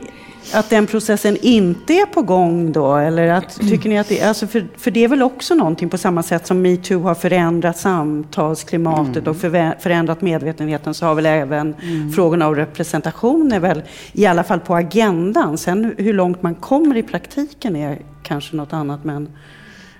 att 0.54 0.70
den 0.70 0.88
processen 0.88 1.38
inte 1.42 1.94
är 1.94 2.06
på 2.06 2.22
gång 2.22 2.72
då? 2.72 2.96
Eller 2.96 3.28
att, 3.28 3.60
tycker 3.60 3.90
ni 3.90 4.00
att 4.00 4.10
det, 4.10 4.22
alltså 4.22 4.48
för, 4.48 4.68
för 4.78 4.92
det 4.92 5.04
är 5.04 5.08
väl 5.08 5.22
också 5.22 5.56
någonting 5.56 5.90
på 5.90 5.98
samma 5.98 6.24
sätt 6.24 6.48
som 6.48 6.62
metoo 6.62 7.02
har 7.02 7.16
förändrat 7.16 7.78
samtalsklimatet 7.78 9.18
mm. 9.18 9.30
och 9.30 9.38
för, 9.38 9.80
förändrat 9.82 10.22
medvetenheten 10.22 10.94
så 10.94 11.06
har 11.06 11.16
väl 11.16 11.26
även 11.26 11.76
mm. 11.82 12.12
frågorna 12.12 12.48
om 12.48 12.56
representation 12.56 13.52
är 13.52 13.60
väl 13.60 13.82
i 14.12 14.26
alla 14.26 14.44
fall 14.44 14.60
på 14.60 14.76
agendan. 14.76 15.58
Sen 15.58 15.96
hur 15.98 16.14
långt 16.14 16.42
man 16.42 16.56
kommer 16.56 16.98
i 16.98 17.04
praktiken 17.04 17.76
är 17.76 18.02
kanske 18.24 18.56
något 18.56 18.74
annat. 18.74 19.04
Men... 19.04 19.30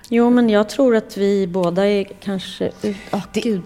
Jo, 0.10 0.30
men 0.30 0.50
jag 0.50 0.70
tror 0.70 0.96
att 0.96 1.18
vi 1.18 1.48
båda 1.48 1.88
är 1.88 2.04
kanske... 2.20 2.72
Oh, 3.12 3.22
det, 3.34 3.42
Gud. 3.42 3.64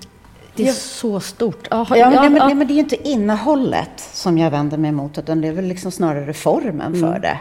Det 0.56 0.68
är 0.68 0.74
så 0.74 1.20
stort. 1.20 1.68
Ah, 1.72 1.86
ja, 1.90 1.98
ja, 1.98 2.10
men, 2.10 2.36
ja, 2.36 2.54
men, 2.54 2.68
det 2.68 2.74
är 2.74 2.76
ju 2.76 2.82
inte 2.82 3.08
innehållet 3.08 4.00
som 4.14 4.38
jag 4.38 4.52
vänder 4.52 4.78
mig 4.78 4.90
emot, 4.90 5.18
utan 5.18 5.42
det 5.42 5.48
är 5.48 5.52
väl 5.52 5.66
liksom 5.66 5.92
snarare 5.92 6.34
formen 6.34 6.96
mm. 6.96 7.00
för 7.00 7.20
det. 7.20 7.40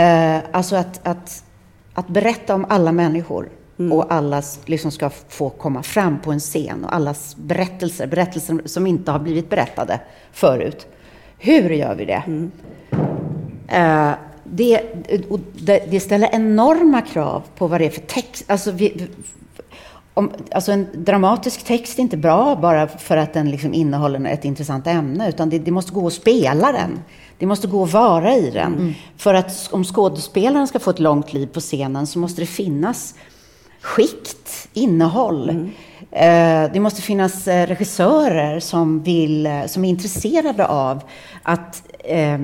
Eh, 0.00 0.42
alltså 0.52 0.76
att, 0.76 1.06
att, 1.06 1.44
att 1.94 2.08
berätta 2.08 2.54
om 2.54 2.66
alla 2.68 2.92
människor 2.92 3.48
mm. 3.78 3.92
och 3.92 4.12
allas 4.12 4.60
liksom 4.64 4.90
ska 4.90 5.10
få 5.28 5.50
komma 5.50 5.82
fram 5.82 6.18
på 6.18 6.32
en 6.32 6.40
scen 6.40 6.84
och 6.84 6.94
allas 6.94 7.36
berättelser, 7.36 8.06
berättelser 8.06 8.60
som 8.64 8.86
inte 8.86 9.10
har 9.10 9.18
blivit 9.18 9.50
berättade 9.50 10.00
förut. 10.32 10.86
Hur 11.38 11.70
gör 11.70 11.94
vi 11.94 12.04
det? 12.04 12.22
Mm. 12.26 12.50
Eh, 13.68 14.14
det, 14.44 14.80
det, 15.54 15.90
det, 15.90 16.00
ställer 16.00 16.28
enorma 16.32 17.02
krav 17.02 17.42
på 17.56 17.66
vad 17.66 17.80
det 17.80 17.86
är 17.86 17.90
för 17.90 18.00
text. 18.00 18.44
Alltså 18.46 18.70
vi, 18.70 19.08
om, 20.18 20.32
alltså 20.52 20.72
en 20.72 20.86
dramatisk 20.92 21.64
text 21.64 21.98
är 21.98 22.02
inte 22.02 22.16
bra 22.16 22.56
bara 22.56 22.88
för 22.88 23.16
att 23.16 23.32
den 23.32 23.50
liksom 23.50 23.74
innehåller 23.74 24.24
ett 24.24 24.44
intressant 24.44 24.86
ämne, 24.86 25.28
utan 25.28 25.50
det, 25.50 25.58
det, 25.58 25.70
måste 25.70 25.92
gå 25.92 26.06
att 26.06 26.12
spela 26.12 26.72
den. 26.72 27.00
Det 27.38 27.46
måste 27.46 27.66
gå 27.66 27.84
att 27.84 27.92
vara 27.92 28.34
i 28.34 28.50
den. 28.50 28.74
Mm. 28.74 28.94
För 29.16 29.34
att 29.34 29.68
om 29.72 29.84
skådespelaren 29.84 30.68
ska 30.68 30.78
få 30.78 30.90
ett 30.90 30.98
långt 30.98 31.32
liv 31.32 31.46
på 31.46 31.60
scenen 31.60 32.06
så 32.06 32.18
måste 32.18 32.42
det 32.42 32.46
finnas 32.46 33.14
skikt, 33.80 34.68
innehåll. 34.72 35.50
Mm. 35.50 35.70
Eh, 36.10 36.72
det 36.72 36.80
måste 36.80 37.02
finnas 37.02 37.48
eh, 37.48 37.66
regissörer 37.66 38.60
som, 38.60 39.02
vill, 39.02 39.46
eh, 39.46 39.66
som 39.66 39.84
är 39.84 39.88
intresserade 39.88 40.66
av 40.66 41.02
att 41.42 41.82
eh, 42.04 42.38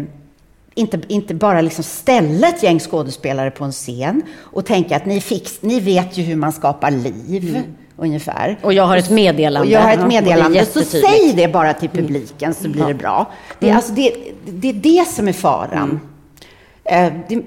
inte, 0.75 1.01
inte 1.09 1.35
bara 1.35 1.61
liksom 1.61 1.85
ställa 1.85 2.49
ett 2.49 2.63
gäng 2.63 2.81
skådespelare 2.81 3.51
på 3.51 3.65
en 3.65 3.73
scen 3.73 4.23
och 4.39 4.67
tänka 4.67 4.97
att 4.97 5.07
ni, 5.07 5.21
fix, 5.21 5.63
ni 5.63 5.81
vet 5.81 6.19
ju 6.19 6.23
hur 6.23 6.37
man 6.37 6.53
skapar 6.53 6.91
liv. 6.91 7.49
Mm. 7.49 7.63
Ungefär. 7.97 8.59
Och 8.63 8.73
jag 8.73 8.87
har 8.87 8.97
ett 8.97 9.11
meddelande. 9.11 9.69
Och 9.69 9.73
jag 9.73 9.81
har 9.81 9.93
ett 9.93 10.09
meddelande. 10.09 10.67
Så 10.67 10.83
säg 10.83 11.33
det 11.37 11.49
bara 11.49 11.73
till 11.73 11.91
mm. 11.93 12.07
publiken 12.07 12.55
så 12.55 12.69
blir 12.69 12.83
ja. 12.83 12.89
det 12.89 12.95
bra. 12.95 13.31
Det, 13.59 13.67
mm. 13.67 13.77
alltså, 13.77 13.93
det, 13.93 14.15
det 14.45 14.69
är 14.69 14.73
det 14.73 15.09
som 15.09 15.29
är 15.29 15.33
faran. 15.33 16.01
Mm. 16.85 17.15
Uh, 17.15 17.21
det, 17.29 17.43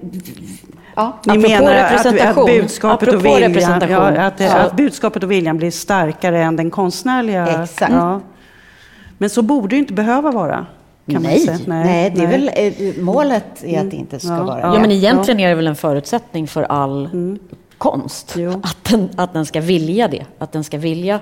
Ja, 0.95 1.17
Ni 1.25 1.37
menar 1.37 1.75
att, 1.75 2.05
att, 2.05 2.45
budskapet 2.45 3.13
och 3.13 3.25
viljan, 3.25 3.81
ja, 3.89 4.07
att, 4.07 4.39
ja. 4.39 4.55
att 4.55 4.75
budskapet 4.75 5.23
och 5.23 5.31
viljan 5.31 5.57
blir 5.57 5.71
starkare 5.71 6.43
än 6.43 6.55
den 6.55 6.71
konstnärliga? 6.71 7.63
Exakt. 7.63 7.93
Ja. 7.93 8.21
Men 9.17 9.29
så 9.29 9.41
borde 9.41 9.75
det 9.75 9.79
inte 9.79 9.93
behöva 9.93 10.31
vara. 10.31 10.65
Kan 11.11 11.21
nej, 11.21 11.45
nej, 11.45 11.59
nej, 11.67 12.13
det 12.15 12.23
är 12.23 12.27
väl 12.27 12.51
eh, 12.55 13.03
målet 13.03 13.63
är 13.63 13.81
att 13.81 13.91
det 13.91 13.97
inte 13.97 14.19
ska 14.19 14.29
ja. 14.29 14.43
vara 14.43 14.59
Ja, 14.59 14.79
men 14.79 14.91
egentligen 14.91 15.39
är 15.39 15.49
det 15.49 15.55
väl 15.55 15.67
en 15.67 15.75
förutsättning 15.75 16.47
för 16.47 16.63
all 16.63 17.05
mm. 17.05 17.39
konst. 17.77 18.35
Att 18.63 18.83
den, 18.83 19.09
att 19.15 19.33
den 19.33 19.45
ska 19.45 19.61
vilja 19.61 20.07
det. 20.07 20.25
Att 20.37 20.51
den 20.51 20.63
ska 20.63 20.77
vilja 20.77 21.19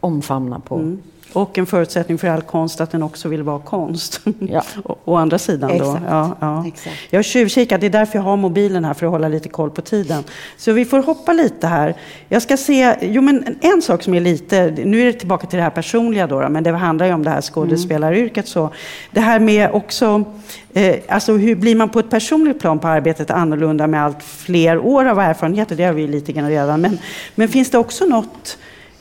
omfamna 0.00 0.60
på, 0.60 0.74
mm. 0.74 1.02
Och 1.32 1.58
en 1.58 1.66
förutsättning 1.66 2.18
för 2.18 2.28
all 2.28 2.42
konst 2.42 2.80
att 2.80 2.90
den 2.90 3.02
också 3.02 3.28
vill 3.28 3.42
vara 3.42 3.58
konst. 3.58 4.20
Ja. 4.40 4.62
Å 5.04 5.16
andra 5.16 5.38
sidan 5.38 5.78
då. 5.78 5.84
Exakt. 5.84 6.04
Ja, 6.08 6.36
ja. 6.40 6.66
Exakt. 6.66 6.96
Jag 7.10 7.18
har 7.18 7.22
tjuvkikat, 7.22 7.80
det 7.80 7.86
är 7.86 7.90
därför 7.90 8.18
jag 8.18 8.22
har 8.22 8.36
mobilen 8.36 8.84
här 8.84 8.94
för 8.94 9.06
att 9.06 9.12
hålla 9.12 9.28
lite 9.28 9.48
koll 9.48 9.70
på 9.70 9.82
tiden. 9.82 10.24
Så 10.56 10.72
vi 10.72 10.84
får 10.84 11.02
hoppa 11.02 11.32
lite 11.32 11.66
här. 11.66 11.94
Jag 12.28 12.42
ska 12.42 12.56
se, 12.56 12.96
jo 13.00 13.22
men 13.22 13.58
en 13.60 13.82
sak 13.82 14.02
som 14.02 14.14
är 14.14 14.20
lite, 14.20 14.70
nu 14.84 15.00
är 15.00 15.04
det 15.04 15.12
tillbaka 15.12 15.46
till 15.46 15.56
det 15.56 15.62
här 15.62 15.70
personliga 15.70 16.26
då, 16.26 16.48
men 16.48 16.62
det 16.64 16.72
handlar 16.72 17.06
ju 17.06 17.12
om 17.12 17.24
det 17.24 17.30
här 17.30 17.40
skådespelaryrket. 17.40 18.48
Så 18.48 18.70
det 19.10 19.20
här 19.20 19.40
med 19.40 19.70
också, 19.70 20.24
eh, 20.72 20.96
alltså 21.08 21.32
hur 21.32 21.54
blir 21.54 21.74
man 21.74 21.88
på 21.88 21.98
ett 21.98 22.10
personligt 22.10 22.60
plan 22.60 22.78
på 22.78 22.88
arbetet 22.88 23.30
annorlunda 23.30 23.86
med 23.86 24.04
allt 24.04 24.22
fler 24.22 24.78
år 24.78 25.04
av 25.04 25.18
erfarenheter? 25.18 25.76
Det 25.76 25.84
har 25.84 25.92
vi 25.92 26.02
ju 26.02 26.08
lite 26.08 26.32
grann 26.32 26.48
redan. 26.48 26.80
Men, 26.80 26.98
men 27.34 27.48
finns 27.48 27.70
det 27.70 27.78
också 27.78 28.04
något 28.04 28.58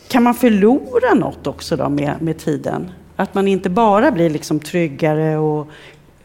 kan 0.07 0.23
man 0.23 0.33
förlora 0.33 1.13
något 1.13 1.47
också 1.47 1.75
då 1.75 1.89
med, 1.89 2.21
med 2.21 2.37
tiden? 2.37 2.91
Att 3.15 3.33
man 3.33 3.47
inte 3.47 3.69
bara 3.69 4.11
blir 4.11 4.29
liksom 4.29 4.59
tryggare 4.59 5.37
och, 5.37 5.67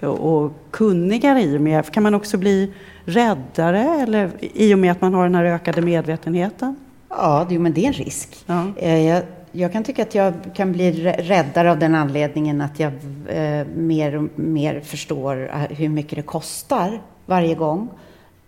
och, 0.01 0.35
och 0.45 0.53
kunnigare 0.71 1.43
i 1.43 1.57
och 1.57 1.61
med, 1.61 1.91
kan 1.91 2.03
man 2.03 2.15
också 2.15 2.39
bli 2.39 2.73
räddare 3.05 3.81
eller, 4.03 4.31
i 4.41 4.75
och 4.75 4.79
med 4.79 4.93
att 4.93 5.01
man 5.01 5.15
har 5.15 5.23
den 5.25 5.35
här 5.35 5.45
ökade 5.45 5.83
medvetenheten? 5.83 6.77
Ja, 7.09 7.47
det, 7.49 7.59
men 7.59 7.73
det 7.73 7.81
är 7.85 7.87
en 7.87 7.93
risk. 7.93 8.37
Ja. 8.47 8.65
Eh, 8.77 8.99
Jag, 9.07 9.23
jag 9.53 9.73
kan 9.73 9.85
tycka 9.85 10.03
att 10.03 10.15
jag 10.15 10.35
kan 10.55 10.73
bli 10.73 10.93
rä- 10.93 11.23
räddare 11.23 11.71
av 11.71 11.79
den 11.79 11.95
anledningen 11.95 12.61
att 12.61 12.81
jag 12.81 12.93
eh, 13.29 13.67
mer 13.77 14.17
och 14.17 14.29
mer 14.39 14.81
förstår 14.81 15.51
eh, 15.55 15.77
hur 15.77 15.89
mycket 15.89 16.17
det 16.17 16.23
kostar 16.23 17.01
varje 17.27 17.55
gång 17.55 17.89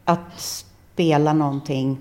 att 0.04 0.40
spela 0.40 1.32
någonting 1.32 1.98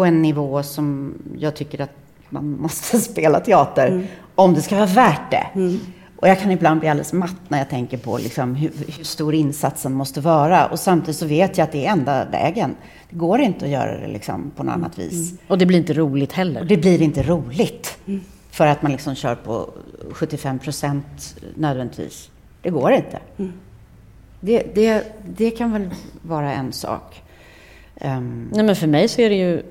på 0.00 0.04
en 0.04 0.22
nivå 0.22 0.62
som 0.62 1.14
jag 1.38 1.56
tycker 1.56 1.80
att 1.80 1.90
man 2.28 2.50
måste 2.60 2.98
spela 3.10 3.40
teater 3.40 4.06
om 4.34 4.54
det 4.54 4.62
ska 4.62 4.76
vara 4.76 4.86
värt 4.86 5.30
det. 5.30 5.46
Och 6.16 6.28
jag 6.28 6.40
kan 6.40 6.50
ibland 6.50 6.80
bli 6.80 6.88
alldeles 6.88 7.12
matt 7.12 7.36
när 7.48 7.58
jag 7.58 7.68
tänker 7.68 7.98
på 7.98 8.18
liksom 8.18 8.54
hur, 8.54 8.70
hur 8.96 9.04
stor 9.04 9.34
insatsen 9.34 9.92
måste 9.92 10.20
vara. 10.20 10.66
Och 10.66 10.78
samtidigt 10.78 11.16
så 11.16 11.26
vet 11.26 11.58
jag 11.58 11.64
att 11.64 11.72
det 11.72 11.86
är 11.86 11.92
enda 11.92 12.24
vägen. 12.24 12.76
Det 13.10 13.16
går 13.16 13.40
inte 13.40 13.64
att 13.64 13.70
göra 13.70 13.98
det 14.00 14.08
liksom 14.08 14.50
på 14.56 14.62
något 14.62 14.74
annat 14.74 14.98
vis. 14.98 15.34
Och 15.48 15.58
det 15.58 15.66
blir 15.66 15.78
inte 15.78 15.92
roligt 15.92 16.30
Och 16.30 16.36
heller. 16.36 16.64
det 16.64 16.76
blir 16.76 17.02
inte 17.02 17.22
roligt. 17.22 17.98
För 18.50 18.66
att 18.66 18.82
man 18.82 18.92
liksom 18.92 19.14
kör 19.14 19.34
på 19.34 19.70
75 20.12 20.58
procent 20.58 21.36
nödvändigtvis. 21.54 22.30
Det 22.62 22.70
går 22.70 22.92
inte. 22.92 23.18
Det, 24.40 24.74
det, 24.74 25.04
det 25.36 25.50
kan 25.50 25.72
väl 25.72 25.90
vara 26.22 26.52
en 26.52 26.72
sak. 26.72 27.22
Ehm, 28.00 28.50
Nej, 28.52 28.64
men 28.64 28.76
för 28.76 28.86
mig 28.86 29.08
så 29.08 29.20
är 29.20 29.28
det 29.30 29.36
ju 29.36 29.62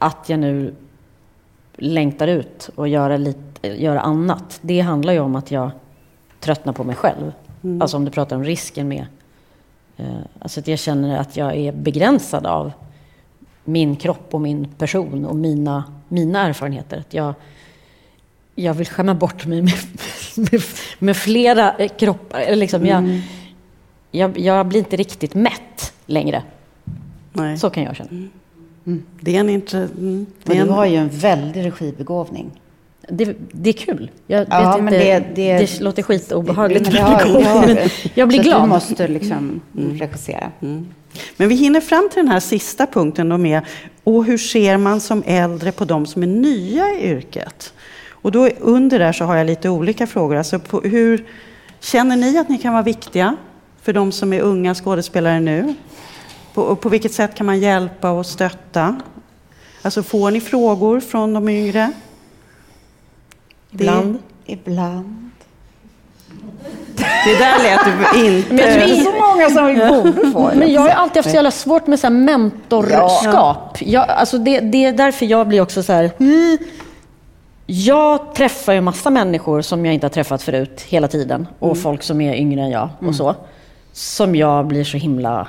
att 0.00 0.28
jag 0.28 0.40
nu 0.40 0.74
längtar 1.76 2.28
ut 2.28 2.70
och 2.74 2.88
göra, 2.88 3.16
lite, 3.16 3.68
göra 3.68 4.00
annat. 4.00 4.58
Det 4.62 4.80
handlar 4.80 5.12
ju 5.12 5.20
om 5.20 5.36
att 5.36 5.50
jag 5.50 5.70
tröttnar 6.40 6.72
på 6.72 6.84
mig 6.84 6.96
själv. 6.96 7.32
Alltså 7.80 7.96
om 7.96 8.04
du 8.04 8.10
pratar 8.10 8.36
om 8.36 8.44
risken 8.44 8.88
med... 8.88 9.06
Eh, 9.96 10.06
alltså 10.38 10.60
att 10.60 10.68
jag 10.68 10.78
känner 10.78 11.18
att 11.18 11.36
jag 11.36 11.56
är 11.56 11.72
begränsad 11.72 12.46
av 12.46 12.72
min 13.64 13.96
kropp 13.96 14.34
och 14.34 14.40
min 14.40 14.68
person 14.68 15.24
och 15.24 15.36
mina, 15.36 15.84
mina 16.08 16.46
erfarenheter. 16.46 16.98
Att 16.98 17.14
jag, 17.14 17.34
jag 18.54 18.74
vill 18.74 18.86
skämma 18.86 19.14
bort 19.14 19.46
mig 19.46 19.62
med, 19.62 19.78
med, 20.36 20.62
med 20.98 21.16
flera 21.16 21.76
eh, 21.76 21.88
kroppar. 21.88 22.56
Liksom 22.56 22.86
jag, 22.86 23.20
jag, 24.10 24.38
jag 24.38 24.66
blir 24.66 24.78
inte 24.78 24.96
riktigt 24.96 25.34
mätt 25.34 25.92
längre. 26.06 26.42
Nej. 27.32 27.58
Så 27.58 27.70
kan 27.70 27.82
jag 27.82 27.96
känna. 27.96 28.28
Det 29.20 29.36
är 29.36 29.40
en 29.40 29.50
inte... 29.50 29.78
Mm, 29.78 30.26
det 30.44 30.52
är 30.52 30.56
du 30.56 30.62
en, 30.62 30.68
har 30.70 30.86
ju 30.86 30.96
en 30.96 31.08
väldig 31.08 31.64
regibegåvning. 31.64 32.50
Det, 33.08 33.34
det 33.52 33.70
är 33.70 33.74
kul. 33.74 34.10
Jag 34.26 34.46
Ja, 34.50 34.72
vet 34.74 34.84
men 34.84 34.94
inte, 34.94 35.18
det- 35.20 35.34
det- 35.34 35.58
det 35.58 35.80
låter 35.80 36.02
skitobehagligt. 36.02 36.84
Men 36.84 36.94
det 36.94 37.00
har, 37.00 37.24
det 37.38 37.44
har, 37.44 37.66
Men 37.66 37.78
jag 38.14 38.28
blir 38.28 38.38
så 38.38 38.44
glad. 38.44 38.62
Du 38.62 38.66
måste 38.68 39.08
liksom 39.08 39.60
regissera. 39.74 40.50
Men 41.36 41.48
vi 41.48 41.54
hinner 41.54 41.80
fram 41.80 42.08
till 42.12 42.16
den 42.22 42.28
här 42.28 42.40
sista 42.40 42.86
punkten 42.86 43.28
då 43.28 43.38
med 43.38 43.60
och 44.04 44.24
hur 44.24 44.38
ser 44.38 44.76
man 44.76 45.00
som 45.00 45.22
äldre 45.26 45.72
på 45.72 45.84
de 45.84 46.06
som 46.06 46.22
är 46.22 46.26
nya 46.26 46.90
i 46.94 47.04
yrket? 47.10 47.72
Och 48.10 48.32
då 48.32 48.48
under 48.60 48.98
där 48.98 49.12
så 49.12 49.24
har 49.24 49.36
jag 49.36 49.46
lite 49.46 49.68
olika 49.68 50.06
frågor. 50.06 50.36
Alltså 50.36 50.58
på 50.58 50.80
hur 50.80 51.24
känner 51.80 52.16
ni 52.16 52.38
att 52.38 52.48
ni 52.48 52.58
kan 52.58 52.72
vara 52.72 52.82
viktiga 52.82 53.36
för 53.82 53.92
de 53.92 54.12
som 54.12 54.32
är 54.32 54.40
unga 54.40 54.74
skådespelare 54.74 55.40
nu? 55.40 55.74
På, 56.54 56.76
på 56.76 56.88
vilket 56.88 57.12
sätt 57.12 57.34
kan 57.34 57.46
man 57.46 57.60
hjälpa 57.60 58.10
och 58.10 58.26
stötta? 58.26 59.00
Alltså 59.82 60.02
får 60.02 60.30
ni 60.30 60.40
frågor 60.40 61.00
från 61.00 61.32
de 61.34 61.48
yngre? 61.48 61.92
Ibland. 63.70 64.18
Ibland. 64.46 65.30
Det 67.24 67.38
där 67.38 67.62
lät 67.62 67.84
du 67.84 68.26
inte... 68.26 68.48
Men 68.54 68.56
Det 68.56 68.82
är 68.82 68.96
så 69.04 69.12
många 69.12 69.50
som 69.50 69.66
vi 69.66 69.74
borde 69.74 70.30
få. 70.32 70.50
Men 70.54 70.72
jag 70.72 70.80
har 70.80 70.88
alltid 70.88 71.16
haft 71.16 71.30
så 71.30 71.34
jävla 71.34 71.50
svårt 71.50 71.86
med 71.86 72.00
så 72.00 72.06
här 72.06 72.14
mentorskap. 72.14 73.78
Jag, 73.80 74.08
alltså 74.10 74.38
det, 74.38 74.60
det 74.60 74.84
är 74.84 74.92
därför 74.92 75.26
jag 75.26 75.48
blir 75.48 75.60
också 75.60 75.82
så 75.82 75.92
här... 75.92 76.10
"Hmm." 76.18 76.58
Jag 77.66 78.34
träffar 78.34 78.72
ju 78.72 78.80
massa 78.80 79.10
människor 79.10 79.62
som 79.62 79.84
jag 79.86 79.94
inte 79.94 80.04
har 80.06 80.10
träffat 80.10 80.42
förut 80.42 80.80
hela 80.88 81.08
tiden. 81.08 81.46
Och 81.58 81.78
folk 81.78 82.02
som 82.02 82.20
är 82.20 82.34
yngre 82.34 82.60
än 82.62 82.70
jag 82.70 82.88
och 82.98 83.14
så. 83.14 83.34
Som 83.92 84.36
jag 84.36 84.66
blir 84.66 84.84
så 84.84 84.96
himla 84.96 85.48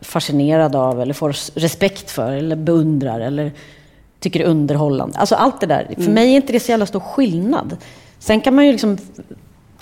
fascinerad 0.00 0.76
av 0.76 1.00
eller 1.00 1.14
får 1.14 1.58
respekt 1.60 2.10
för 2.10 2.32
eller 2.32 2.56
beundrar 2.56 3.20
eller 3.20 3.52
tycker 4.20 4.40
är 4.40 4.44
underhållande. 4.44 5.18
Alltså 5.18 5.34
allt 5.34 5.60
det 5.60 5.66
där. 5.66 5.94
För 5.96 6.10
mig 6.10 6.32
är 6.32 6.36
inte 6.36 6.52
det 6.52 6.60
så 6.60 6.70
jävla 6.70 6.86
stor 6.86 7.00
skillnad. 7.00 7.76
Sen 8.18 8.40
kan 8.40 8.54
man 8.54 8.66
ju 8.66 8.72
liksom 8.72 8.98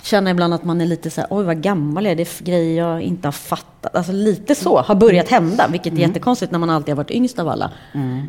känna 0.01 0.31
ibland 0.31 0.53
att 0.53 0.63
man 0.63 0.81
är 0.81 0.85
lite 0.85 1.09
så 1.09 1.21
här, 1.21 1.27
oj 1.29 1.45
vad 1.45 1.61
gammal 1.61 2.05
jag 2.05 2.11
är, 2.11 2.15
det 2.15 2.21
är 2.21 2.43
grejer 2.43 2.77
jag 2.83 3.01
inte 3.01 3.27
har 3.27 3.31
fattat. 3.31 3.95
Alltså 3.95 4.11
lite 4.11 4.55
så 4.55 4.81
har 4.81 4.95
börjat 4.95 5.29
hända, 5.29 5.67
vilket 5.67 5.93
är 5.93 5.97
jättekonstigt 5.97 6.51
när 6.51 6.59
man 6.59 6.69
alltid 6.69 6.89
har 6.89 6.97
varit 6.97 7.11
yngst 7.11 7.39
av 7.39 7.49
alla. 7.49 7.71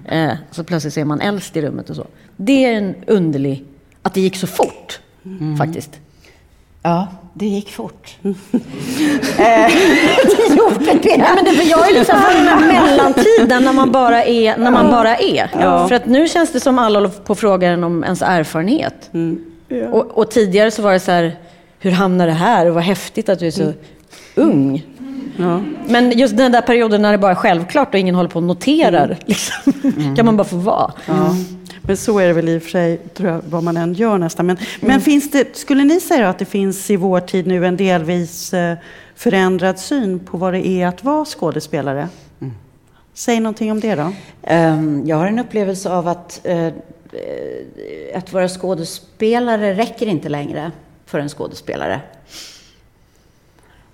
Eh, 0.04 0.32
så 0.50 0.64
plötsligt 0.64 0.94
så 0.94 1.00
är 1.00 1.04
man 1.04 1.20
äldst 1.20 1.56
i 1.56 1.62
rummet 1.62 1.90
och 1.90 1.96
så. 1.96 2.06
Det 2.36 2.64
är 2.64 2.78
en 2.78 2.94
underlig, 3.06 3.64
att 4.02 4.14
det 4.14 4.20
gick 4.20 4.36
så 4.36 4.46
fort 4.46 5.00
faktiskt. 5.58 6.00
Ja, 6.82 7.06
det 7.34 7.46
gick 7.46 7.70
fort. 7.70 8.16
eh, 8.22 8.32
det 9.38 10.54
gjorde 10.56 10.98
det. 11.02 11.16
Nej, 11.16 11.30
men 11.34 11.44
det, 11.44 11.62
jag 11.62 11.90
är 11.90 11.94
liksom 11.94 12.18
från 12.20 12.34
den 12.34 12.48
här 12.48 12.66
mellantiden 12.66 13.64
när 13.64 13.72
man 13.72 13.92
bara 13.92 14.24
är. 14.24 14.56
När 14.56 14.70
man 14.70 14.90
bara 14.90 15.16
är. 15.16 15.48
För 15.88 15.94
att 15.94 16.06
nu 16.06 16.28
känns 16.28 16.52
det 16.52 16.60
som 16.60 16.78
alla 16.78 16.98
håller 16.98 17.08
på 17.08 17.32
att 17.32 17.38
fråga 17.38 17.68
en 17.68 17.84
om 17.84 18.04
ens 18.04 18.22
erfarenhet. 18.22 19.10
Och, 19.92 20.18
och 20.18 20.30
tidigare 20.30 20.70
så 20.70 20.82
var 20.82 20.92
det 20.92 21.00
så 21.00 21.10
här, 21.12 21.36
hur 21.78 21.90
hamnar 21.90 22.26
det 22.26 22.32
här? 22.32 22.66
Och 22.68 22.74
vad 22.74 22.82
häftigt 22.82 23.28
att 23.28 23.38
du 23.38 23.46
är 23.46 23.50
så 23.50 23.72
ung. 24.34 24.82
Men 25.88 26.10
just 26.18 26.36
den 26.36 26.52
där 26.52 26.60
perioden 26.60 27.02
när 27.02 27.12
det 27.12 27.18
bara 27.18 27.30
är 27.30 27.34
självklart 27.36 27.94
och 27.94 28.00
ingen 28.00 28.14
håller 28.14 28.30
på 28.30 28.38
och 28.38 28.42
noterar, 28.42 29.16
liksom, 29.24 29.72
kan 30.16 30.26
man 30.26 30.36
bara 30.36 30.44
få 30.44 30.56
vara. 30.56 30.92
Men 31.82 31.96
så 31.96 32.18
är 32.18 32.26
det 32.26 32.32
väl 32.32 32.48
i 32.48 32.58
och 32.58 32.62
för 32.62 32.70
sig, 32.70 32.98
tror 33.14 33.30
jag, 33.30 33.42
vad 33.48 33.62
man 33.62 33.76
än 33.76 33.94
gör 33.94 34.18
nästan. 34.18 34.46
Men, 34.46 34.56
men 34.80 35.00
finns 35.00 35.30
det, 35.30 35.56
skulle 35.56 35.84
ni 35.84 36.00
säga 36.00 36.28
att 36.28 36.38
det 36.38 36.44
finns 36.44 36.90
i 36.90 36.96
vår 36.96 37.20
tid 37.20 37.46
nu 37.46 37.66
en 37.66 37.76
delvis 37.76 38.54
eh, 38.54 38.76
förändrad 39.14 39.78
syn 39.78 40.18
på 40.20 40.36
vad 40.36 40.52
det 40.52 40.66
är 40.66 40.86
att 40.86 41.04
vara 41.04 41.24
skådespelare? 41.24 42.08
Säg 43.14 43.40
någonting 43.40 43.72
om 43.72 43.80
det 43.80 43.94
då. 43.94 44.12
Ehm, 44.42 45.02
Jag 45.06 45.16
har 45.16 45.26
en 45.26 45.38
upplevelse 45.38 45.90
av 45.90 46.08
att, 46.08 46.40
eh, 46.44 46.66
eh, 46.66 46.72
att 48.14 48.32
vara 48.32 48.48
skådespelare 48.48 49.74
räcker 49.74 50.06
inte 50.06 50.28
längre 50.28 50.70
för 51.06 51.18
en 51.18 51.28
skådespelare. 51.28 52.00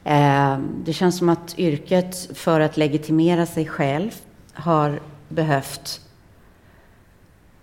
Ehm, 0.05 0.69
Det 0.85 0.93
känns 0.93 1.19
som 1.19 1.29
att 1.29 1.59
yrket 1.59 2.29
för 2.35 2.61
att 2.61 2.77
legitimera 2.77 3.47
sig 3.47 3.67
själv 3.67 4.11
har 4.53 5.01
behövt 5.29 6.01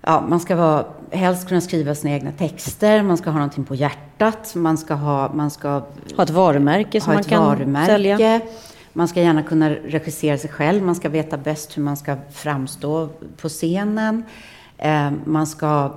Ja, 0.07 0.23
man 0.27 0.39
ska 0.39 0.55
vara, 0.55 0.85
helst 1.11 1.47
kunna 1.47 1.61
skriva 1.61 1.95
sina 1.95 2.13
egna 2.13 2.31
texter, 2.31 3.01
man 3.03 3.17
ska 3.17 3.29
ha 3.29 3.37
någonting 3.39 3.63
på 3.65 3.75
hjärtat, 3.75 4.55
man 4.55 4.77
ska 4.77 4.93
ha, 4.93 5.31
man 5.33 5.51
ska 5.51 5.69
Ha 6.17 6.23
ett 6.23 6.29
varumärke 6.29 7.01
som 7.01 7.13
man 7.13 7.23
kan 7.23 7.45
varumärke. 7.45 7.91
sälja. 7.91 8.41
Man 8.93 9.07
ska 9.07 9.21
gärna 9.21 9.43
kunna 9.43 9.69
regissera 9.69 10.37
sig 10.37 10.49
själv. 10.49 10.83
Man 10.83 10.95
ska 10.95 11.09
veta 11.09 11.37
bäst 11.37 11.77
hur 11.77 11.83
man 11.83 11.97
ska 11.97 12.15
framstå 12.33 13.09
på 13.41 13.49
scenen. 13.49 14.23
Eh, 14.77 15.11
man 15.25 15.47
ska... 15.47 15.91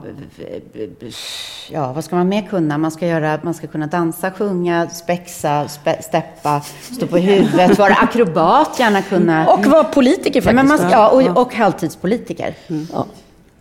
Ja, 1.71 1.93
vad 1.93 2.05
ska 2.05 2.17
man 2.17 2.29
mer 2.29 2.43
kunna? 2.43 2.79
Man 2.79 2.91
ska, 2.91 3.07
göra, 3.07 3.39
man 3.43 3.55
ska 3.55 3.67
kunna 3.67 3.87
dansa, 3.87 4.31
sjunga, 4.31 4.89
spexa, 4.89 5.69
spe, 5.69 6.03
steppa, 6.03 6.61
stå 6.93 7.07
på 7.07 7.17
huvudet, 7.19 7.79
vara 7.79 7.95
akrobat, 7.95 8.79
gärna 8.79 9.03
kunna... 9.03 9.47
Och 9.53 9.67
vara 9.67 9.85
politiker 9.85 10.41
Ja, 10.41 10.43
faktiskt. 10.43 10.55
men 10.55 10.69
man 10.69 10.79
ska, 10.79 10.91
ja, 10.91 11.09
och, 11.33 11.43
och 11.43 11.55
halvtidspolitiker. 11.55 12.55
Ja. 12.93 13.07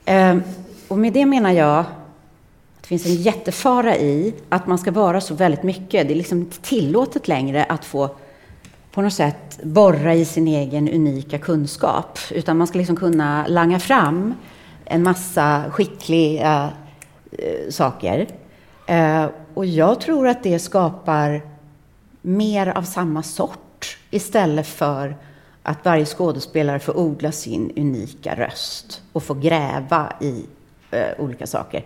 Eh, 0.07 0.37
och 0.87 0.97
med 0.97 1.13
det 1.13 1.25
menar 1.25 1.51
jag 1.51 1.79
att 1.79 1.87
det 2.81 2.87
finns 2.87 3.05
en 3.05 3.15
jättefara 3.15 3.97
i 3.97 4.33
att 4.49 4.67
man 4.67 4.77
ska 4.77 4.91
vara 4.91 5.21
så 5.21 5.33
väldigt 5.33 5.63
mycket. 5.63 6.07
Det 6.07 6.13
är 6.13 6.15
liksom 6.15 6.37
inte 6.37 6.61
tillåtet 6.61 7.27
längre 7.27 7.63
att 7.63 7.85
få 7.85 8.09
på 8.91 9.01
något 9.01 9.13
sätt 9.13 9.63
borra 9.63 10.13
i 10.13 10.25
sin 10.25 10.47
egen 10.47 10.89
unika 10.89 11.37
kunskap. 11.37 12.19
Utan 12.31 12.57
man 12.57 12.67
ska 12.67 12.77
liksom 12.77 12.95
kunna 12.95 13.47
langa 13.47 13.79
fram 13.79 14.33
en 14.85 15.03
massa 15.03 15.63
skickliga 15.71 16.69
äh, 17.31 17.69
saker. 17.69 18.27
Äh, 18.85 19.25
och 19.53 19.65
jag 19.65 20.01
tror 20.01 20.27
att 20.27 20.43
det 20.43 20.59
skapar 20.59 21.41
mer 22.21 22.67
av 22.67 22.83
samma 22.83 23.23
sort 23.23 23.97
istället 24.11 24.67
för 24.67 25.15
att 25.67 25.85
varje 25.85 26.05
skådespelare 26.05 26.79
får 26.79 26.97
odla 26.97 27.31
sin 27.31 27.71
unika 27.77 28.35
röst 28.35 29.01
och 29.13 29.23
får 29.23 29.35
gräva 29.35 30.13
i 30.21 30.45
eh, 30.91 31.07
olika 31.17 31.47
saker. 31.47 31.83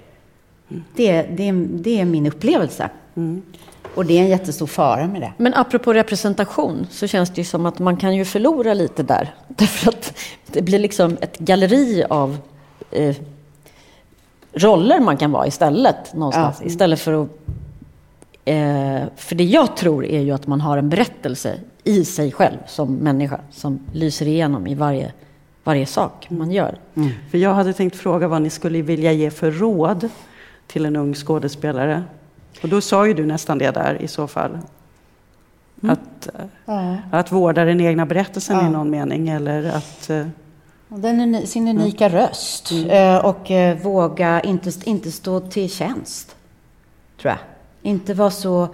Det, 0.95 1.21
det, 1.21 1.51
det 1.51 2.01
är 2.01 2.05
min 2.05 2.27
upplevelse. 2.27 2.89
Mm. 3.15 3.41
Och 3.95 4.05
det 4.05 4.17
är 4.17 4.21
en 4.21 4.29
jättestor 4.29 4.67
fara 4.67 5.07
med 5.07 5.21
det. 5.21 5.33
Men 5.37 5.53
apropå 5.53 5.93
representation 5.93 6.87
så 6.89 7.07
känns 7.07 7.29
det 7.29 7.41
ju 7.41 7.45
som 7.45 7.65
att 7.65 7.79
man 7.79 7.97
kan 7.97 8.15
ju 8.15 8.25
förlora 8.25 8.73
lite 8.73 9.03
där. 9.03 9.33
Därför 9.47 9.89
att 9.89 10.13
det 10.47 10.61
blir 10.61 10.79
liksom 10.79 11.17
ett 11.21 11.37
galleri 11.37 12.03
av 12.09 12.37
eh, 12.91 13.15
roller 14.53 14.99
man 14.99 15.17
kan 15.17 15.31
vara 15.31 15.47
istället. 15.47 16.13
Någonstans. 16.13 16.57
Ja. 16.59 16.67
Istället 16.67 16.99
för 16.99 17.23
att... 17.23 17.29
Eh, 18.45 19.01
för 19.15 19.35
det 19.35 19.43
jag 19.43 19.77
tror 19.77 20.05
är 20.05 20.21
ju 20.21 20.31
att 20.31 20.47
man 20.47 20.61
har 20.61 20.77
en 20.77 20.89
berättelse 20.89 21.59
i 21.83 22.05
sig 22.05 22.31
själv 22.31 22.57
som 22.67 22.95
människa 22.95 23.39
som 23.51 23.79
lyser 23.93 24.27
igenom 24.27 24.67
i 24.67 24.75
varje, 24.75 25.13
varje 25.63 25.85
sak 25.85 26.27
man 26.29 26.51
gör. 26.51 26.77
Mm. 26.95 27.09
För 27.31 27.37
jag 27.37 27.53
hade 27.53 27.73
tänkt 27.73 27.95
fråga 27.95 28.27
vad 28.27 28.41
ni 28.41 28.49
skulle 28.49 28.81
vilja 28.81 29.11
ge 29.11 29.31
för 29.31 29.51
råd 29.51 30.09
till 30.67 30.85
en 30.85 30.95
ung 30.95 31.13
skådespelare. 31.13 32.03
Och 32.63 32.69
då 32.69 32.81
sa 32.81 33.07
ju 33.07 33.13
du 33.13 33.25
nästan 33.25 33.57
det 33.57 33.71
där 33.71 34.01
i 34.01 34.07
så 34.07 34.27
fall. 34.27 34.57
Mm. 35.83 35.93
Att, 35.93 36.29
ja. 36.65 36.97
att 37.11 37.31
vårda 37.31 37.65
den 37.65 37.81
egna 37.81 38.05
berättelsen 38.05 38.55
ja. 38.55 38.67
i 38.67 38.69
någon 38.69 38.89
mening 38.89 39.29
eller 39.29 39.69
att... 39.69 40.09
Eh, 40.09 40.27
den, 40.87 41.47
sin 41.47 41.67
unika 41.67 42.05
mm. 42.05 42.17
röst 42.17 42.71
mm. 42.71 43.25
och 43.25 43.51
eh, 43.51 43.77
våga 43.77 44.41
inte, 44.41 44.71
inte 44.83 45.11
stå 45.11 45.39
till 45.39 45.69
tjänst, 45.69 46.35
tror 47.21 47.31
jag. 47.31 47.39
Inte 47.91 48.13
vara 48.13 48.31
så... 48.31 48.67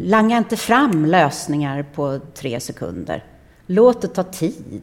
Langa 0.00 0.38
inte 0.38 0.56
fram 0.56 1.04
lösningar 1.04 1.82
på 1.94 2.20
tre 2.34 2.60
sekunder. 2.60 3.24
Låt 3.66 4.00
det 4.02 4.08
ta 4.08 4.22
tid. 4.22 4.82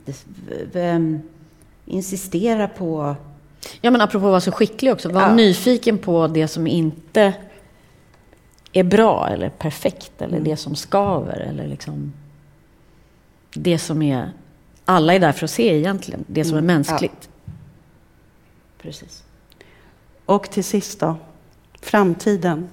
Insistera 1.86 2.68
på 2.68 3.16
Ja, 3.82 3.91
men 3.91 4.02
apropå 4.02 4.26
att 4.26 4.32
vara 4.32 4.41
så 4.41 4.52
skicklig 4.52 4.93
också. 4.93 5.10
Var 5.10 5.22
ja. 5.22 5.36
nyfiken 5.36 5.98
på 5.98 6.28
det 6.28 6.48
som 6.48 6.68
inte 6.68 7.34
är 8.74 8.84
bra 8.84 9.30
eller 9.30 9.50
perfekt 9.50 10.22
eller 10.22 10.38
mm. 10.38 10.43
det 10.43 10.58
som 10.58 10.76
skaver 10.76 11.39
eller 11.39 11.68
liksom 11.68 12.14
det 13.54 13.80
som 13.80 14.02
är... 14.02 14.32
Alla 14.86 15.14
är 15.14 15.20
där 15.20 15.32
för 15.32 15.46
att 15.46 15.52
se 15.52 15.78
egentligen, 15.78 16.26
det 16.28 16.46
som 16.46 16.58
mm. 16.58 16.70
är 16.70 16.74
mänskligt. 16.74 17.30
Ja. 17.46 17.52
Precis. 18.82 19.24
Och 20.26 20.50
till 20.52 20.64
sist 20.64 21.00
då, 21.00 21.16
framtiden. 21.82 22.70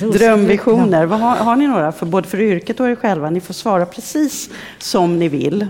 Drömvisioner. 0.12 1.06
Vad 1.06 1.20
har, 1.20 1.36
har, 1.36 1.56
ni 1.56 1.66
några, 1.66 1.92
för 1.92 2.06
både 2.06 2.28
för 2.28 2.40
yrket 2.40 2.80
och 2.80 2.88
er 2.88 2.94
själva? 2.94 3.30
Ni 3.30 3.40
får 3.40 3.54
svara 3.54 3.86
precis 3.86 4.50
som 4.78 5.18
ni 5.18 5.28
vill. 5.28 5.66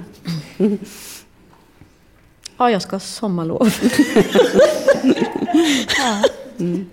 Ja, 2.57 2.70
jag 2.70 2.82
ska 2.82 2.95
ha 2.97 3.01
sommarlov. 3.01 3.68
ja. 5.99 6.22
Mm. 6.59 6.86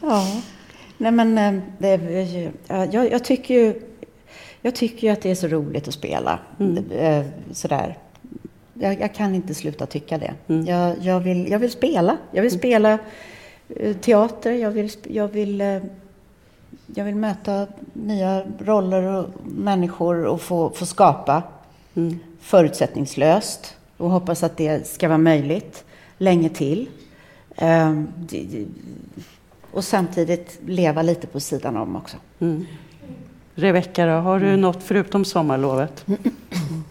ja. 0.00 0.26
Nej, 0.98 1.12
men 1.12 1.38
eh, 1.38 1.62
det, 1.78 2.00
jag, 2.92 3.12
jag, 3.12 3.24
tycker 3.24 3.54
ju 3.54 3.80
jag 4.62 4.74
tycker 4.74 5.06
ju 5.06 5.12
att 5.12 5.22
det 5.22 5.30
är 5.30 5.34
så 5.34 5.48
roligt 5.48 5.88
att 5.88 5.94
spela. 5.94 6.38
Mm. 6.60 6.90
Eh, 6.90 7.26
sådär. 7.52 7.98
Jag, 8.74 9.00
jag, 9.00 9.14
kan 9.14 9.34
inte 9.34 9.54
sluta 9.54 9.86
tycka 9.86 10.18
det. 10.18 10.34
Mm. 10.48 10.66
Jag, 10.66 10.98
jag, 11.00 11.20
vill, 11.20 11.50
jag 11.50 11.58
vill 11.58 11.70
spela. 11.70 12.16
Jag 12.30 12.42
vill 12.42 12.52
mm. 12.52 12.58
spela 12.58 12.98
teater. 14.00 14.52
Jag 14.52 14.70
vill, 14.70 14.90
jag 15.02 15.28
vill, 15.28 15.80
jag 16.86 17.04
vill 17.04 17.16
möta 17.16 17.66
nya 17.92 18.42
roller 18.58 19.02
och 19.02 19.28
människor 19.44 20.26
och 20.26 20.40
få, 20.40 20.70
få 20.70 20.86
skapa 20.86 21.42
mm. 21.94 22.18
förutsättningslöst 22.40 23.76
och 23.96 24.10
hoppas 24.10 24.42
att 24.42 24.56
det 24.56 24.88
ska 24.88 25.08
vara 25.08 25.18
möjligt 25.18 25.84
länge 26.18 26.48
till. 26.48 26.88
Ehm, 27.56 28.08
och 29.72 29.84
samtidigt 29.84 30.58
leva 30.66 31.02
lite 31.02 31.26
på 31.26 31.40
sidan 31.40 31.76
om 31.76 31.96
också. 31.96 32.16
Mm. 32.38 32.66
Rebecka, 33.54 34.06
har 34.06 34.40
du 34.40 34.48
mm. 34.48 34.60
något 34.60 34.82
förutom 34.82 35.24
sommarlovet? 35.24 36.06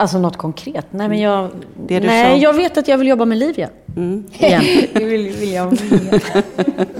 Alltså 0.00 0.18
något 0.18 0.36
konkret? 0.36 0.86
Nej, 0.90 1.08
men 1.08 1.18
jag, 1.18 1.50
nej, 1.86 2.42
jag 2.42 2.52
vet 2.54 2.78
att 2.78 2.88
jag 2.88 2.98
vill 2.98 3.08
jobba 3.08 3.24
med 3.24 3.38
Livia. 3.38 3.68
Mm. 3.96 4.24
Igen. 4.32 4.62
vill, 4.94 5.32
vill 5.32 5.52
jag, 5.52 5.72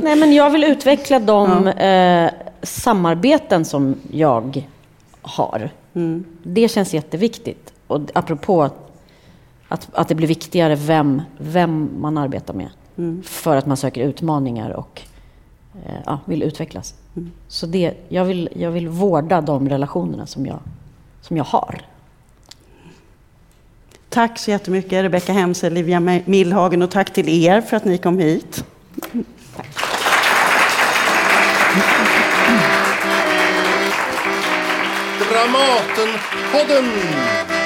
nej, 0.02 0.16
men 0.16 0.32
jag 0.32 0.50
vill 0.50 0.64
utveckla 0.64 1.18
de 1.18 1.66
ja. 1.66 1.72
eh, 1.72 2.30
samarbeten 2.62 3.64
som 3.64 3.94
jag 4.10 4.68
har. 5.22 5.70
Mm. 5.94 6.24
Det 6.42 6.68
känns 6.68 6.94
jätteviktigt 6.94 7.72
och 7.86 8.00
apropå 8.14 8.70
att, 9.68 9.88
att 9.92 10.08
det 10.08 10.14
blir 10.14 10.28
viktigare 10.28 10.74
vem, 10.74 11.22
vem 11.38 11.90
man 12.00 12.18
arbetar 12.18 12.54
med. 12.54 12.68
Mm. 12.98 13.22
För 13.22 13.56
att 13.56 13.66
man 13.66 13.76
söker 13.76 14.02
utmaningar 14.02 14.70
och 14.70 15.02
eh, 15.86 16.00
ja, 16.06 16.18
vill 16.24 16.42
utvecklas. 16.42 16.94
Mm. 17.16 17.30
Så 17.48 17.66
det, 17.66 17.94
jag, 18.08 18.24
vill, 18.24 18.48
jag 18.54 18.70
vill 18.70 18.88
vårda 18.88 19.40
de 19.40 19.68
relationerna 19.68 20.26
som 20.26 20.46
jag, 20.46 20.58
som 21.20 21.36
jag 21.36 21.44
har. 21.44 21.80
Tack 24.08 24.38
så 24.38 24.50
jättemycket 24.50 25.04
Rebecka 25.04 25.32
Hemse, 25.32 25.70
Livia 25.70 26.00
Millhagen 26.24 26.82
och 26.82 26.90
tack 26.90 27.12
till 27.12 27.28
er 27.28 27.60
för 27.60 27.76
att 27.76 27.84
ni 27.84 27.98
kom 27.98 28.18
hit. 28.18 28.64
Tack. 29.56 29.66
Dramatenpodden! 35.30 37.57